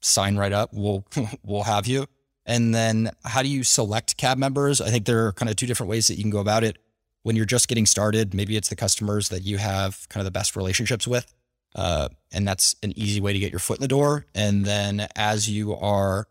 sign 0.00 0.36
right 0.36 0.52
up. 0.52 0.70
We'll, 0.72 1.06
we'll 1.44 1.62
have 1.62 1.86
you. 1.86 2.06
And 2.44 2.74
then 2.74 3.12
how 3.24 3.42
do 3.42 3.48
you 3.48 3.62
select 3.62 4.16
cab 4.16 4.36
members? 4.36 4.80
I 4.80 4.90
think 4.90 5.06
there 5.06 5.26
are 5.28 5.32
kind 5.32 5.48
of 5.48 5.54
two 5.54 5.66
different 5.66 5.90
ways 5.90 6.08
that 6.08 6.16
you 6.16 6.24
can 6.24 6.30
go 6.30 6.40
about 6.40 6.64
it 6.64 6.76
when 7.22 7.36
you're 7.36 7.46
just 7.46 7.68
getting 7.68 7.86
started, 7.86 8.34
maybe 8.34 8.54
it's 8.56 8.68
the 8.68 8.76
customers 8.76 9.30
that 9.30 9.42
you 9.44 9.56
have 9.56 10.06
kind 10.10 10.20
of 10.20 10.24
the 10.26 10.36
best 10.36 10.56
relationships 10.56 11.06
with. 11.06 11.32
Uh, 11.74 12.08
and 12.32 12.46
that's 12.46 12.76
an 12.82 12.92
easy 12.98 13.20
way 13.20 13.32
to 13.32 13.38
get 13.38 13.50
your 13.50 13.60
foot 13.60 13.78
in 13.78 13.80
the 13.80 13.88
door. 13.88 14.26
And 14.34 14.64
then 14.64 15.06
as 15.16 15.48
you 15.48 15.74
are 15.74 16.28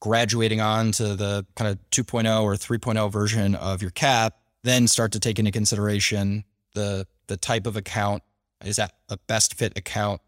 graduating 0.00 0.60
on 0.60 0.92
to 0.92 1.14
the 1.14 1.46
kind 1.54 1.70
of 1.70 1.78
2.0 1.90 2.42
or 2.42 2.54
3.0 2.54 3.10
version 3.10 3.54
of 3.54 3.82
your 3.82 3.90
cab, 3.90 4.32
then 4.62 4.86
start 4.86 5.12
to 5.12 5.20
take 5.20 5.38
into 5.38 5.50
consideration 5.50 6.44
the 6.74 7.06
the 7.26 7.36
type 7.36 7.66
of 7.66 7.76
account 7.76 8.22
is 8.64 8.76
that 8.76 8.92
a 9.08 9.16
best 9.26 9.54
fit 9.54 9.76
account, 9.78 10.20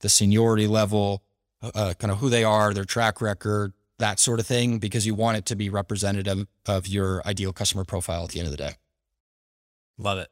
the 0.00 0.08
seniority 0.08 0.66
level, 0.66 1.22
uh, 1.62 1.94
kind 1.98 2.10
of 2.10 2.18
who 2.18 2.28
they 2.28 2.44
are, 2.44 2.72
their 2.74 2.84
track 2.84 3.20
record, 3.20 3.72
that 3.98 4.18
sort 4.18 4.40
of 4.40 4.46
thing, 4.46 4.78
because 4.78 5.06
you 5.06 5.14
want 5.14 5.36
it 5.36 5.46
to 5.46 5.56
be 5.56 5.68
representative 5.68 6.46
of 6.66 6.86
your 6.86 7.22
ideal 7.26 7.52
customer 7.52 7.84
profile 7.84 8.24
at 8.24 8.30
the 8.30 8.40
end 8.40 8.46
of 8.46 8.52
the 8.52 8.56
day. 8.56 8.72
Love 9.98 10.18
it. 10.18 10.28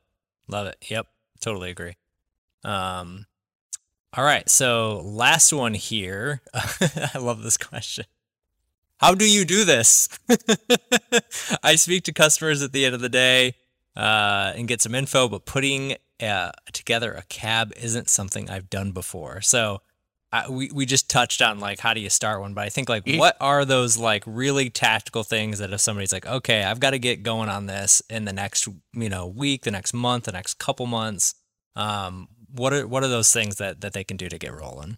Love 0.48 0.66
it. 0.66 0.76
Yep. 0.88 1.06
Totally 1.40 1.70
agree. 1.70 1.96
Um, 2.64 3.26
all 4.12 4.24
right. 4.24 4.48
So, 4.48 5.00
last 5.04 5.52
one 5.52 5.74
here. 5.74 6.42
I 6.54 7.18
love 7.18 7.42
this 7.42 7.56
question. 7.56 8.04
How 9.02 9.14
do 9.14 9.28
you 9.28 9.44
do 9.44 9.64
this? 9.64 10.08
I 11.62 11.74
speak 11.74 12.04
to 12.04 12.12
customers 12.12 12.62
at 12.62 12.72
the 12.72 12.84
end 12.84 12.94
of 12.94 13.00
the 13.00 13.08
day 13.08 13.56
uh, 13.96 14.52
and 14.54 14.68
get 14.68 14.80
some 14.80 14.94
info, 14.94 15.28
but 15.28 15.44
putting 15.44 15.96
uh, 16.22 16.52
together 16.72 17.12
a 17.12 17.22
cab 17.22 17.72
isn't 17.76 18.08
something 18.08 18.48
I've 18.48 18.70
done 18.70 18.92
before. 18.92 19.40
So, 19.40 19.82
I, 20.32 20.48
we 20.48 20.70
we 20.72 20.86
just 20.86 21.10
touched 21.10 21.42
on 21.42 21.58
like 21.58 21.78
how 21.78 21.92
do 21.92 22.00
you 22.00 22.08
start 22.08 22.40
one, 22.40 22.54
but 22.54 22.64
I 22.64 22.70
think 22.70 22.88
like 22.88 23.02
what 23.06 23.36
are 23.38 23.66
those 23.66 23.98
like 23.98 24.22
really 24.24 24.70
tactical 24.70 25.24
things 25.24 25.58
that 25.58 25.72
if 25.72 25.80
somebody's 25.80 26.12
like, 26.12 26.24
okay, 26.24 26.62
I've 26.62 26.80
got 26.80 26.90
to 26.90 26.98
get 26.98 27.22
going 27.22 27.50
on 27.50 27.66
this 27.66 28.02
in 28.08 28.24
the 28.24 28.32
next 28.32 28.66
you 28.94 29.10
know 29.10 29.26
week, 29.26 29.64
the 29.64 29.70
next 29.70 29.92
month, 29.92 30.24
the 30.24 30.32
next 30.32 30.54
couple 30.54 30.86
months, 30.86 31.34
um, 31.76 32.28
what 32.50 32.72
are 32.72 32.86
what 32.86 33.02
are 33.02 33.08
those 33.08 33.30
things 33.30 33.56
that 33.56 33.82
that 33.82 33.92
they 33.92 34.04
can 34.04 34.16
do 34.16 34.30
to 34.30 34.38
get 34.38 34.54
rolling? 34.54 34.96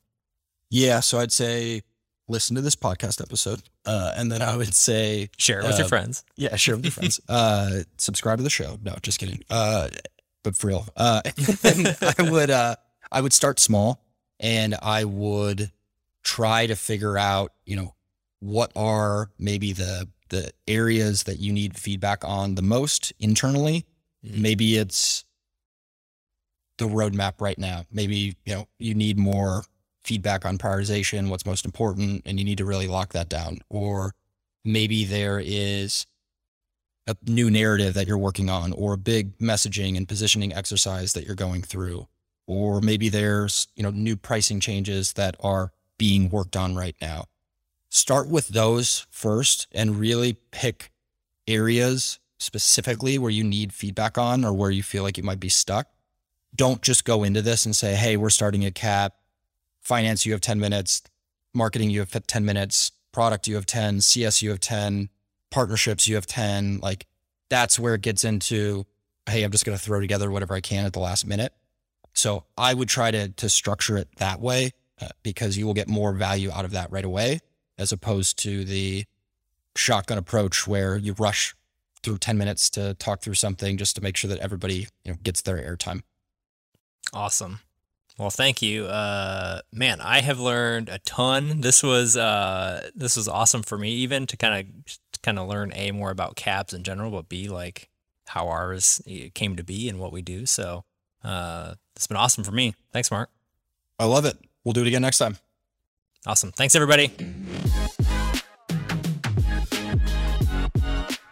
Yeah, 0.70 1.00
so 1.00 1.18
I'd 1.18 1.32
say 1.32 1.82
listen 2.28 2.56
to 2.56 2.62
this 2.62 2.76
podcast 2.76 3.20
episode, 3.20 3.62
uh, 3.86 4.12
and 4.16 4.30
then 4.30 4.42
I 4.42 4.56
would 4.56 4.74
say 4.74 5.30
share 5.36 5.60
it 5.60 5.64
with 5.64 5.74
uh, 5.74 5.78
your 5.78 5.88
friends. 5.88 6.24
Yeah, 6.36 6.56
share 6.56 6.74
it 6.74 6.78
with 6.78 6.84
your 6.86 6.92
friends. 6.92 7.20
Uh, 7.28 7.82
subscribe 7.96 8.38
to 8.38 8.44
the 8.44 8.50
show. 8.50 8.78
No, 8.82 8.94
just 9.02 9.18
kidding. 9.18 9.42
Uh, 9.50 9.88
but 10.42 10.56
for 10.56 10.68
real, 10.68 10.86
uh, 10.96 11.22
I 11.64 12.14
would 12.30 12.50
uh, 12.50 12.76
I 13.10 13.20
would 13.20 13.32
start 13.32 13.58
small 13.58 14.04
and 14.40 14.74
I 14.82 15.04
would 15.04 15.70
try 16.22 16.66
to 16.66 16.76
figure 16.76 17.16
out, 17.16 17.52
you 17.64 17.76
know, 17.76 17.94
what 18.40 18.72
are 18.76 19.30
maybe 19.38 19.72
the 19.72 20.08
the 20.30 20.52
areas 20.66 21.24
that 21.24 21.38
you 21.38 21.52
need 21.52 21.76
feedback 21.76 22.24
on 22.24 22.54
the 22.54 22.62
most 22.62 23.12
internally. 23.18 23.86
Mm-hmm. 24.24 24.42
Maybe 24.42 24.76
it's 24.76 25.24
the 26.78 26.86
roadmap 26.86 27.40
right 27.40 27.58
now. 27.58 27.84
Maybe, 27.92 28.36
you 28.44 28.54
know, 28.54 28.68
you 28.78 28.94
need 28.94 29.18
more 29.18 29.64
feedback 30.05 30.44
on 30.44 30.59
prioritization, 30.59 31.28
what's 31.28 31.46
most 31.46 31.64
important, 31.64 32.22
and 32.24 32.38
you 32.38 32.44
need 32.44 32.59
to 32.59 32.64
really 32.64 32.86
lock 32.86 33.12
that 33.12 33.28
down. 33.28 33.59
Or 33.68 34.14
maybe 34.64 35.05
there 35.05 35.40
is 35.42 36.07
a 37.07 37.16
new 37.26 37.50
narrative 37.50 37.94
that 37.94 38.07
you're 38.07 38.18
working 38.18 38.48
on 38.48 38.72
or 38.72 38.94
a 38.94 38.98
big 38.98 39.38
messaging 39.38 39.96
and 39.96 40.09
positioning 40.09 40.52
exercise 40.52 41.12
that 41.12 41.24
you're 41.24 41.34
going 41.34 41.62
through 41.62 42.07
or 42.46 42.80
maybe 42.80 43.09
there's, 43.09 43.68
you 43.74 43.82
know, 43.82 43.90
new 43.90 44.16
pricing 44.16 44.61
changes 44.61 45.14
that 45.14 45.36
are 45.40 45.72
being 45.98 46.28
worked 46.28 46.57
on 46.57 46.74
right 46.74 46.96
now. 47.00 47.24
Start 47.88 48.28
with 48.28 48.48
those 48.48 49.07
first 49.11 49.66
and 49.72 49.98
really 49.98 50.34
pick 50.50 50.90
areas 51.46 52.18
specifically 52.38 53.18
where 53.18 53.30
you 53.30 53.44
need 53.44 53.72
feedback 53.72 54.18
on 54.18 54.44
or 54.44 54.52
where 54.52 54.70
you 54.70 54.82
feel 54.82 55.02
like 55.02 55.16
you 55.16 55.22
might 55.22 55.40
be 55.40 55.48
stuck. 55.48 55.88
Don't 56.55 56.82
just 56.82 57.05
go 57.05 57.24
into 57.24 57.40
this 57.40 57.64
and 57.64 57.74
say, 57.74 57.94
"Hey, 57.94 58.16
we're 58.16 58.30
starting 58.30 58.64
a 58.64 58.70
cab. 58.70 59.12
Finance, 59.85 60.26
you 60.26 60.32
have 60.32 60.41
10 60.41 60.59
minutes. 60.59 61.03
Marketing, 61.55 61.91
you 61.91 62.01
have 62.01 62.11
10 62.11 62.45
minutes. 62.45 62.91
Product, 63.12 63.47
you 63.47 63.55
have 63.55 63.66
10. 63.66 64.01
CS, 64.01 64.43
you 64.43 64.51
have 64.51 64.61
10. 64.61 65.09
Partnerships, 65.51 66.09
you 66.09 66.16
have 66.16 66.26
10." 66.26 66.80
Like 66.80 67.07
that's 67.49 67.78
where 67.78 67.95
it 67.95 68.01
gets 68.01 68.24
into 68.24 68.87
hey, 69.26 69.43
I'm 69.43 69.51
just 69.51 69.64
going 69.64 69.76
to 69.76 69.82
throw 69.82 70.01
together 70.01 70.30
whatever 70.30 70.55
I 70.55 70.61
can 70.61 70.85
at 70.85 70.93
the 70.93 71.01
last 71.01 71.26
minute. 71.26 71.55
So 72.12 72.45
I 72.59 72.74
would 72.74 72.89
try 72.89 73.11
to 73.11 73.28
to 73.28 73.49
structure 73.49 73.97
it 73.97 74.09
that 74.16 74.41
way 74.41 74.72
uh, 75.01 75.09
because 75.22 75.57
you 75.57 75.66
will 75.66 75.74
get 75.74 75.89
more 75.89 76.12
value 76.12 76.51
out 76.51 76.64
of 76.64 76.72
that 76.72 76.91
right 76.91 77.05
away 77.05 77.41
as 77.78 77.93
opposed 77.93 78.39
to 78.41 78.64
the 78.64 79.05
shotgun 79.76 80.18
approach 80.18 80.66
where 80.66 80.97
you 80.97 81.14
rush 81.18 81.55
through 82.03 82.18
10 82.18 82.39
minutes 82.39 82.70
to 82.70 82.95
talk 82.95 83.22
through 83.22 83.35
something 83.35 83.76
just 83.76 83.97
to 83.97 84.03
make 84.03 84.16
sure 84.16 84.28
that 84.28 84.39
everybody 84.39 84.87
you 85.05 85.12
know 85.12 85.16
gets 85.22 85.43
their 85.43 85.57
airtime. 85.57 86.03
Awesome. 87.12 87.61
Well, 88.18 88.30
thank 88.30 88.62
you. 88.62 88.86
Uh, 88.86 89.60
man, 89.72 90.00
I 90.00 90.20
have 90.20 90.38
learned 90.38 90.88
a 90.88 90.98
ton. 90.98 91.62
This 91.62 91.82
was 91.82 92.16
uh, 92.16 92.90
this 92.94 93.16
was 93.16 93.26
awesome 93.26 93.62
for 93.62 93.76
me, 93.76 93.90
even 93.90 94.26
to 94.28 94.36
kind 94.36 94.68
of 94.86 94.98
kind 95.22 95.38
of 95.38 95.48
learn 95.48 95.72
a 95.74 95.90
more 95.90 96.10
about 96.10 96.36
cabs 96.36 96.72
in 96.72 96.84
general, 96.84 97.10
but 97.10 97.28
b 97.28 97.48
like 97.48 97.88
how 98.26 98.48
ours 98.48 99.02
came 99.34 99.56
to 99.56 99.64
be 99.64 99.88
and 99.88 99.98
what 99.98 100.12
we 100.12 100.22
do. 100.22 100.46
So 100.46 100.84
uh, 101.24 101.74
it's 101.96 102.06
been 102.06 102.16
awesome 102.16 102.44
for 102.44 102.52
me. 102.52 102.74
Thanks, 102.92 103.10
Mark. 103.10 103.30
I 103.98 104.04
love 104.04 104.24
it. 104.24 104.36
We'll 104.62 104.72
do 104.72 104.82
it 104.82 104.86
again 104.88 105.02
next 105.02 105.18
time. 105.18 105.38
Awesome. 106.26 106.52
Thanks, 106.52 106.74
everybody. 106.74 107.12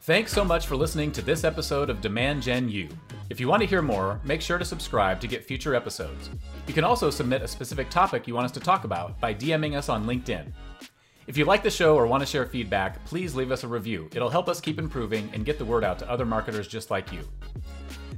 Thanks 0.05 0.33
so 0.33 0.45
much 0.45 0.67
for 0.67 0.75
listening 0.75 1.13
to 1.13 1.23
this 1.23 1.45
episode 1.45 1.89
of 1.89 2.01
Demand 2.01 2.43
Gen 2.43 2.69
U. 2.69 2.89
If 3.31 3.39
you 3.39 3.47
want 3.47 3.61
to 3.63 3.69
hear 3.69 3.83
more, 3.83 4.21
make 4.25 4.41
sure 4.41 4.59
to 4.59 4.65
subscribe 4.65 5.21
to 5.21 5.29
get 5.29 5.45
future 5.45 5.77
episodes. 5.77 6.29
You 6.67 6.75
can 6.75 6.83
also 6.83 7.09
submit 7.09 7.41
a 7.41 7.47
specific 7.47 7.89
topic 7.89 8.27
you 8.27 8.35
want 8.35 8.47
us 8.47 8.51
to 8.51 8.59
talk 8.59 8.83
about 8.83 9.21
by 9.21 9.33
DMing 9.33 9.77
us 9.77 9.89
on 9.89 10.05
LinkedIn. 10.05 10.53
If 11.29 11.37
you 11.37 11.45
like 11.45 11.63
the 11.63 11.71
show 11.71 11.95
or 11.95 12.09
want 12.09 12.21
to 12.21 12.27
share 12.27 12.47
feedback, 12.47 13.05
please 13.05 13.37
leave 13.37 13.53
us 13.53 13.63
a 13.63 13.69
review. 13.69 14.11
It'll 14.13 14.29
help 14.29 14.49
us 14.49 14.61
keep 14.61 14.81
improving 14.81 15.31
and 15.33 15.45
get 15.45 15.57
the 15.57 15.65
word 15.65 15.85
out 15.85 16.01
to 16.01 16.11
other 16.11 16.27
marketers 16.27 16.67
just 16.67 16.91
like 16.91 17.13
you. 17.13 17.21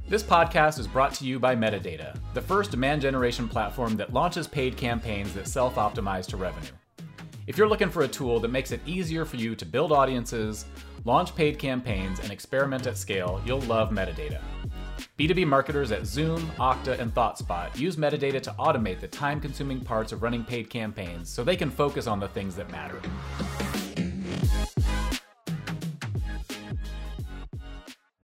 This 0.09 0.23
podcast 0.23 0.79
is 0.79 0.87
brought 0.87 1.13
to 1.13 1.25
you 1.25 1.37
by 1.37 1.55
Metadata, 1.55 2.17
the 2.33 2.41
first 2.41 2.71
demand 2.71 3.03
generation 3.03 3.47
platform 3.47 3.95
that 3.97 4.11
launches 4.11 4.47
paid 4.47 4.75
campaigns 4.75 5.35
that 5.35 5.47
self 5.47 5.75
optimize 5.75 6.25
to 6.29 6.37
revenue. 6.37 6.71
If 7.45 7.59
you're 7.59 7.69
looking 7.69 7.91
for 7.91 8.01
a 8.01 8.07
tool 8.07 8.39
that 8.39 8.47
makes 8.47 8.71
it 8.71 8.81
easier 8.87 9.23
for 9.23 9.35
you 9.35 9.53
to 9.53 9.65
build 9.67 9.91
audiences, 9.91 10.65
launch 11.05 11.35
paid 11.35 11.57
campaigns, 11.57 12.19
and 12.19 12.31
experiment 12.31 12.87
at 12.87 12.97
scale, 12.97 13.41
you'll 13.45 13.61
love 13.61 13.91
Metadata. 13.91 14.41
B2B 15.17 15.47
marketers 15.47 15.91
at 15.91 16.05
Zoom, 16.05 16.41
Okta, 16.57 16.99
and 16.99 17.13
ThoughtSpot 17.13 17.77
use 17.77 17.95
metadata 17.95 18.41
to 18.41 18.51
automate 18.59 18.99
the 18.99 19.07
time 19.07 19.39
consuming 19.39 19.79
parts 19.79 20.11
of 20.11 20.21
running 20.23 20.43
paid 20.43 20.69
campaigns 20.69 21.29
so 21.29 21.43
they 21.43 21.55
can 21.55 21.69
focus 21.69 22.05
on 22.07 22.19
the 22.19 22.27
things 22.27 22.55
that 22.55 22.69
matter. 22.69 22.99